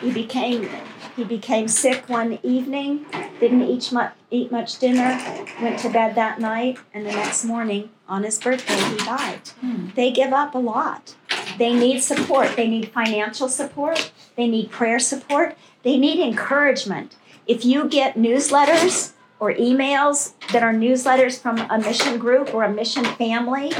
he 0.00 0.10
became 0.10 0.68
he 1.16 1.24
became 1.24 1.66
sick 1.66 2.08
one 2.08 2.38
evening, 2.42 3.06
didn't 3.40 3.62
eat 3.62 3.90
much, 3.90 4.12
eat 4.30 4.52
much 4.52 4.78
dinner, 4.78 5.18
went 5.62 5.78
to 5.78 5.88
bed 5.88 6.14
that 6.14 6.38
night, 6.38 6.78
and 6.92 7.06
the 7.06 7.12
next 7.12 7.42
morning, 7.42 7.88
on 8.06 8.22
his 8.22 8.38
birthday, 8.38 8.76
he 8.76 8.96
died. 8.98 9.48
Hmm. 9.60 9.88
They 9.94 10.12
give 10.12 10.34
up 10.34 10.54
a 10.54 10.58
lot. 10.58 11.14
They 11.58 11.72
need 11.72 12.02
support. 12.02 12.54
They 12.54 12.68
need 12.68 12.90
financial 12.90 13.48
support. 13.48 14.12
They 14.36 14.46
need 14.46 14.70
prayer 14.70 14.98
support. 14.98 15.56
They 15.84 15.96
need 15.96 16.20
encouragement. 16.20 17.16
If 17.46 17.64
you 17.64 17.88
get 17.88 18.16
newsletters 18.16 19.12
or 19.40 19.54
emails 19.54 20.34
that 20.52 20.62
are 20.62 20.74
newsletters 20.74 21.40
from 21.40 21.58
a 21.70 21.78
mission 21.78 22.18
group 22.18 22.52
or 22.52 22.64
a 22.64 22.72
mission 22.72 23.04
family, 23.04 23.72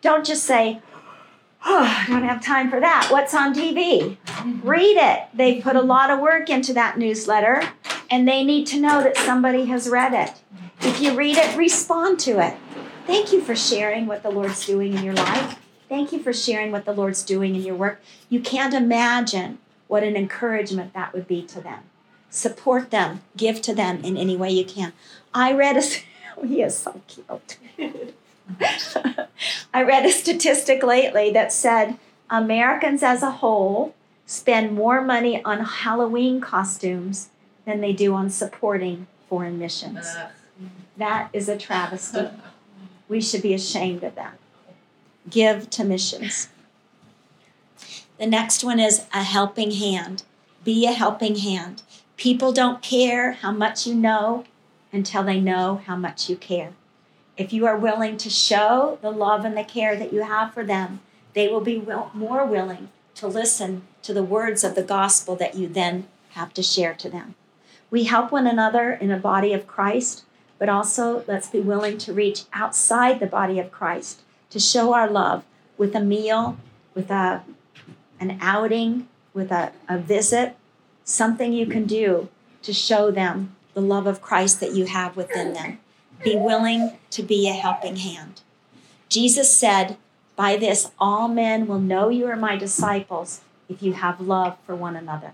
don't 0.00 0.26
just 0.26 0.44
say, 0.44 0.80
Oh, 1.64 1.84
I 2.08 2.10
don't 2.10 2.24
have 2.24 2.44
time 2.44 2.70
for 2.70 2.80
that. 2.80 3.08
What's 3.10 3.34
on 3.34 3.54
TV? 3.54 4.16
Read 4.62 4.96
it. 4.96 5.28
They 5.34 5.60
put 5.60 5.76
a 5.76 5.82
lot 5.82 6.10
of 6.10 6.20
work 6.20 6.50
into 6.50 6.72
that 6.74 6.98
newsletter 6.98 7.62
and 8.10 8.26
they 8.26 8.44
need 8.44 8.66
to 8.68 8.80
know 8.80 9.02
that 9.02 9.16
somebody 9.16 9.66
has 9.66 9.88
read 9.88 10.12
it. 10.12 10.34
If 10.80 11.00
you 11.00 11.14
read 11.14 11.36
it, 11.36 11.56
respond 11.56 12.18
to 12.20 12.44
it. 12.44 12.56
Thank 13.06 13.32
you 13.32 13.40
for 13.40 13.54
sharing 13.54 14.06
what 14.06 14.22
the 14.22 14.30
Lord's 14.30 14.66
doing 14.66 14.94
in 14.94 15.04
your 15.04 15.14
life. 15.14 15.58
Thank 15.88 16.12
you 16.12 16.18
for 16.18 16.32
sharing 16.32 16.72
what 16.72 16.84
the 16.84 16.92
Lord's 16.92 17.22
doing 17.22 17.54
in 17.54 17.62
your 17.62 17.74
work. 17.74 18.00
You 18.28 18.40
can't 18.40 18.74
imagine 18.74 19.58
what 19.88 20.02
an 20.02 20.16
encouragement 20.16 20.94
that 20.94 21.12
would 21.12 21.28
be 21.28 21.42
to 21.42 21.60
them. 21.60 21.80
Support 22.30 22.90
them, 22.90 23.20
give 23.36 23.60
to 23.62 23.74
them 23.74 24.02
in 24.02 24.16
any 24.16 24.36
way 24.36 24.50
you 24.50 24.64
can. 24.64 24.92
I 25.34 25.52
read 25.52 25.76
a, 25.76 25.82
he 26.46 26.62
is 26.62 26.76
so 26.76 27.00
cute. 27.06 27.58
I 29.74 29.82
read 29.82 30.04
a 30.06 30.10
statistic 30.10 30.82
lately 30.82 31.30
that 31.32 31.52
said 31.52 31.98
Americans 32.30 33.02
as 33.02 33.22
a 33.22 33.30
whole 33.30 33.94
spend 34.26 34.74
more 34.74 35.02
money 35.02 35.42
on 35.44 35.60
Halloween 35.60 36.40
costumes 36.40 37.30
than 37.64 37.80
they 37.80 37.92
do 37.92 38.14
on 38.14 38.30
supporting 38.30 39.06
foreign 39.28 39.58
missions. 39.58 40.16
That 40.96 41.30
is 41.32 41.48
a 41.48 41.56
travesty. 41.56 42.28
We 43.08 43.20
should 43.20 43.42
be 43.42 43.54
ashamed 43.54 44.02
of 44.04 44.14
that. 44.14 44.38
Give 45.28 45.68
to 45.70 45.84
missions. 45.84 46.48
The 48.18 48.26
next 48.26 48.64
one 48.64 48.80
is 48.80 49.06
a 49.12 49.22
helping 49.22 49.72
hand. 49.72 50.22
Be 50.64 50.86
a 50.86 50.92
helping 50.92 51.36
hand. 51.36 51.82
People 52.16 52.52
don't 52.52 52.82
care 52.82 53.32
how 53.32 53.50
much 53.50 53.86
you 53.86 53.94
know 53.94 54.44
until 54.92 55.22
they 55.22 55.40
know 55.40 55.80
how 55.86 55.96
much 55.96 56.28
you 56.28 56.36
care 56.36 56.72
if 57.42 57.52
you 57.52 57.66
are 57.66 57.76
willing 57.76 58.16
to 58.16 58.30
show 58.30 58.98
the 59.02 59.10
love 59.10 59.44
and 59.44 59.56
the 59.56 59.64
care 59.64 59.96
that 59.96 60.12
you 60.12 60.22
have 60.22 60.54
for 60.54 60.62
them, 60.62 61.00
they 61.34 61.48
will 61.48 61.60
be 61.60 61.76
will, 61.76 62.08
more 62.14 62.46
willing 62.46 62.88
to 63.16 63.26
listen 63.26 63.82
to 64.02 64.14
the 64.14 64.22
words 64.22 64.62
of 64.62 64.76
the 64.76 64.82
gospel 64.82 65.34
that 65.34 65.56
you 65.56 65.66
then 65.66 66.06
have 66.30 66.54
to 66.54 66.62
share 66.62 66.94
to 66.94 67.10
them. 67.10 67.34
We 67.90 68.04
help 68.04 68.30
one 68.30 68.46
another 68.46 68.92
in 68.92 69.10
a 69.10 69.18
body 69.18 69.52
of 69.52 69.66
Christ, 69.66 70.22
but 70.60 70.68
also 70.68 71.24
let's 71.26 71.48
be 71.48 71.58
willing 71.58 71.98
to 71.98 72.12
reach 72.12 72.44
outside 72.52 73.18
the 73.18 73.26
body 73.26 73.58
of 73.58 73.72
Christ 73.72 74.22
to 74.50 74.60
show 74.60 74.94
our 74.94 75.10
love 75.10 75.42
with 75.76 75.96
a 75.96 76.00
meal, 76.00 76.56
with 76.94 77.10
a, 77.10 77.42
an 78.20 78.38
outing, 78.40 79.08
with 79.34 79.50
a, 79.50 79.72
a 79.88 79.98
visit, 79.98 80.54
something 81.02 81.52
you 81.52 81.66
can 81.66 81.86
do 81.86 82.28
to 82.62 82.72
show 82.72 83.10
them 83.10 83.56
the 83.74 83.80
love 83.80 84.06
of 84.06 84.22
Christ 84.22 84.60
that 84.60 84.76
you 84.76 84.86
have 84.86 85.16
within 85.16 85.54
them. 85.54 85.80
Be 86.24 86.36
willing 86.36 86.98
to 87.10 87.22
be 87.22 87.48
a 87.48 87.52
helping 87.52 87.96
hand. 87.96 88.40
Jesus 89.08 89.56
said, 89.56 89.96
By 90.36 90.56
this 90.56 90.90
all 90.98 91.28
men 91.28 91.66
will 91.66 91.80
know 91.80 92.08
you 92.08 92.26
are 92.26 92.36
my 92.36 92.56
disciples 92.56 93.40
if 93.68 93.82
you 93.82 93.94
have 93.94 94.20
love 94.20 94.56
for 94.64 94.74
one 94.74 94.96
another. 94.96 95.32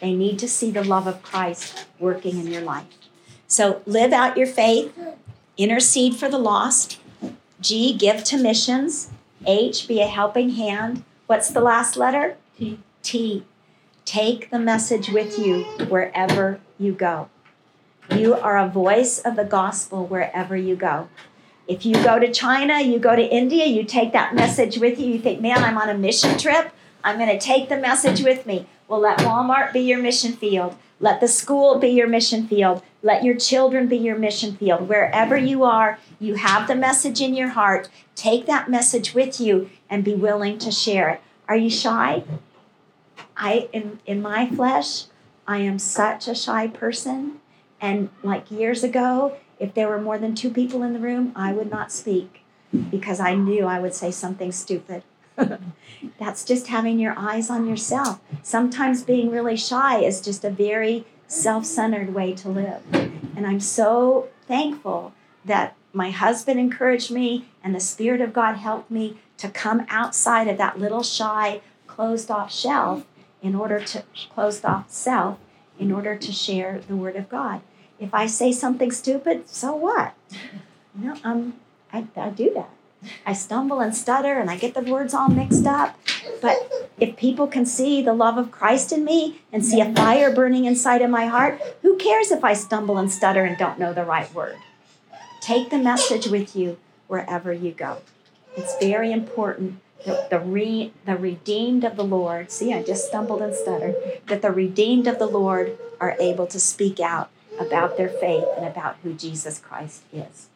They 0.00 0.14
need 0.14 0.38
to 0.40 0.48
see 0.48 0.70
the 0.70 0.84
love 0.84 1.06
of 1.06 1.22
Christ 1.22 1.86
working 1.98 2.38
in 2.38 2.48
your 2.48 2.62
life. 2.62 2.86
So 3.46 3.82
live 3.86 4.12
out 4.12 4.36
your 4.36 4.46
faith, 4.46 4.92
intercede 5.56 6.16
for 6.16 6.28
the 6.28 6.38
lost. 6.38 6.98
G, 7.60 7.94
give 7.94 8.24
to 8.24 8.36
missions. 8.36 9.10
H, 9.46 9.86
be 9.86 10.00
a 10.00 10.06
helping 10.06 10.50
hand. 10.50 11.04
What's 11.26 11.50
the 11.50 11.60
last 11.60 11.96
letter? 11.96 12.36
T. 12.58 12.78
T. 13.02 13.44
Take 14.04 14.50
the 14.50 14.58
message 14.58 15.08
with 15.08 15.38
you 15.38 15.62
wherever 15.88 16.60
you 16.78 16.92
go. 16.92 17.30
You 18.10 18.34
are 18.34 18.58
a 18.58 18.68
voice 18.68 19.18
of 19.20 19.36
the 19.36 19.44
gospel 19.44 20.06
wherever 20.06 20.56
you 20.56 20.76
go. 20.76 21.08
If 21.66 21.86
you 21.86 21.94
go 21.94 22.18
to 22.18 22.30
China, 22.30 22.80
you 22.80 22.98
go 22.98 23.16
to 23.16 23.22
India, 23.22 23.64
you 23.64 23.84
take 23.84 24.12
that 24.12 24.34
message 24.34 24.78
with 24.78 24.98
you. 24.98 25.06
You 25.06 25.18
think, 25.18 25.40
man, 25.40 25.64
I'm 25.64 25.78
on 25.78 25.88
a 25.88 25.96
mission 25.96 26.36
trip. 26.36 26.72
I'm 27.02 27.16
going 27.16 27.30
to 27.30 27.38
take 27.38 27.68
the 27.68 27.76
message 27.76 28.22
with 28.22 28.46
me. 28.46 28.66
Well, 28.86 29.00
let 29.00 29.20
Walmart 29.20 29.72
be 29.72 29.80
your 29.80 29.98
mission 29.98 30.32
field. 30.34 30.76
Let 31.00 31.20
the 31.20 31.28
school 31.28 31.78
be 31.78 31.88
your 31.88 32.06
mission 32.06 32.46
field. 32.46 32.82
Let 33.02 33.24
your 33.24 33.36
children 33.36 33.88
be 33.88 33.96
your 33.96 34.18
mission 34.18 34.56
field. 34.56 34.88
Wherever 34.88 35.36
you 35.36 35.64
are, 35.64 35.98
you 36.20 36.34
have 36.34 36.68
the 36.68 36.74
message 36.74 37.20
in 37.20 37.34
your 37.34 37.48
heart. 37.48 37.88
Take 38.14 38.46
that 38.46 38.70
message 38.70 39.14
with 39.14 39.40
you 39.40 39.70
and 39.90 40.04
be 40.04 40.14
willing 40.14 40.58
to 40.58 40.70
share 40.70 41.08
it. 41.10 41.20
Are 41.48 41.56
you 41.56 41.70
shy? 41.70 42.24
I 43.36 43.68
in 43.72 43.98
in 44.06 44.22
my 44.22 44.48
flesh, 44.48 45.04
I 45.46 45.58
am 45.58 45.78
such 45.78 46.28
a 46.28 46.34
shy 46.34 46.68
person. 46.68 47.40
And 47.84 48.08
like 48.22 48.50
years 48.50 48.82
ago, 48.82 49.36
if 49.58 49.74
there 49.74 49.88
were 49.88 50.00
more 50.00 50.16
than 50.16 50.34
two 50.34 50.48
people 50.48 50.82
in 50.82 50.94
the 50.94 50.98
room, 50.98 51.32
I 51.36 51.52
would 51.52 51.70
not 51.70 51.92
speak 51.92 52.40
because 52.90 53.20
I 53.20 53.34
knew 53.34 53.66
I 53.66 53.78
would 53.78 53.92
say 53.92 54.10
something 54.10 54.52
stupid. 54.52 55.02
That's 56.18 56.46
just 56.46 56.68
having 56.68 56.98
your 56.98 57.12
eyes 57.14 57.50
on 57.50 57.68
yourself. 57.68 58.20
Sometimes 58.42 59.02
being 59.02 59.30
really 59.30 59.58
shy 59.58 59.98
is 59.98 60.22
just 60.22 60.46
a 60.46 60.50
very 60.50 61.04
self 61.26 61.66
centered 61.66 62.14
way 62.14 62.32
to 62.32 62.48
live. 62.48 62.80
And 63.36 63.46
I'm 63.46 63.60
so 63.60 64.28
thankful 64.48 65.12
that 65.44 65.76
my 65.92 66.10
husband 66.10 66.58
encouraged 66.58 67.10
me 67.10 67.48
and 67.62 67.74
the 67.74 67.80
Spirit 67.80 68.22
of 68.22 68.32
God 68.32 68.54
helped 68.54 68.90
me 68.90 69.18
to 69.36 69.50
come 69.50 69.84
outside 69.90 70.48
of 70.48 70.56
that 70.56 70.78
little 70.78 71.02
shy, 71.02 71.60
closed 71.86 72.30
off 72.30 72.50
shelf 72.50 73.04
in 73.42 73.54
order 73.54 73.78
to 73.78 74.04
closed 74.30 74.64
off 74.64 74.90
self 74.90 75.36
in 75.78 75.92
order 75.92 76.16
to 76.16 76.32
share 76.32 76.80
the 76.88 76.96
word 76.96 77.16
of 77.16 77.28
God. 77.28 77.60
If 77.98 78.12
I 78.12 78.26
say 78.26 78.52
something 78.52 78.90
stupid, 78.90 79.48
so 79.48 79.74
what? 79.74 80.14
You 80.96 81.08
know, 81.08 81.16
um, 81.24 81.54
I, 81.92 82.06
I 82.16 82.30
do 82.30 82.54
that. 82.54 82.70
I 83.26 83.32
stumble 83.32 83.80
and 83.80 83.96
stutter 83.96 84.38
and 84.38 84.48
I 84.48 84.56
get 84.56 84.74
the 84.74 84.80
words 84.80 85.12
all 85.12 85.28
mixed 85.28 85.66
up. 85.66 85.98
But 86.40 86.72
if 87.00 87.16
people 87.16 87.48
can 87.48 87.66
see 87.66 88.00
the 88.00 88.14
love 88.14 88.38
of 88.38 88.52
Christ 88.52 88.92
in 88.92 89.04
me 89.04 89.40
and 89.52 89.66
see 89.66 89.80
a 89.80 89.92
fire 89.92 90.32
burning 90.32 90.66
inside 90.66 91.02
of 91.02 91.10
my 91.10 91.26
heart, 91.26 91.60
who 91.82 91.96
cares 91.96 92.30
if 92.30 92.44
I 92.44 92.52
stumble 92.52 92.96
and 92.96 93.10
stutter 93.10 93.44
and 93.44 93.58
don't 93.58 93.80
know 93.80 93.92
the 93.92 94.04
right 94.04 94.32
word? 94.32 94.56
Take 95.40 95.70
the 95.70 95.78
message 95.78 96.28
with 96.28 96.54
you 96.54 96.78
wherever 97.08 97.52
you 97.52 97.72
go. 97.72 97.98
It's 98.56 98.78
very 98.78 99.10
important 99.10 99.80
the, 100.04 100.26
the, 100.30 100.38
re, 100.38 100.92
the 101.06 101.16
redeemed 101.16 101.84
of 101.84 101.96
the 101.96 102.04
Lord, 102.04 102.50
see, 102.50 102.72
I 102.72 102.82
just 102.82 103.08
stumbled 103.08 103.42
and 103.42 103.54
stuttered, 103.54 103.96
that 104.26 104.42
the 104.42 104.50
redeemed 104.50 105.06
of 105.06 105.18
the 105.18 105.26
Lord 105.26 105.78
are 106.00 106.16
able 106.20 106.46
to 106.48 106.60
speak 106.60 107.00
out 107.00 107.30
about 107.58 107.96
their 107.96 108.08
faith 108.08 108.44
and 108.56 108.66
about 108.66 108.96
who 109.02 109.14
Jesus 109.14 109.58
Christ 109.58 110.02
is. 110.12 110.48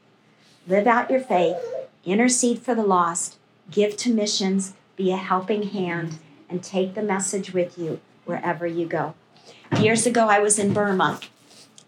Live 0.67 0.87
out 0.87 1.11
your 1.11 1.21
faith, 1.21 1.57
intercede 2.05 2.61
for 2.61 2.75
the 2.75 2.83
lost, 2.83 3.37
give 3.71 3.97
to 3.99 4.13
missions, 4.13 4.75
be 4.97 5.13
a 5.13 5.17
helping 5.17 5.65
hand, 5.65 6.19
and 6.49 6.63
take 6.63 6.95
the 6.95 7.03
message 7.03 7.53
with 7.53 7.79
you 7.79 8.01
wherever 8.25 8.67
you 8.67 8.87
go. 8.87 9.15
Years 9.81 10.07
ago, 10.07 10.29
I 10.29 10.39
was 10.39 10.59
in 10.59 10.73
Burma, 10.73 11.21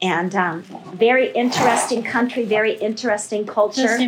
and 0.00 0.34
um, 0.34 0.62
very 0.94 1.30
interesting 1.32 2.02
country, 2.02 2.44
very 2.44 2.74
interesting 2.74 3.46
culture. 3.46 3.98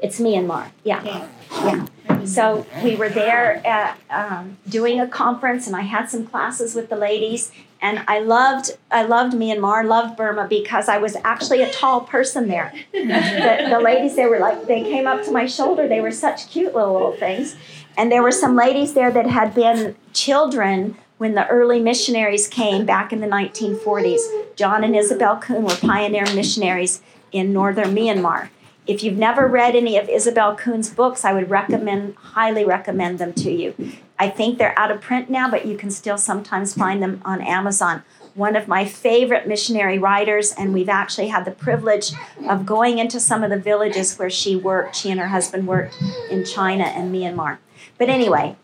It's 0.00 0.20
Myanmar, 0.20 0.70
yeah, 0.84 1.26
yeah. 1.52 1.86
So 2.26 2.66
we 2.82 2.96
were 2.96 3.08
there 3.08 3.66
at, 3.66 3.98
um, 4.10 4.58
doing 4.68 5.00
a 5.00 5.06
conference, 5.06 5.66
and 5.66 5.76
I 5.76 5.82
had 5.82 6.10
some 6.10 6.26
classes 6.26 6.74
with 6.74 6.88
the 6.88 6.96
ladies. 6.96 7.52
And 7.80 8.02
I 8.08 8.18
loved, 8.18 8.76
I 8.90 9.04
loved 9.04 9.34
Myanmar, 9.34 9.86
loved 9.86 10.16
Burma 10.16 10.48
because 10.48 10.88
I 10.88 10.98
was 10.98 11.16
actually 11.22 11.62
a 11.62 11.70
tall 11.70 12.00
person 12.00 12.48
there. 12.48 12.72
the, 12.92 13.66
the 13.70 13.80
ladies, 13.80 14.16
they 14.16 14.26
were 14.26 14.40
like, 14.40 14.66
they 14.66 14.82
came 14.82 15.06
up 15.06 15.24
to 15.24 15.30
my 15.30 15.46
shoulder. 15.46 15.86
They 15.86 16.00
were 16.00 16.10
such 16.10 16.50
cute 16.50 16.74
little 16.74 16.92
little 16.92 17.12
things. 17.12 17.56
And 17.96 18.10
there 18.10 18.22
were 18.22 18.32
some 18.32 18.56
ladies 18.56 18.94
there 18.94 19.10
that 19.12 19.26
had 19.26 19.54
been 19.54 19.96
children 20.12 20.96
when 21.18 21.34
the 21.34 21.46
early 21.48 21.80
missionaries 21.80 22.48
came 22.48 22.86
back 22.86 23.12
in 23.12 23.20
the 23.20 23.26
1940s. 23.26 24.56
John 24.56 24.84
and 24.84 24.94
Isobel 24.94 25.40
Kuhn 25.40 25.64
were 25.64 25.76
pioneer 25.76 26.24
missionaries 26.34 27.02
in 27.32 27.52
northern 27.52 27.94
Myanmar. 27.94 28.48
If 28.88 29.02
you've 29.04 29.18
never 29.18 29.46
read 29.46 29.76
any 29.76 29.98
of 29.98 30.08
Isobel 30.08 30.56
Kuhn's 30.56 30.88
books, 30.88 31.22
I 31.22 31.34
would 31.34 31.50
recommend, 31.50 32.16
highly 32.16 32.64
recommend 32.64 33.18
them 33.18 33.34
to 33.34 33.52
you. 33.52 33.74
I 34.18 34.30
think 34.30 34.56
they're 34.56 34.76
out 34.78 34.90
of 34.90 35.02
print 35.02 35.28
now, 35.28 35.50
but 35.50 35.66
you 35.66 35.76
can 35.76 35.90
still 35.90 36.16
sometimes 36.16 36.72
find 36.72 37.02
them 37.02 37.20
on 37.22 37.42
Amazon. 37.42 38.02
One 38.34 38.56
of 38.56 38.66
my 38.66 38.86
favorite 38.86 39.46
missionary 39.46 39.98
writers, 39.98 40.52
and 40.52 40.72
we've 40.72 40.88
actually 40.88 41.28
had 41.28 41.44
the 41.44 41.50
privilege 41.50 42.12
of 42.48 42.64
going 42.64 42.98
into 42.98 43.20
some 43.20 43.44
of 43.44 43.50
the 43.50 43.58
villages 43.58 44.16
where 44.18 44.30
she 44.30 44.56
worked. 44.56 44.96
She 44.96 45.10
and 45.10 45.20
her 45.20 45.28
husband 45.28 45.68
worked 45.68 45.94
in 46.30 46.46
China 46.46 46.84
and 46.84 47.14
Myanmar. 47.14 47.58
But 47.98 48.08
anyway, 48.08 48.56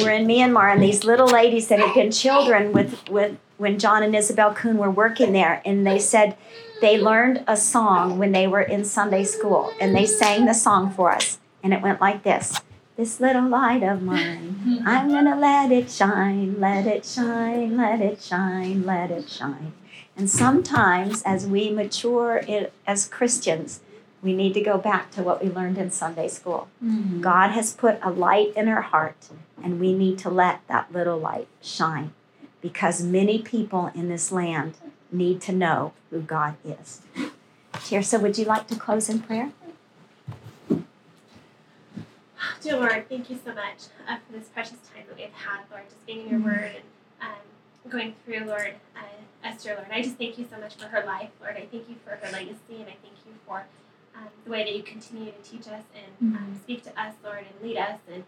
we're 0.00 0.10
in 0.10 0.26
Myanmar, 0.26 0.70
and 0.70 0.82
these 0.82 1.02
little 1.02 1.28
ladies 1.28 1.68
that 1.68 1.80
had 1.80 1.94
been 1.94 2.12
children 2.12 2.72
with, 2.72 3.08
with 3.08 3.38
when 3.56 3.78
John 3.78 4.02
and 4.02 4.14
Isobel 4.14 4.54
Kuhn 4.54 4.76
were 4.76 4.90
working 4.90 5.32
there, 5.32 5.62
and 5.64 5.86
they 5.86 5.98
said 5.98 6.36
they 6.82 7.00
learned 7.00 7.44
a 7.46 7.56
song 7.56 8.18
when 8.18 8.32
they 8.32 8.46
were 8.46 8.60
in 8.60 8.84
Sunday 8.84 9.24
school, 9.24 9.72
and 9.80 9.94
they 9.94 10.04
sang 10.04 10.44
the 10.44 10.52
song 10.52 10.90
for 10.90 11.12
us. 11.12 11.38
And 11.62 11.72
it 11.72 11.80
went 11.80 12.00
like 12.00 12.24
this 12.24 12.60
This 12.96 13.20
little 13.20 13.48
light 13.48 13.84
of 13.84 14.02
mine, 14.02 14.82
I'm 14.84 15.08
gonna 15.08 15.38
let 15.38 15.72
it 15.72 15.90
shine, 15.90 16.60
let 16.60 16.86
it 16.86 17.06
shine, 17.06 17.76
let 17.76 18.00
it 18.00 18.20
shine, 18.20 18.84
let 18.84 19.10
it 19.10 19.30
shine. 19.30 19.72
And 20.16 20.28
sometimes, 20.28 21.22
as 21.22 21.46
we 21.46 21.70
mature 21.70 22.42
as 22.86 23.08
Christians, 23.08 23.80
we 24.20 24.34
need 24.34 24.52
to 24.54 24.60
go 24.60 24.76
back 24.76 25.10
to 25.12 25.22
what 25.22 25.42
we 25.42 25.50
learned 25.50 25.78
in 25.78 25.90
Sunday 25.90 26.28
school. 26.28 26.68
Mm-hmm. 26.84 27.20
God 27.20 27.50
has 27.50 27.72
put 27.72 27.98
a 28.02 28.10
light 28.10 28.52
in 28.56 28.68
our 28.68 28.82
heart, 28.82 29.28
and 29.62 29.80
we 29.80 29.94
need 29.94 30.18
to 30.18 30.30
let 30.30 30.66
that 30.66 30.92
little 30.92 31.18
light 31.18 31.48
shine 31.60 32.12
because 32.60 33.02
many 33.02 33.40
people 33.40 33.90
in 33.94 34.08
this 34.08 34.30
land 34.30 34.74
need 35.12 35.40
to 35.42 35.52
know 35.52 35.92
who 36.10 36.20
God 36.20 36.56
is. 36.64 37.02
Tirsa, 37.74 38.20
would 38.20 38.38
you 38.38 38.44
like 38.44 38.66
to 38.68 38.76
close 38.76 39.08
in 39.08 39.20
prayer? 39.20 39.52
Dear 42.60 42.76
Lord, 42.76 43.08
thank 43.08 43.28
you 43.28 43.38
so 43.44 43.52
much 43.54 43.90
uh, 44.08 44.16
for 44.24 44.38
this 44.38 44.48
precious 44.48 44.78
time 44.94 45.04
that 45.08 45.16
we've 45.16 45.32
had, 45.32 45.62
Lord, 45.70 45.82
just 45.88 46.06
being 46.06 46.22
in 46.22 46.28
your 46.30 46.40
word 46.40 46.70
and 46.76 46.84
um, 47.20 47.90
going 47.90 48.14
through, 48.24 48.44
Lord, 48.46 48.74
uh, 48.96 49.00
Esther, 49.44 49.74
Lord. 49.74 49.88
I 49.90 50.02
just 50.02 50.16
thank 50.16 50.38
you 50.38 50.46
so 50.48 50.60
much 50.60 50.76
for 50.76 50.86
her 50.86 51.04
life, 51.04 51.30
Lord. 51.40 51.56
I 51.56 51.66
thank 51.66 51.88
you 51.88 51.96
for 52.04 52.10
her 52.10 52.32
legacy, 52.32 52.76
and 52.78 52.86
I 52.86 52.96
thank 53.02 53.18
you 53.26 53.32
for 53.46 53.64
um, 54.16 54.28
the 54.44 54.50
way 54.50 54.64
that 54.64 54.76
you 54.76 54.82
continue 54.82 55.32
to 55.32 55.50
teach 55.50 55.66
us 55.66 55.82
and 55.94 56.36
um, 56.36 56.60
speak 56.62 56.84
to 56.84 56.90
us, 57.00 57.14
Lord, 57.24 57.38
and 57.38 57.68
lead 57.68 57.78
us 57.78 57.98
and 58.12 58.22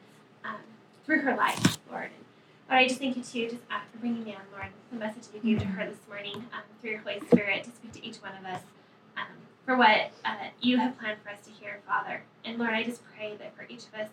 um, 0.44 0.60
through 1.06 1.20
her 1.20 1.36
life, 1.36 1.78
Lord. 1.90 2.04
And 2.04 2.24
Lord, 2.68 2.80
I 2.80 2.88
just 2.88 2.98
thank 2.98 3.16
you 3.16 3.22
too, 3.22 3.50
just 3.50 3.62
uh, 3.70 3.80
for 3.92 3.98
bringing 3.98 4.24
me 4.24 4.34
on, 4.34 4.40
Lord, 4.52 4.68
the 4.90 4.98
message 4.98 5.24
you 5.34 5.40
gave 5.40 5.60
to 5.60 5.66
her 5.66 5.86
this 5.86 5.98
morning 6.08 6.36
um, 6.36 6.62
through 6.80 6.92
your 6.92 7.00
Holy 7.00 7.20
Spirit 7.26 7.64
to 7.64 7.70
speak 7.70 7.92
to 7.92 8.04
each 8.04 8.16
one 8.16 8.32
of 8.38 8.44
us 8.46 8.62
um, 9.18 9.26
for 9.66 9.76
what 9.76 10.12
uh, 10.24 10.48
you 10.62 10.78
have 10.78 10.98
planned 10.98 11.18
for 11.22 11.28
us 11.28 11.44
to 11.44 11.50
hear, 11.50 11.80
Father. 11.86 12.22
And 12.42 12.58
Lord, 12.58 12.70
I 12.70 12.82
just 12.82 13.02
pray 13.14 13.36
that 13.36 13.54
for 13.54 13.64
each 13.68 13.84
of 13.84 13.94
us, 14.00 14.08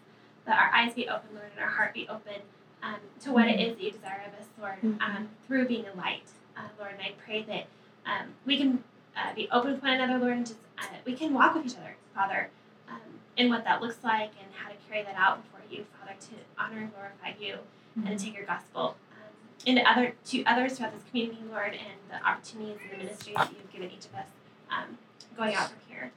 that 0.46 0.58
our 0.58 0.70
eyes 0.78 0.94
be 0.94 1.08
open, 1.08 1.30
Lord, 1.34 1.48
and 1.56 1.64
our 1.64 1.70
heart 1.70 1.94
be 1.94 2.08
open 2.10 2.42
um, 2.84 2.98
to 3.22 3.32
what 3.32 3.48
it 3.48 3.60
is 3.62 3.78
that 3.78 3.84
you 3.84 3.92
desire 3.92 4.22
of 4.28 4.40
us, 4.40 4.48
Lord, 4.60 4.82
mm-hmm. 4.82 5.02
um, 5.02 5.30
through 5.48 5.68
being 5.68 5.86
a 5.86 5.98
light, 5.98 6.28
uh, 6.58 6.68
Lord. 6.78 6.92
And 6.92 7.02
I 7.02 7.14
pray 7.26 7.44
that 7.44 7.68
um, 8.06 8.34
we 8.46 8.58
can 8.58 8.84
uh, 9.16 9.34
be 9.34 9.48
open 9.52 9.72
with 9.72 9.82
one 9.82 9.94
another, 9.94 10.20
Lord, 10.20 10.34
and 10.38 10.46
just 10.46 10.60
uh, 10.78 10.98
we 11.06 11.14
can 11.14 11.34
walk 11.34 11.56
with 11.56 11.68
each 11.68 11.78
other, 11.78 11.96
Father, 12.14 12.50
um, 12.90 13.00
in 13.38 13.50
what 13.50 13.64
that 13.64 13.82
looks 13.82 14.04
like 14.04 14.32
and 14.42 14.52
how 14.54 14.70
to 14.70 14.76
carry 14.90 15.04
that 15.04 15.16
out 15.16 15.42
before 15.42 15.62
you, 15.70 15.86
Father, 15.98 16.16
to 16.20 16.62
honor 16.62 16.82
and 16.82 16.92
glorify 16.94 17.32
you 17.40 17.60
and 17.96 18.18
to 18.18 18.26
take 18.26 18.36
your 18.36 18.46
gospel 18.46 18.96
um, 19.12 19.34
into 19.66 19.82
other 19.90 20.14
to 20.28 20.44
others 20.46 20.78
throughout 20.78 20.94
this 20.94 21.04
community, 21.10 21.40
Lord, 21.50 21.74
and 21.74 22.00
the 22.10 22.26
opportunities 22.28 22.78
and 22.82 23.00
the 23.00 23.04
ministries 23.06 23.36
that 23.36 23.52
you've 23.52 23.72
given 23.72 23.90
each 23.92 24.06
of 24.06 24.16
us 24.16 24.28
um, 24.72 24.98
going 25.36 25.56
out 25.56 25.70
from 25.70 25.80
here. 25.88 26.12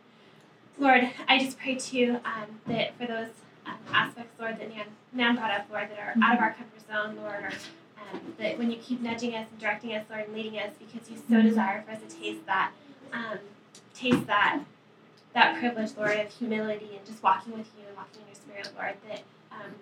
Lord, 0.79 1.09
I 1.29 1.39
just 1.39 1.59
pray 1.59 1.77
too 1.77 2.19
um, 2.25 2.61
that 2.67 2.97
for 2.99 3.07
those 3.07 3.29
um, 3.67 3.79
aspects, 3.93 4.39
Lord, 4.41 4.59
that 4.59 4.75
Nan, 4.75 4.87
Nan 5.13 5.37
brought 5.37 5.51
up, 5.51 5.67
Lord, 5.71 5.89
that 5.91 5.99
are 5.99 6.15
out 6.23 6.37
of 6.37 6.41
our 6.41 6.53
comfort 6.53 6.87
zone, 6.87 7.17
Lord, 7.17 7.45
or 7.45 7.53
um, 8.13 8.21
that 8.39 8.59
when 8.59 8.71
you 8.71 8.77
keep 8.79 9.01
nudging 9.01 9.35
us 9.35 9.47
and 9.51 9.61
directing 9.61 9.95
us, 9.95 10.05
Lord, 10.11 10.27
and 10.27 10.35
leading 10.35 10.59
us, 10.59 10.73
because 10.79 11.09
you 11.11 11.17
so 11.29 11.43
desire 11.43 11.83
for 11.83 11.93
us 11.93 12.01
to 12.09 12.17
taste 12.17 12.45
that, 12.47 12.73
um, 13.13 13.39
taste 13.95 14.27
that, 14.27 14.61
that 15.33 15.59
privilege, 15.59 15.91
Lord, 15.97 16.19
of 16.19 16.33
humility 16.33 16.91
and 16.97 17.07
just 17.07 17.23
walking 17.23 17.53
with 17.57 17.69
you 17.79 17.87
and 17.87 17.97
walking 17.97 18.23
in 18.23 18.27
your 18.29 18.35
spirit, 18.35 18.71
Lord, 18.77 18.95
that 19.09 19.23
um, 19.53 19.73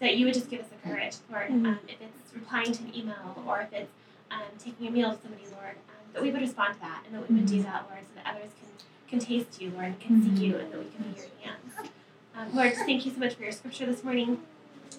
that 0.00 0.16
you 0.16 0.26
would 0.26 0.34
just 0.34 0.48
give 0.48 0.60
us 0.60 0.66
the 0.68 0.88
courage, 0.88 1.16
Lord, 1.30 1.50
um, 1.50 1.78
if 1.88 2.00
it's 2.00 2.34
replying 2.34 2.72
to 2.72 2.82
an 2.84 2.94
email 2.94 3.42
or 3.46 3.60
if 3.60 3.72
it's 3.72 3.90
um, 4.30 4.42
taking 4.58 4.86
a 4.86 4.90
meal 4.90 5.10
with 5.10 5.22
somebody, 5.22 5.44
Lord, 5.52 5.74
um, 5.88 6.12
that 6.12 6.22
we 6.22 6.30
would 6.30 6.40
respond 6.40 6.74
to 6.74 6.80
that 6.80 7.02
and 7.06 7.14
that 7.14 7.28
we 7.28 7.36
would 7.36 7.46
do 7.46 7.62
that, 7.62 7.86
Lord, 7.90 8.02
so 8.02 8.20
that 8.22 8.34
others 8.34 8.50
can, 8.60 9.18
can 9.18 9.18
taste 9.18 9.60
you, 9.60 9.70
Lord, 9.70 9.86
and 9.86 10.00
can 10.00 10.22
see 10.22 10.46
you 10.46 10.56
and 10.56 10.72
that 10.72 10.78
we 10.78 10.86
can 10.90 11.10
be 11.10 11.20
your 11.20 11.28
hands. 11.42 11.90
Um, 12.36 12.54
Lord, 12.54 12.74
thank 12.74 13.04
you 13.04 13.12
so 13.12 13.18
much 13.18 13.34
for 13.34 13.42
your 13.42 13.52
scripture 13.52 13.86
this 13.86 14.04
morning. 14.04 14.40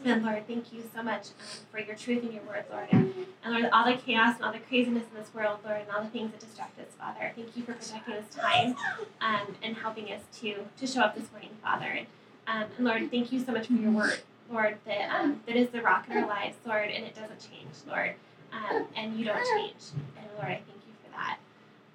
And 0.05 0.23
Lord, 0.23 0.47
thank 0.47 0.71
you 0.71 0.83
so 0.93 1.03
much 1.03 1.27
um, 1.27 1.65
for 1.71 1.79
your 1.79 1.95
truth 1.95 2.23
and 2.23 2.33
your 2.33 2.43
word, 2.43 2.65
Lord. 2.71 2.87
And, 2.91 3.13
and 3.43 3.53
Lord, 3.53 3.69
all 3.73 3.85
the 3.85 3.97
chaos 3.97 4.35
and 4.35 4.45
all 4.45 4.53
the 4.53 4.59
craziness 4.59 5.03
in 5.11 5.21
this 5.21 5.33
world, 5.33 5.59
Lord, 5.65 5.81
and 5.81 5.89
all 5.93 6.01
the 6.03 6.09
things 6.09 6.31
that 6.31 6.39
distract 6.39 6.79
us, 6.79 6.87
Father. 6.97 7.31
Thank 7.35 7.55
you 7.57 7.63
for 7.63 7.73
protecting 7.73 8.15
this 8.15 8.33
time 8.33 8.75
um, 9.21 9.55
and 9.61 9.75
helping 9.75 10.11
us 10.11 10.21
to 10.39 10.55
to 10.77 10.87
show 10.87 11.01
up 11.01 11.15
this 11.15 11.29
morning, 11.31 11.49
Father. 11.61 11.85
And, 11.85 12.07
um, 12.47 12.69
and 12.77 12.85
Lord, 12.85 13.11
thank 13.11 13.31
you 13.31 13.43
so 13.43 13.51
much 13.51 13.67
for 13.67 13.73
your 13.73 13.91
word, 13.91 14.19
Lord, 14.51 14.77
that 14.85 15.09
um, 15.11 15.41
that 15.45 15.55
is 15.55 15.69
the 15.69 15.81
rock 15.81 16.05
in 16.09 16.17
our 16.17 16.27
lives, 16.27 16.57
Lord, 16.65 16.89
and 16.89 17.05
it 17.05 17.15
doesn't 17.15 17.39
change, 17.39 17.73
Lord. 17.87 18.13
Um, 18.51 18.85
and 18.95 19.15
you 19.17 19.25
don't 19.25 19.43
change. 19.55 19.75
And 20.17 20.25
Lord, 20.35 20.47
I 20.47 20.61
thank 20.65 20.81
you 20.87 20.93
for 21.03 21.11
that. 21.11 21.37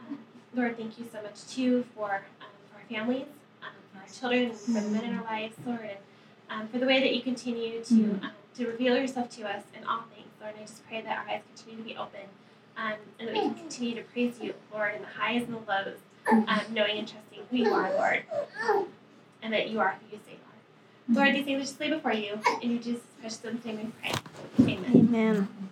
Um, 0.01 0.19
Lord, 0.55 0.77
thank 0.77 0.99
you 0.99 1.07
so 1.13 1.21
much 1.23 1.47
too 1.49 1.85
for 1.97 2.15
um, 2.41 2.47
for 2.71 2.77
our 2.79 2.85
families, 2.89 3.27
um, 3.63 3.69
for 3.93 3.99
our 4.01 4.07
children, 4.07 4.53
for 4.57 4.73
the 4.81 4.89
men 4.89 5.05
in 5.05 5.15
our 5.17 5.25
lives, 5.25 5.57
Lord, 5.67 5.81
and 5.81 5.99
um, 6.51 6.69
for 6.69 6.79
the 6.79 6.87
way 6.87 7.01
that 7.01 7.15
you 7.15 7.23
continue 7.23 7.83
to 7.85 7.95
um, 8.23 8.31
to 8.57 8.67
reveal 8.67 8.97
yourself 8.97 9.29
to 9.31 9.43
us 9.49 9.65
in 9.77 9.85
all 9.85 10.03
things, 10.15 10.29
Lord. 10.41 10.53
And 10.55 10.63
I 10.63 10.67
just 10.67 10.87
pray 10.87 11.01
that 11.03 11.19
our 11.19 11.29
eyes 11.29 11.43
continue 11.57 11.83
to 11.83 11.89
be 11.89 11.97
open, 11.97 12.21
um, 12.77 12.95
and 13.19 13.29
that 13.29 13.35
we 13.35 13.41
can 13.41 13.55
continue 13.55 13.95
to 13.97 14.03
praise 14.03 14.35
you, 14.41 14.55
Lord, 14.73 14.95
in 14.95 15.01
the 15.03 15.09
highs 15.09 15.43
and 15.43 15.55
the 15.55 15.59
lows, 15.69 15.99
um, 16.31 16.47
knowing 16.73 16.99
and 16.99 17.09
trusting 17.09 17.41
who 17.51 17.57
you 17.57 17.73
are, 17.73 17.93
Lord, 17.95 18.23
and 19.43 19.53
that 19.53 19.71
you 19.71 19.81
are 19.81 19.97
who 20.09 20.17
you 20.17 20.23
say. 20.25 20.39
Lord, 21.09 21.29
mm-hmm. 21.29 21.37
these 21.37 21.45
things 21.45 21.59
I 21.59 21.65
just 21.65 21.81
lay 21.81 21.91
before 21.91 22.13
you, 22.13 22.39
in 22.63 22.71
your 22.73 22.83
Jesus' 22.83 23.03
precious 23.21 23.45
name 23.45 23.77
we 23.77 23.93
pray. 24.01 24.13
Amen. 24.61 24.93
Amen. 24.95 25.64